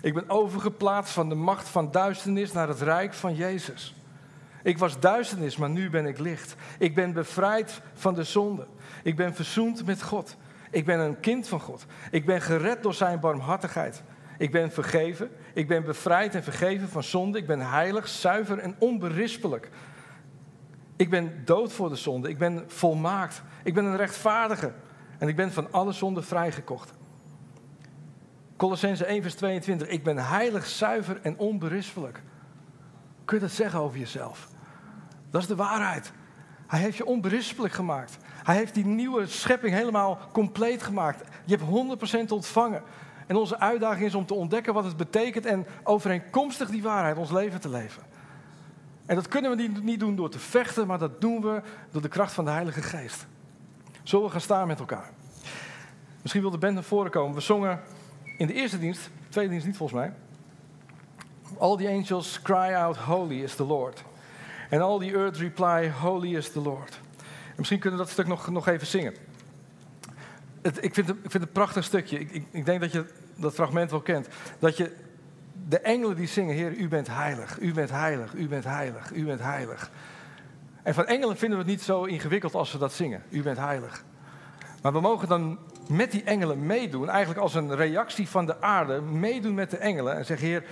Ik 0.00 0.14
ben 0.14 0.28
overgeplaatst 0.28 1.12
van 1.12 1.28
de 1.28 1.34
macht 1.34 1.68
van 1.68 1.90
duisternis 1.90 2.52
naar 2.52 2.68
het 2.68 2.80
rijk 2.80 3.14
van 3.14 3.34
Jezus. 3.34 3.94
Ik 4.62 4.78
was 4.78 5.00
duisternis, 5.00 5.56
maar 5.56 5.70
nu 5.70 5.90
ben 5.90 6.06
ik 6.06 6.18
licht. 6.18 6.54
Ik 6.78 6.94
ben 6.94 7.12
bevrijd 7.12 7.80
van 7.94 8.14
de 8.14 8.24
zonde. 8.24 8.66
Ik 9.02 9.16
ben 9.16 9.34
verzoend 9.34 9.86
met 9.86 10.02
God. 10.02 10.36
Ik 10.70 10.84
ben 10.84 10.98
een 10.98 11.20
kind 11.20 11.48
van 11.48 11.60
God. 11.60 11.86
Ik 12.10 12.26
ben 12.26 12.40
gered 12.40 12.82
door 12.82 12.94
zijn 12.94 13.20
barmhartigheid. 13.20 14.02
Ik 14.38 14.50
ben 14.50 14.72
vergeven. 14.72 15.30
Ik 15.54 15.68
ben 15.68 15.84
bevrijd 15.84 16.34
en 16.34 16.42
vergeven 16.42 16.88
van 16.88 17.02
zonde. 17.02 17.38
Ik 17.38 17.46
ben 17.46 17.60
heilig, 17.60 18.08
zuiver 18.08 18.58
en 18.58 18.74
onberispelijk. 18.78 19.70
Ik 21.00 21.10
ben 21.10 21.42
dood 21.44 21.72
voor 21.72 21.88
de 21.88 21.96
zonde. 21.96 22.28
Ik 22.28 22.38
ben 22.38 22.64
volmaakt. 22.66 23.42
Ik 23.62 23.74
ben 23.74 23.84
een 23.84 23.96
rechtvaardige. 23.96 24.72
En 25.18 25.28
ik 25.28 25.36
ben 25.36 25.52
van 25.52 25.72
alle 25.72 25.92
zonde 25.92 26.22
vrijgekocht. 26.22 26.92
Colossense 28.56 29.04
1 29.04 29.22
vers 29.22 29.34
22. 29.34 29.88
Ik 29.88 30.04
ben 30.04 30.18
heilig, 30.18 30.66
zuiver 30.66 31.18
en 31.22 31.38
onberispelijk. 31.38 32.22
Kun 33.24 33.36
je 33.36 33.42
dat 33.42 33.52
zeggen 33.52 33.80
over 33.80 33.98
jezelf? 33.98 34.48
Dat 35.30 35.40
is 35.40 35.46
de 35.46 35.56
waarheid. 35.56 36.12
Hij 36.66 36.80
heeft 36.80 36.96
je 36.96 37.06
onberispelijk 37.06 37.74
gemaakt. 37.74 38.16
Hij 38.24 38.56
heeft 38.56 38.74
die 38.74 38.86
nieuwe 38.86 39.26
schepping 39.26 39.74
helemaal 39.74 40.18
compleet 40.32 40.82
gemaakt. 40.82 41.28
Je 41.44 41.56
hebt 41.56 41.98
100% 42.28 42.28
ontvangen. 42.28 42.82
En 43.26 43.36
onze 43.36 43.58
uitdaging 43.58 44.06
is 44.06 44.14
om 44.14 44.26
te 44.26 44.34
ontdekken 44.34 44.74
wat 44.74 44.84
het 44.84 44.96
betekent 44.96 45.46
en 45.46 45.66
overeenkomstig 45.82 46.70
die 46.70 46.82
waarheid 46.82 47.16
ons 47.16 47.30
leven 47.30 47.60
te 47.60 47.68
leven. 47.68 48.02
En 49.10 49.16
dat 49.16 49.28
kunnen 49.28 49.56
we 49.56 49.80
niet 49.82 50.00
doen 50.00 50.16
door 50.16 50.30
te 50.30 50.38
vechten, 50.38 50.86
maar 50.86 50.98
dat 50.98 51.20
doen 51.20 51.40
we 51.40 51.62
door 51.90 52.02
de 52.02 52.08
kracht 52.08 52.32
van 52.32 52.44
de 52.44 52.50
Heilige 52.50 52.82
Geest. 52.82 53.26
Zullen 54.02 54.24
we 54.24 54.30
gaan 54.30 54.40
staan 54.40 54.66
met 54.66 54.78
elkaar? 54.78 55.10
Misschien 56.22 56.42
wil 56.42 56.50
de 56.50 56.58
band 56.58 56.74
naar 56.74 56.82
voren 56.82 57.10
komen. 57.10 57.34
We 57.34 57.40
zongen 57.40 57.80
in 58.36 58.46
de 58.46 58.52
eerste 58.52 58.78
dienst, 58.78 59.10
tweede 59.28 59.50
dienst 59.50 59.66
niet 59.66 59.76
volgens 59.76 60.00
mij. 60.00 60.12
All 61.58 61.76
the 61.76 61.88
angels 61.88 62.42
cry 62.42 62.74
out, 62.74 62.96
holy 62.96 63.42
is 63.42 63.54
the 63.54 63.64
Lord. 63.64 64.04
And 64.70 64.82
all 64.82 64.98
the 64.98 65.16
earth 65.16 65.36
reply, 65.36 65.90
holy 65.90 66.36
is 66.36 66.52
the 66.52 66.60
Lord. 66.60 67.00
En 67.46 67.54
misschien 67.56 67.78
kunnen 67.78 67.98
we 67.98 68.04
dat 68.04 68.12
stuk 68.12 68.26
nog, 68.26 68.50
nog 68.50 68.68
even 68.68 68.86
zingen. 68.86 69.14
Het, 70.62 70.84
ik, 70.84 70.94
vind 70.94 71.08
het, 71.08 71.16
ik 71.16 71.30
vind 71.30 71.32
het 71.32 71.42
een 71.42 71.52
prachtig 71.52 71.84
stukje. 71.84 72.18
Ik, 72.18 72.30
ik, 72.30 72.44
ik 72.50 72.64
denk 72.64 72.80
dat 72.80 72.92
je 72.92 73.04
dat 73.36 73.54
fragment 73.54 73.90
wel 73.90 74.00
kent. 74.00 74.28
Dat 74.58 74.76
je 74.76 74.96
de 75.68 75.80
engelen 75.80 76.16
die 76.16 76.26
zingen, 76.26 76.54
Heer, 76.54 76.72
u 76.72 76.88
bent 76.88 77.08
heilig, 77.08 77.58
u 77.60 77.72
bent 77.72 77.90
heilig, 77.90 78.34
u 78.34 78.48
bent 78.48 78.64
heilig, 78.64 79.12
u 79.12 79.24
bent 79.24 79.40
heilig. 79.40 79.90
En 80.82 80.94
van 80.94 81.06
engelen 81.06 81.36
vinden 81.36 81.58
we 81.58 81.64
het 81.64 81.72
niet 81.72 81.82
zo 81.82 82.04
ingewikkeld 82.04 82.54
als 82.54 82.70
ze 82.70 82.78
dat 82.78 82.92
zingen. 82.92 83.22
U 83.28 83.42
bent 83.42 83.58
heilig. 83.58 84.04
Maar 84.82 84.92
we 84.92 85.00
mogen 85.00 85.28
dan 85.28 85.58
met 85.88 86.10
die 86.10 86.22
engelen 86.22 86.66
meedoen, 86.66 87.08
eigenlijk 87.08 87.40
als 87.40 87.54
een 87.54 87.76
reactie 87.76 88.28
van 88.28 88.46
de 88.46 88.60
aarde, 88.60 89.00
meedoen 89.00 89.54
met 89.54 89.70
de 89.70 89.76
engelen 89.76 90.16
en 90.16 90.24
zeggen, 90.24 90.46
Heer, 90.46 90.64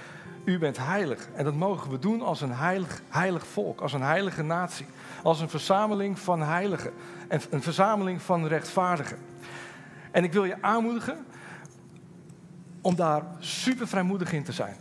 u 0.44 0.58
bent 0.58 0.78
heilig. 0.78 1.28
En 1.34 1.44
dat 1.44 1.54
mogen 1.54 1.90
we 1.90 1.98
doen 1.98 2.22
als 2.22 2.40
een 2.40 2.52
heilig, 2.52 3.02
heilig 3.08 3.46
volk, 3.46 3.80
als 3.80 3.92
een 3.92 4.02
heilige 4.02 4.42
natie. 4.42 4.86
Als 5.22 5.40
een 5.40 5.48
verzameling 5.48 6.18
van 6.18 6.42
heiligen. 6.42 6.92
En 7.28 7.40
een 7.50 7.62
verzameling 7.62 8.22
van 8.22 8.46
rechtvaardigen. 8.46 9.18
En 10.10 10.24
ik 10.24 10.32
wil 10.32 10.44
je 10.44 10.56
aanmoedigen 10.62 11.26
om 12.88 12.94
daar 12.94 13.22
super 13.38 13.88
vrijmoedig 13.88 14.32
in 14.32 14.42
te 14.42 14.52
zijn. 14.52 14.76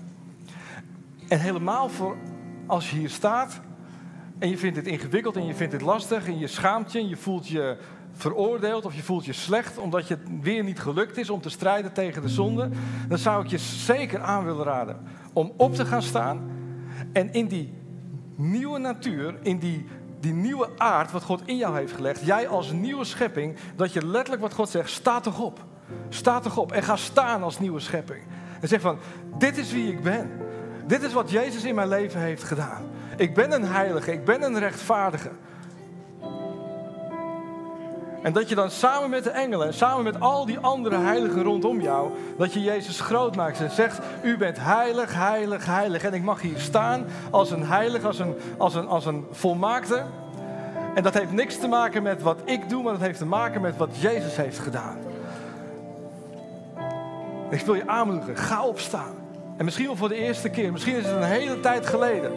En 1.28 1.40
helemaal 1.40 1.90
voor 1.90 2.18
als 2.66 2.90
je 2.90 2.98
hier 2.98 3.10
staat 3.10 3.60
en 4.40 4.50
je 4.50 4.58
vindt 4.58 4.78
het 4.78 4.88
ingewikkeld 4.88 5.36
en 5.36 5.46
je 5.46 5.56
vindt 5.56 5.74
het 5.74 5.82
lastig 5.82 6.28
en 6.28 6.40
je 6.40 6.48
schaamt 6.48 6.92
je 6.92 7.00
en 7.00 7.08
je 7.08 7.16
voelt 7.16 7.48
je 7.48 7.78
veroordeeld 8.12 8.86
of 8.86 8.96
je 8.96 9.04
voelt 9.04 9.26
je 9.26 9.34
slecht 9.34 9.78
omdat 9.78 10.08
je 10.08 10.18
weer 10.42 10.64
niet 10.64 10.80
gelukt 10.80 11.18
is 11.18 11.30
om 11.30 11.42
te 11.42 11.50
strijden 11.50 11.94
tegen 11.94 12.22
de 12.22 12.30
zonde, 12.30 12.70
dan 13.08 13.18
zou 13.18 13.44
ik 13.44 13.50
je 13.50 13.58
zeker 13.58 14.22
aan 14.22 14.46
willen 14.46 14.66
raden 14.66 14.98
om 15.34 15.54
op 15.58 15.76
te 15.76 15.86
gaan 15.86 16.02
staan 16.02 16.52
en 17.14 17.34
in 17.34 17.48
die 17.48 17.74
nieuwe 18.36 18.80
natuur, 18.80 19.38
in 19.42 19.60
die, 19.60 19.86
die 20.20 20.34
nieuwe 20.34 20.70
aard 20.78 21.12
wat 21.12 21.24
God 21.24 21.42
in 21.46 21.58
jou 21.58 21.78
heeft 21.78 21.94
gelegd, 21.94 22.26
jij 22.26 22.48
als 22.48 22.72
nieuwe 22.72 23.06
schepping, 23.06 23.56
dat 23.76 23.94
je 23.94 24.06
letterlijk 24.06 24.42
wat 24.42 24.54
God 24.54 24.70
zegt, 24.70 24.90
sta 24.90 25.20
toch 25.20 25.40
op. 25.40 25.66
Sta 26.10 26.40
toch 26.40 26.58
op 26.58 26.72
en 26.72 26.84
ga 26.84 26.96
staan 26.96 27.44
als 27.44 27.60
nieuwe 27.60 27.80
schepping. 27.80 28.24
En 28.62 28.68
zeg 28.68 28.82
van, 28.82 28.98
dit 29.38 29.58
is 29.58 29.72
wie 29.72 29.92
ik 29.92 30.04
ben. 30.04 30.32
Dit 30.86 31.04
is 31.04 31.14
wat 31.14 31.32
Jezus 31.32 31.64
in 31.64 31.76
mijn 31.76 31.88
leven 31.88 32.20
heeft 32.20 32.44
gedaan. 32.44 32.86
Ik 33.18 33.34
ben 33.34 33.52
een 33.52 33.66
heilige, 33.66 34.12
ik 34.12 34.26
ben 34.26 34.44
een 34.44 34.60
rechtvaardige. 34.60 35.30
En 38.22 38.34
dat 38.34 38.50
je 38.50 38.56
dan 38.56 38.72
samen 38.72 39.10
met 39.10 39.24
de 39.24 39.30
engelen, 39.30 39.74
samen 39.74 40.04
met 40.04 40.20
al 40.20 40.46
die 40.46 40.60
andere 40.60 40.98
heiligen 40.98 41.44
rondom 41.44 41.82
jou, 41.82 42.12
dat 42.38 42.54
je 42.54 42.62
Jezus 42.62 43.00
groot 43.00 43.36
maakt 43.36 43.60
en 43.60 43.72
zegt, 43.72 44.00
u 44.24 44.38
bent 44.38 44.58
heilig, 44.60 45.14
heilig, 45.14 45.66
heilig. 45.66 46.04
En 46.04 46.14
ik 46.14 46.24
mag 46.24 46.42
hier 46.42 46.60
staan 46.60 47.06
als 47.32 47.52
een 47.52 47.66
heilig, 47.66 48.04
als 48.04 48.20
een, 48.20 48.36
als 48.58 48.76
een, 48.76 48.88
als 48.88 49.06
een 49.06 49.26
volmaakte. 49.32 50.04
En 50.96 51.04
dat 51.04 51.14
heeft 51.14 51.32
niks 51.32 51.58
te 51.60 51.68
maken 51.68 52.04
met 52.04 52.22
wat 52.22 52.40
ik 52.46 52.70
doe, 52.70 52.84
maar 52.84 52.94
dat 52.94 53.02
heeft 53.02 53.18
te 53.18 53.26
maken 53.26 53.62
met 53.62 53.78
wat 53.78 53.98
Jezus 53.98 54.36
heeft 54.36 54.60
gedaan. 54.60 54.98
Ik 57.50 57.62
wil 57.62 57.76
je 57.76 57.88
aanmoedigen, 57.88 58.38
ga 58.38 58.66
opstaan. 58.66 59.16
En 59.58 59.66
misschien 59.66 59.86
wel 59.86 59.96
voor 59.96 60.10
de 60.10 60.16
eerste 60.16 60.50
keer, 60.50 60.72
misschien 60.72 60.96
is 60.96 61.06
het 61.06 61.16
een 61.16 61.24
hele 61.24 61.60
tijd 61.60 61.86
geleden. 61.86 62.32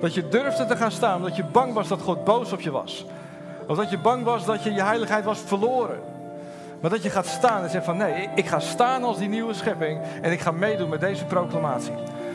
Dat 0.00 0.14
je 0.14 0.28
durfde 0.28 0.66
te 0.66 0.76
gaan 0.76 0.90
staan, 0.90 1.16
omdat 1.16 1.36
je 1.36 1.44
bang 1.44 1.72
was 1.72 1.88
dat 1.88 2.00
God 2.00 2.24
boos 2.24 2.52
op 2.52 2.60
je 2.60 2.70
was. 2.70 3.06
Of 3.66 3.76
dat 3.76 3.90
je 3.90 3.98
bang 3.98 4.24
was 4.24 4.44
dat 4.44 4.62
je 4.62 4.72
je 4.72 4.82
heiligheid 4.82 5.24
was 5.24 5.38
verloren. 5.38 5.98
Maar 6.80 6.90
dat 6.90 7.02
je 7.02 7.10
gaat 7.10 7.26
staan 7.26 7.62
en 7.62 7.70
zegt 7.70 7.84
van 7.84 7.96
nee, 7.96 8.28
ik 8.34 8.46
ga 8.46 8.60
staan 8.60 9.04
als 9.04 9.18
die 9.18 9.28
nieuwe 9.28 9.54
schepping 9.54 10.00
en 10.22 10.32
ik 10.32 10.40
ga 10.40 10.50
meedoen 10.50 10.88
met 10.88 11.00
deze 11.00 11.24
proclamatie. 11.24 11.94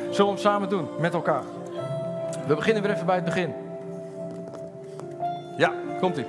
Zullen 0.10 0.26
we 0.26 0.26
hem 0.26 0.38
samen 0.38 0.70
doen, 0.70 0.88
met 1.00 1.14
elkaar. 1.14 1.44
We 2.48 2.56
beginnen 2.56 2.84
weer 2.84 2.92
even 2.92 3.06
bij 3.06 3.16
het 3.16 3.26
begin. 3.26 3.54
Ja, 5.58 5.74
komt 6.00 6.18
ie. 6.18 6.26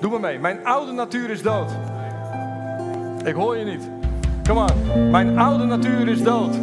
Doe 0.00 0.10
maar 0.10 0.20
mee. 0.20 0.38
Mijn 0.38 0.66
oude 0.66 0.92
natuur 0.92 1.30
is 1.30 1.42
dood. 1.42 1.70
Ik 3.24 3.34
hoor 3.34 3.56
je 3.56 3.64
niet. 3.64 3.93
Come 4.44 4.60
on. 4.60 5.10
Mijn 5.10 5.38
oude 5.38 5.64
natuur 5.64 6.08
is 6.08 6.22
dood. 6.22 6.56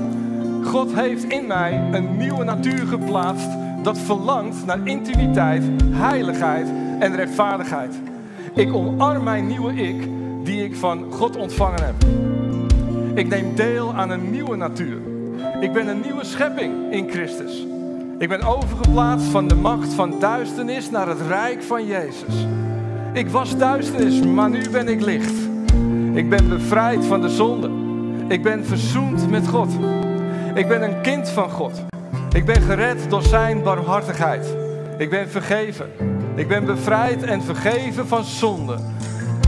God 0.64 0.94
heeft 0.94 1.24
in 1.24 1.48
mij 1.48 1.90
een 1.92 2.18
nieuwe 2.18 2.44
natuur 2.44 2.88
geplaatst 2.88 3.50
dat 3.84 3.98
verlangt 3.98 4.66
naar 4.66 4.80
intimiteit, 4.84 5.64
heiligheid 5.84 6.68
en 7.00 7.16
rechtvaardigheid. 7.16 7.96
Ik 8.56 8.74
omarm 8.74 9.24
mijn 9.24 9.48
nieuwe 9.48 9.74
ik 9.74 10.08
die 10.44 10.64
ik 10.64 10.76
van 10.76 11.12
God 11.12 11.36
ontvangen 11.36 11.84
heb. 11.86 11.96
Ik 13.18 13.28
neem 13.28 13.56
deel 13.56 13.94
aan 13.94 14.10
een 14.10 14.32
nieuwe 14.32 14.56
natuur. 14.56 14.98
Ik 15.60 15.74
ben 15.74 15.88
een 15.88 16.02
nieuwe 16.02 16.26
schepping 16.26 16.92
in 16.92 17.10
Christus. 17.10 17.66
Ik 18.18 18.30
ben 18.30 18.42
overgeplaatst 18.42 19.28
van 19.28 19.48
de 19.48 19.56
macht 19.56 19.94
van 19.94 20.20
duisternis 20.20 20.90
naar 20.90 21.08
het 21.08 21.22
rijk 21.28 21.64
van 21.64 21.86
Jezus. 21.86 22.48
Ik 23.14 23.30
was 23.30 23.58
duisternis, 23.58 24.22
maar 24.22 24.50
nu 24.50 24.70
ben 24.70 24.88
ik 24.88 25.02
licht. 25.02 25.51
Ik 26.14 26.30
ben 26.30 26.50
bevrijd 26.50 27.06
van 27.06 27.22
de 27.22 27.30
zonde. 27.30 27.70
Ik 28.28 28.44
ben 28.44 28.66
verzoend 28.66 29.30
met 29.30 29.48
God. 29.48 29.72
Ik 30.54 30.68
ben 30.68 30.82
een 30.82 31.02
kind 31.02 31.30
van 31.30 31.50
God. 31.50 31.86
Ik 32.34 32.46
ben 32.46 32.62
gered 32.62 33.10
door 33.10 33.22
zijn 33.22 33.64
barmhartigheid. 33.64 34.56
Ik 34.98 35.10
ben 35.10 35.30
vergeven. 35.30 35.90
Ik 36.36 36.48
ben 36.48 36.66
bevrijd 36.66 37.24
en 37.24 37.42
vergeven 37.42 38.08
van 38.08 38.24
zonde. 38.24 38.78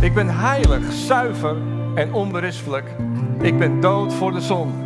Ik 0.02 0.14
ben 0.14 0.30
heilig, 0.30 0.92
zuiver 0.92 1.56
en 1.96 2.14
onberispelijk. 2.14 2.96
Ik 3.42 3.58
ben 3.58 3.80
dood 3.80 4.14
voor 4.14 4.32
de 4.32 4.42
zonde. 4.42 4.78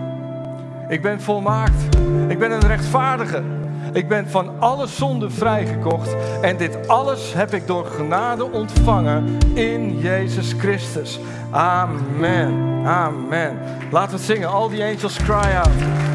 Ik 0.90 1.02
ben 1.02 1.22
volmaakt. 1.22 1.98
Ik 2.28 2.40
ben 2.40 2.52
een 2.52 2.68
rechtvaardige. 2.68 3.44
Ik 3.94 4.08
ben 4.08 4.30
van 4.30 4.60
alle 4.60 4.88
zonde 4.88 5.30
vrijgekocht. 5.30 6.16
En 6.42 6.58
dit 6.58 6.88
alles 6.88 7.34
heb 7.34 7.54
ik 7.54 7.68
door 7.68 7.86
genade 7.86 8.52
ontvangen 8.52 9.38
in 9.54 10.00
Jezus 10.00 10.54
Christus. 10.58 11.20
Amen. 11.52 12.86
Amen. 12.86 13.60
Laten 13.92 14.12
we 14.12 14.16
het 14.16 14.26
zingen. 14.26 14.50
All 14.50 14.70
the 14.70 14.84
angels 14.84 15.18
cry 15.18 15.56
out. 15.56 16.06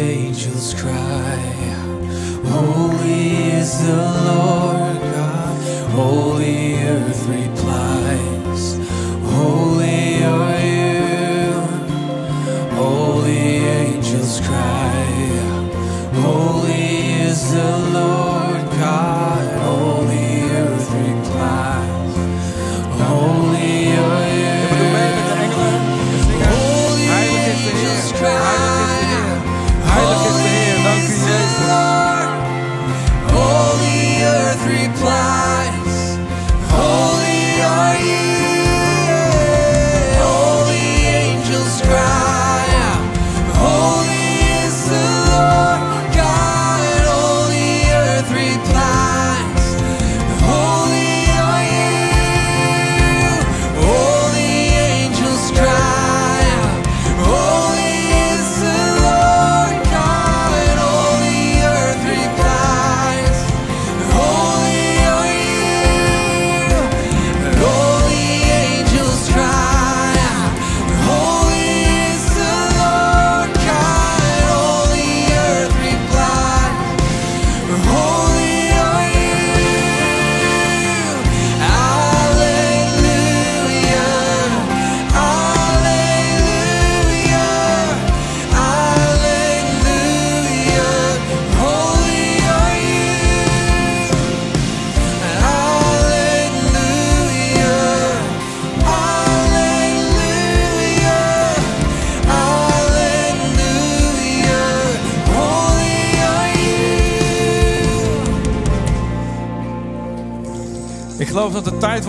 Angels 0.00 0.74
cry 0.74 1.58
Holy 2.44 3.52
is 3.58 3.78
the 3.82 3.96
Lord 4.28 4.98
God. 5.14 5.98
All 5.98 6.67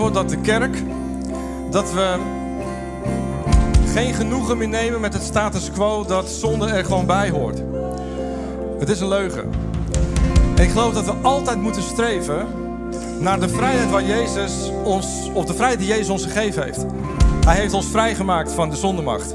dat 0.08 0.28
de 0.28 0.40
kerk, 0.40 0.82
dat 1.70 1.92
we 1.92 2.16
geen 3.92 4.14
genoegen 4.14 4.58
meer 4.58 4.68
nemen 4.68 5.00
met 5.00 5.12
het 5.12 5.22
status 5.22 5.70
quo 5.70 6.04
dat 6.04 6.28
zonde 6.28 6.66
er 6.66 6.84
gewoon 6.84 7.06
bij 7.06 7.30
hoort. 7.30 7.62
Het 8.78 8.88
is 8.88 9.00
een 9.00 9.08
leugen. 9.08 9.50
En 10.56 10.62
ik 10.62 10.70
geloof 10.70 10.94
dat 10.94 11.04
we 11.04 11.12
altijd 11.22 11.60
moeten 11.60 11.82
streven 11.82 12.46
naar 13.18 13.40
de 13.40 13.48
vrijheid 13.48 13.90
waar 13.90 14.04
Jezus 14.04 14.52
ons, 14.84 15.30
of 15.32 15.44
de 15.44 15.54
vrijheid 15.54 15.78
die 15.78 15.88
Jezus 15.88 16.08
ons 16.08 16.22
gegeven 16.22 16.62
heeft. 16.62 16.84
Hij 17.46 17.56
heeft 17.56 17.74
ons 17.74 17.86
vrijgemaakt 17.86 18.52
van 18.52 18.70
de 18.70 18.76
zondemacht. 18.76 19.34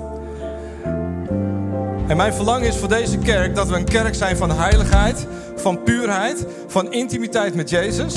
En 2.07 2.17
mijn 2.17 2.33
verlangen 2.33 2.67
is 2.67 2.77
voor 2.77 2.89
deze 2.89 3.17
kerk 3.17 3.55
dat 3.55 3.67
we 3.67 3.75
een 3.75 3.85
kerk 3.85 4.15
zijn 4.15 4.37
van 4.37 4.51
heiligheid, 4.51 5.27
van 5.55 5.83
puurheid, 5.83 6.45
van 6.67 6.91
intimiteit 6.91 7.55
met 7.55 7.69
Jezus. 7.69 8.15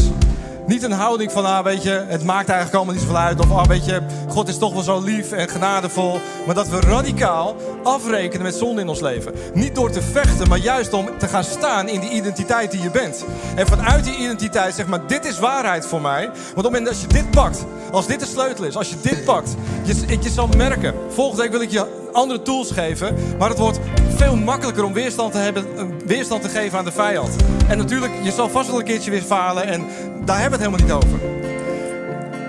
Niet 0.69 0.83
een 0.83 0.93
houding 0.93 1.33
van, 1.33 1.45
ah, 1.45 1.64
weet 1.64 1.83
je, 1.83 2.05
het 2.07 2.25
maakt 2.25 2.49
eigenlijk 2.49 2.77
allemaal 2.77 2.95
niet 2.95 3.03
zoveel 3.03 3.19
uit. 3.19 3.41
Of, 3.41 3.51
ah, 3.51 3.64
weet 3.64 3.85
je, 3.85 4.03
God 4.29 4.49
is 4.49 4.59
toch 4.59 4.73
wel 4.73 4.83
zo 4.83 5.01
lief 5.01 5.33
en 5.33 5.49
genadevol. 5.49 6.21
Maar 6.47 6.55
dat 6.55 6.69
we 6.69 6.81
radicaal 6.81 7.57
afrekenen 7.83 8.43
met 8.43 8.55
zonde 8.55 8.81
in 8.81 8.89
ons 8.89 9.01
leven. 9.01 9.33
Niet 9.55 9.75
door 9.75 9.91
te 9.91 10.03
vechten, 10.03 10.49
maar 10.49 10.59
juist 10.59 10.93
om 10.93 11.09
te 11.19 11.29
gaan 11.29 11.45
staan 11.45 11.89
in 11.89 12.01
die 12.01 12.11
identiteit 12.11 12.71
die 12.71 12.83
je 12.83 12.91
bent. 12.91 13.25
En 13.55 13.66
vanuit 13.66 14.05
die 14.05 14.16
identiteit 14.16 14.75
zeg 14.75 14.87
maar, 14.87 15.07
dit 15.07 15.25
is 15.25 15.39
waarheid 15.39 15.87
voor 15.87 16.01
mij. 16.01 16.25
Want 16.25 16.49
op 16.49 16.55
het 16.55 16.64
moment 16.64 16.87
dat 16.87 17.01
je 17.01 17.07
dit 17.07 17.31
pakt, 17.31 17.64
als 17.93 18.07
dit 18.07 18.21
de 18.21 18.27
sleutel 18.27 18.64
is, 18.64 18.77
als 18.77 18.89
je 18.89 19.01
dit 19.03 19.25
pakt, 19.25 19.55
je, 19.85 20.19
je 20.21 20.31
zal 20.31 20.49
merken. 20.57 20.95
Volgende 21.09 21.43
week 21.43 21.51
wil 21.51 21.61
ik 21.61 21.71
je 21.71 22.08
andere 22.13 22.43
tools 22.43 22.71
geven. 22.71 23.15
Maar 23.39 23.49
het 23.49 23.59
wordt 23.59 23.81
veel 24.17 24.37
makkelijker 24.37 24.85
om 24.85 24.93
weerstand 24.93 25.33
te, 25.33 25.39
hebben, 25.39 25.65
eh, 25.77 25.85
weerstand 26.07 26.43
te 26.43 26.49
geven 26.49 26.79
aan 26.79 26.85
de 26.85 26.93
vijand. 26.93 27.37
En 27.69 27.79
natuurlijk, 27.79 28.13
je 28.23 28.31
zal 28.31 28.49
vast 28.49 28.71
wel 28.71 28.79
een 28.79 28.85
keertje 28.85 29.11
weer 29.11 29.23
falen. 29.23 29.65
En 29.65 29.87
daar 30.25 30.41
hebben 30.41 30.59
we 30.59 30.65
het 30.65 30.75
helemaal 30.75 30.99
niet 30.99 31.07
over. 31.07 31.19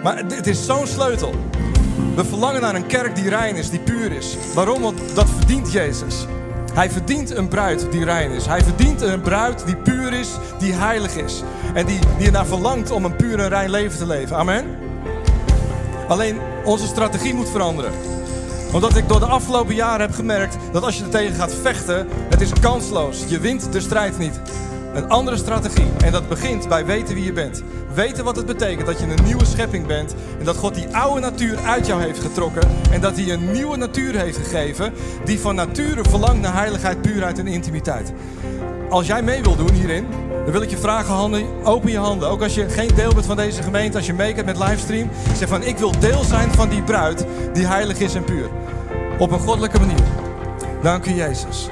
Maar 0.04 0.18
het 0.18 0.48
is 0.48 0.66
zo'n 0.66 0.88
sleutel. 0.88 1.34
We 2.16 2.26
verlangen 2.26 2.62
naar 2.62 2.76
een 2.76 2.86
kerk 2.86 3.16
die 3.16 3.30
rein 3.30 3.56
is, 3.56 3.70
die 3.70 3.80
puur 3.80 4.12
is. 4.12 4.38
Waarom? 4.54 4.82
Want 4.82 5.00
dat 5.16 5.30
verdient 5.30 5.72
Jezus. 5.72 6.26
Hij 6.74 6.90
verdient 6.90 7.36
een 7.36 7.48
bruid 7.48 7.92
die 7.92 8.04
rein 8.04 8.32
is. 8.32 8.46
Hij 8.46 8.64
verdient 8.64 9.02
een 9.02 9.22
bruid 9.22 9.66
die 9.66 9.76
puur 9.76 10.14
is, 10.14 10.30
die 10.60 10.74
heilig 10.74 11.16
is. 11.16 11.44
En 11.74 11.86
die, 11.86 12.00
die 12.18 12.26
ernaar 12.26 12.46
verlangt 12.46 12.92
om 12.92 13.06
een 13.06 13.16
puur 13.16 13.40
en 13.40 13.50
rein 13.50 13.70
leven 13.70 13.98
te 13.98 14.06
leven. 14.06 14.36
Amen? 14.36 14.66
Alleen 16.08 16.40
onze 16.66 16.88
strategie 16.88 17.34
moet 17.34 17.50
veranderen 17.50 17.92
omdat 18.72 18.96
ik 18.96 19.08
door 19.08 19.20
de 19.20 19.26
afgelopen 19.26 19.76
jaren 19.76 20.02
heb 20.02 20.16
gemerkt 20.16 20.58
dat 20.72 20.84
als 20.84 20.98
je 20.98 21.04
er 21.04 21.10
tegen 21.10 21.36
gaat 21.36 21.54
vechten, 21.54 22.08
het 22.30 22.42
is 22.42 22.54
kansloos. 22.62 23.24
Je 23.28 23.40
wint 23.40 23.74
de 23.74 23.80
strijd 23.80 24.18
niet. 24.18 24.42
Een 24.94 25.10
andere 25.10 25.38
strategie. 25.38 25.88
En 26.04 26.12
dat 26.12 26.30
begint 26.30 26.68
bij 26.68 26.86
weten 26.86 27.16
wie 27.16 27.24
je 27.24 27.34
bent. 27.34 27.64
Weten 27.94 28.24
wat 28.24 28.36
het 28.36 28.46
betekent 28.46 28.86
dat 28.86 29.00
je 29.00 29.06
een 29.06 29.24
nieuwe 29.24 29.46
schepping 29.46 29.88
bent. 29.88 30.16
En 30.40 30.46
dat 30.46 30.58
God 30.58 30.76
die 30.76 30.96
oude 30.96 31.20
natuur 31.20 31.58
uit 31.66 31.88
jou 31.88 32.02
heeft 32.02 32.20
getrokken. 32.20 32.70
En 32.92 33.02
dat 33.02 33.16
hij 33.16 33.32
een 33.32 33.52
nieuwe 33.52 33.78
natuur 33.78 34.20
heeft 34.20 34.38
gegeven. 34.38 34.94
Die 35.26 35.40
van 35.40 35.56
nature 35.56 36.04
verlangt 36.10 36.42
naar 36.42 36.54
heiligheid, 36.54 37.02
puurheid 37.02 37.40
en 37.40 37.48
intimiteit. 37.48 38.14
Als 38.90 39.08
jij 39.08 39.22
mee 39.22 39.42
wil 39.42 39.56
doen 39.56 39.74
hierin, 39.74 40.08
dan 40.44 40.52
wil 40.52 40.62
ik 40.62 40.70
je 40.70 40.78
vragen, 40.78 41.14
handen, 41.14 41.46
open 41.64 41.92
je 41.92 41.98
handen. 41.98 42.30
Ook 42.30 42.42
als 42.42 42.56
je 42.56 42.70
geen 42.70 42.92
deel 42.96 43.14
bent 43.14 43.26
van 43.26 43.36
deze 43.36 43.64
gemeente, 43.64 43.98
als 43.98 44.06
je 44.06 44.14
meekijkt 44.14 44.46
met 44.46 44.58
livestream. 44.58 45.10
Zeg 45.36 45.48
van, 45.48 45.64
ik 45.64 45.78
wil 45.78 46.00
deel 46.00 46.24
zijn 46.24 46.52
van 46.52 46.70
die 46.70 46.82
bruid 46.82 47.26
die 47.54 47.66
heilig 47.66 48.00
is 48.00 48.16
en 48.16 48.24
puur. 48.24 48.50
Op 49.20 49.32
een 49.32 49.40
goddelijke 49.40 49.80
manier. 49.80 50.04
Dank 50.82 51.06
u 51.06 51.14
Jezus. 51.14 51.70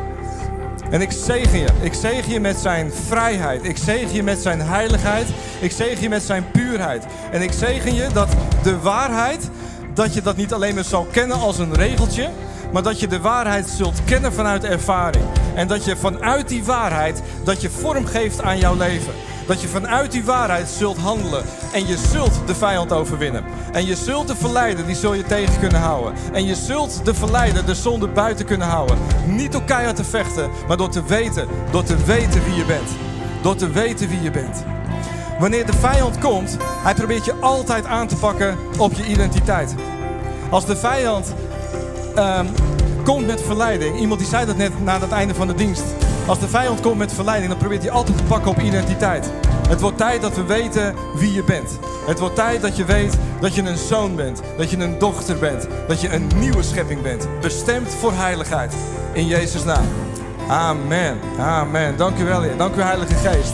En 0.89 1.01
ik 1.01 1.11
zegen 1.11 1.59
je. 1.59 1.67
Ik 1.81 1.93
zegen 1.93 2.31
je 2.31 2.39
met 2.39 2.57
zijn 2.57 2.91
vrijheid. 3.07 3.63
Ik 3.63 3.77
zegen 3.77 4.15
je 4.15 4.23
met 4.23 4.39
zijn 4.39 4.61
heiligheid. 4.61 5.27
Ik 5.59 5.71
zegen 5.71 6.01
je 6.01 6.09
met 6.09 6.23
zijn 6.23 6.51
puurheid. 6.51 7.05
En 7.31 7.41
ik 7.41 7.51
zegen 7.51 7.93
je 7.93 8.07
dat 8.13 8.29
de 8.63 8.79
waarheid, 8.79 9.49
dat 9.93 10.13
je 10.13 10.21
dat 10.21 10.35
niet 10.35 10.53
alleen 10.53 10.75
maar 10.75 10.83
zal 10.83 11.07
kennen 11.11 11.39
als 11.39 11.59
een 11.59 11.73
regeltje, 11.73 12.29
maar 12.73 12.83
dat 12.83 12.99
je 12.99 13.07
de 13.07 13.19
waarheid 13.19 13.67
zult 13.69 14.03
kennen 14.05 14.33
vanuit 14.33 14.63
ervaring. 14.63 15.25
En 15.55 15.67
dat 15.67 15.85
je 15.85 15.95
vanuit 15.95 16.47
die 16.47 16.63
waarheid, 16.63 17.21
dat 17.43 17.61
je 17.61 17.69
vorm 17.69 18.05
geeft 18.05 18.41
aan 18.41 18.57
jouw 18.57 18.75
leven. 18.75 19.13
Dat 19.47 19.61
je 19.61 19.67
vanuit 19.67 20.11
die 20.11 20.25
waarheid 20.25 20.69
zult 20.69 20.97
handelen. 20.97 21.43
En 21.73 21.87
je 21.87 21.97
zult 21.97 22.41
de 22.45 22.55
vijand 22.55 22.91
overwinnen. 22.91 23.43
En 23.71 23.85
je 23.85 23.95
zult 23.95 24.27
de 24.27 24.35
verleider, 24.35 24.85
die 24.85 24.95
zul 24.95 25.13
je 25.13 25.23
tegen 25.23 25.59
kunnen 25.59 25.79
houden. 25.79 26.13
En 26.33 26.45
je 26.45 26.55
zult 26.55 27.05
de 27.05 27.13
verleider, 27.13 27.65
de 27.65 27.75
zonde 27.75 28.07
buiten 28.07 28.45
kunnen 28.45 28.67
houden. 28.67 28.97
Niet 29.25 29.51
door 29.51 29.63
keihard 29.63 29.95
te 29.95 30.03
vechten, 30.03 30.49
maar 30.67 30.77
door 30.77 30.89
te 30.89 31.03
weten. 31.03 31.47
Door 31.71 31.83
te 31.83 32.05
weten 32.05 32.43
wie 32.43 32.55
je 32.55 32.65
bent. 32.65 32.89
Door 33.41 33.55
te 33.55 33.69
weten 33.69 34.09
wie 34.09 34.21
je 34.21 34.31
bent. 34.31 34.63
Wanneer 35.39 35.65
de 35.65 35.73
vijand 35.73 36.17
komt, 36.17 36.57
hij 36.83 36.93
probeert 36.93 37.25
je 37.25 37.35
altijd 37.39 37.85
aan 37.85 38.07
te 38.07 38.15
pakken 38.15 38.57
op 38.77 38.93
je 38.93 39.05
identiteit. 39.05 39.75
Als 40.49 40.65
de 40.65 40.75
vijand 40.75 41.33
um, 42.17 42.47
komt 43.07 43.27
met 43.27 43.41
verleiding, 43.41 43.99
iemand 43.99 44.19
die 44.19 44.29
zei 44.29 44.45
dat 44.45 44.57
net 44.57 44.83
na 44.83 44.99
het 44.99 45.11
einde 45.11 45.33
van 45.33 45.47
de 45.47 45.53
dienst. 45.53 45.83
Als 46.25 46.39
de 46.39 46.47
vijand 46.47 46.81
komt 46.81 46.97
met 46.97 47.13
verleiding, 47.13 47.49
dan 47.49 47.59
probeert 47.59 47.81
hij 47.81 47.91
altijd 47.91 48.17
te 48.17 48.23
pakken 48.23 48.51
op 48.51 48.59
identiteit. 48.59 49.31
Het 49.69 49.81
wordt 49.81 49.97
tijd 49.97 50.21
dat 50.21 50.35
we 50.35 50.43
weten 50.43 50.95
wie 51.15 51.33
je 51.33 51.43
bent. 51.43 51.79
Het 52.07 52.19
wordt 52.19 52.35
tijd 52.35 52.61
dat 52.61 52.77
je 52.77 52.85
weet 52.85 53.17
dat 53.41 53.55
je 53.55 53.61
een 53.61 53.77
zoon 53.77 54.15
bent, 54.15 54.41
dat 54.57 54.69
je 54.69 54.77
een 54.77 54.99
dochter 54.99 55.37
bent, 55.37 55.67
dat 55.87 56.01
je 56.01 56.13
een 56.13 56.27
nieuwe 56.35 56.63
schepping 56.63 57.01
bent, 57.01 57.27
bestemd 57.41 57.89
voor 57.89 58.13
heiligheid. 58.13 58.73
In 59.13 59.27
Jezus' 59.27 59.63
naam. 59.63 59.85
Amen. 60.47 61.19
Amen. 61.39 61.97
Dank 61.97 62.17
u 62.17 62.23
wel, 62.23 62.41
Heer. 62.41 62.57
Dank 62.57 62.75
u, 62.75 62.81
Heilige 62.81 63.13
Geest. 63.13 63.53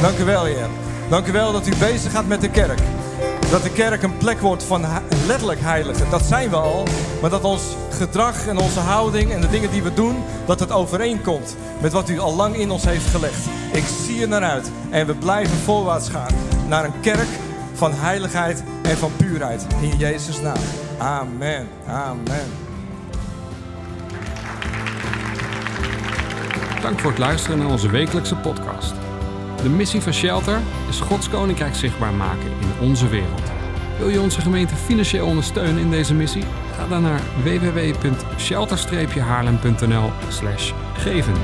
Dank 0.00 0.18
u 0.18 0.24
wel, 0.24 0.44
Heer. 0.44 0.68
Dank 1.08 1.26
u 1.26 1.32
wel 1.32 1.52
dat 1.52 1.66
u 1.66 1.72
bezig 1.76 2.12
gaat 2.12 2.26
met 2.26 2.40
de 2.40 2.50
kerk. 2.50 2.80
Dat 3.52 3.62
de 3.62 3.72
kerk 3.72 4.02
een 4.02 4.16
plek 4.16 4.40
wordt 4.40 4.62
van 4.62 4.84
letterlijk 5.26 5.60
heiligen. 5.60 6.10
Dat 6.10 6.22
zijn 6.22 6.50
we 6.50 6.56
al. 6.56 6.86
Maar 7.20 7.30
dat 7.30 7.44
ons 7.44 7.62
gedrag 7.90 8.46
en 8.46 8.58
onze 8.58 8.80
houding 8.80 9.32
en 9.32 9.40
de 9.40 9.48
dingen 9.48 9.70
die 9.70 9.82
we 9.82 9.94
doen, 9.94 10.24
dat 10.46 10.60
het 10.60 10.72
overeenkomt 10.72 11.56
met 11.80 11.92
wat 11.92 12.08
u 12.08 12.18
al 12.18 12.34
lang 12.34 12.56
in 12.56 12.70
ons 12.70 12.84
heeft 12.84 13.06
gelegd. 13.06 13.46
Ik 13.72 13.84
zie 14.04 14.22
er 14.22 14.28
naar 14.28 14.42
uit. 14.42 14.70
En 14.90 15.06
we 15.06 15.14
blijven 15.14 15.56
voorwaarts 15.56 16.08
gaan 16.08 16.34
naar 16.68 16.84
een 16.84 17.00
kerk 17.00 17.28
van 17.74 17.92
heiligheid 17.94 18.62
en 18.82 18.96
van 18.96 19.10
puurheid. 19.16 19.66
In 19.80 19.96
Jezus' 19.96 20.40
naam. 20.40 20.62
Amen. 20.98 21.68
Amen. 21.86 22.46
Dank 26.82 27.00
voor 27.00 27.10
het 27.10 27.18
luisteren 27.18 27.58
naar 27.58 27.70
onze 27.70 27.90
wekelijkse 27.90 28.36
podcast. 28.36 29.01
De 29.62 29.68
missie 29.68 30.00
van 30.00 30.12
Shelter 30.12 30.60
is 30.88 31.00
Gods 31.00 31.28
Koninkrijk 31.28 31.74
zichtbaar 31.74 32.14
maken 32.14 32.50
in 32.60 32.88
onze 32.88 33.08
wereld. 33.08 33.42
Wil 33.98 34.08
je 34.08 34.20
onze 34.20 34.40
gemeente 34.40 34.74
financieel 34.74 35.26
ondersteunen 35.26 35.82
in 35.82 35.90
deze 35.90 36.14
missie? 36.14 36.44
Ga 36.76 36.86
dan 36.86 37.02
naar 37.02 37.20
www.shelter-haarlem.nl 37.42 40.10
geven. 40.94 41.34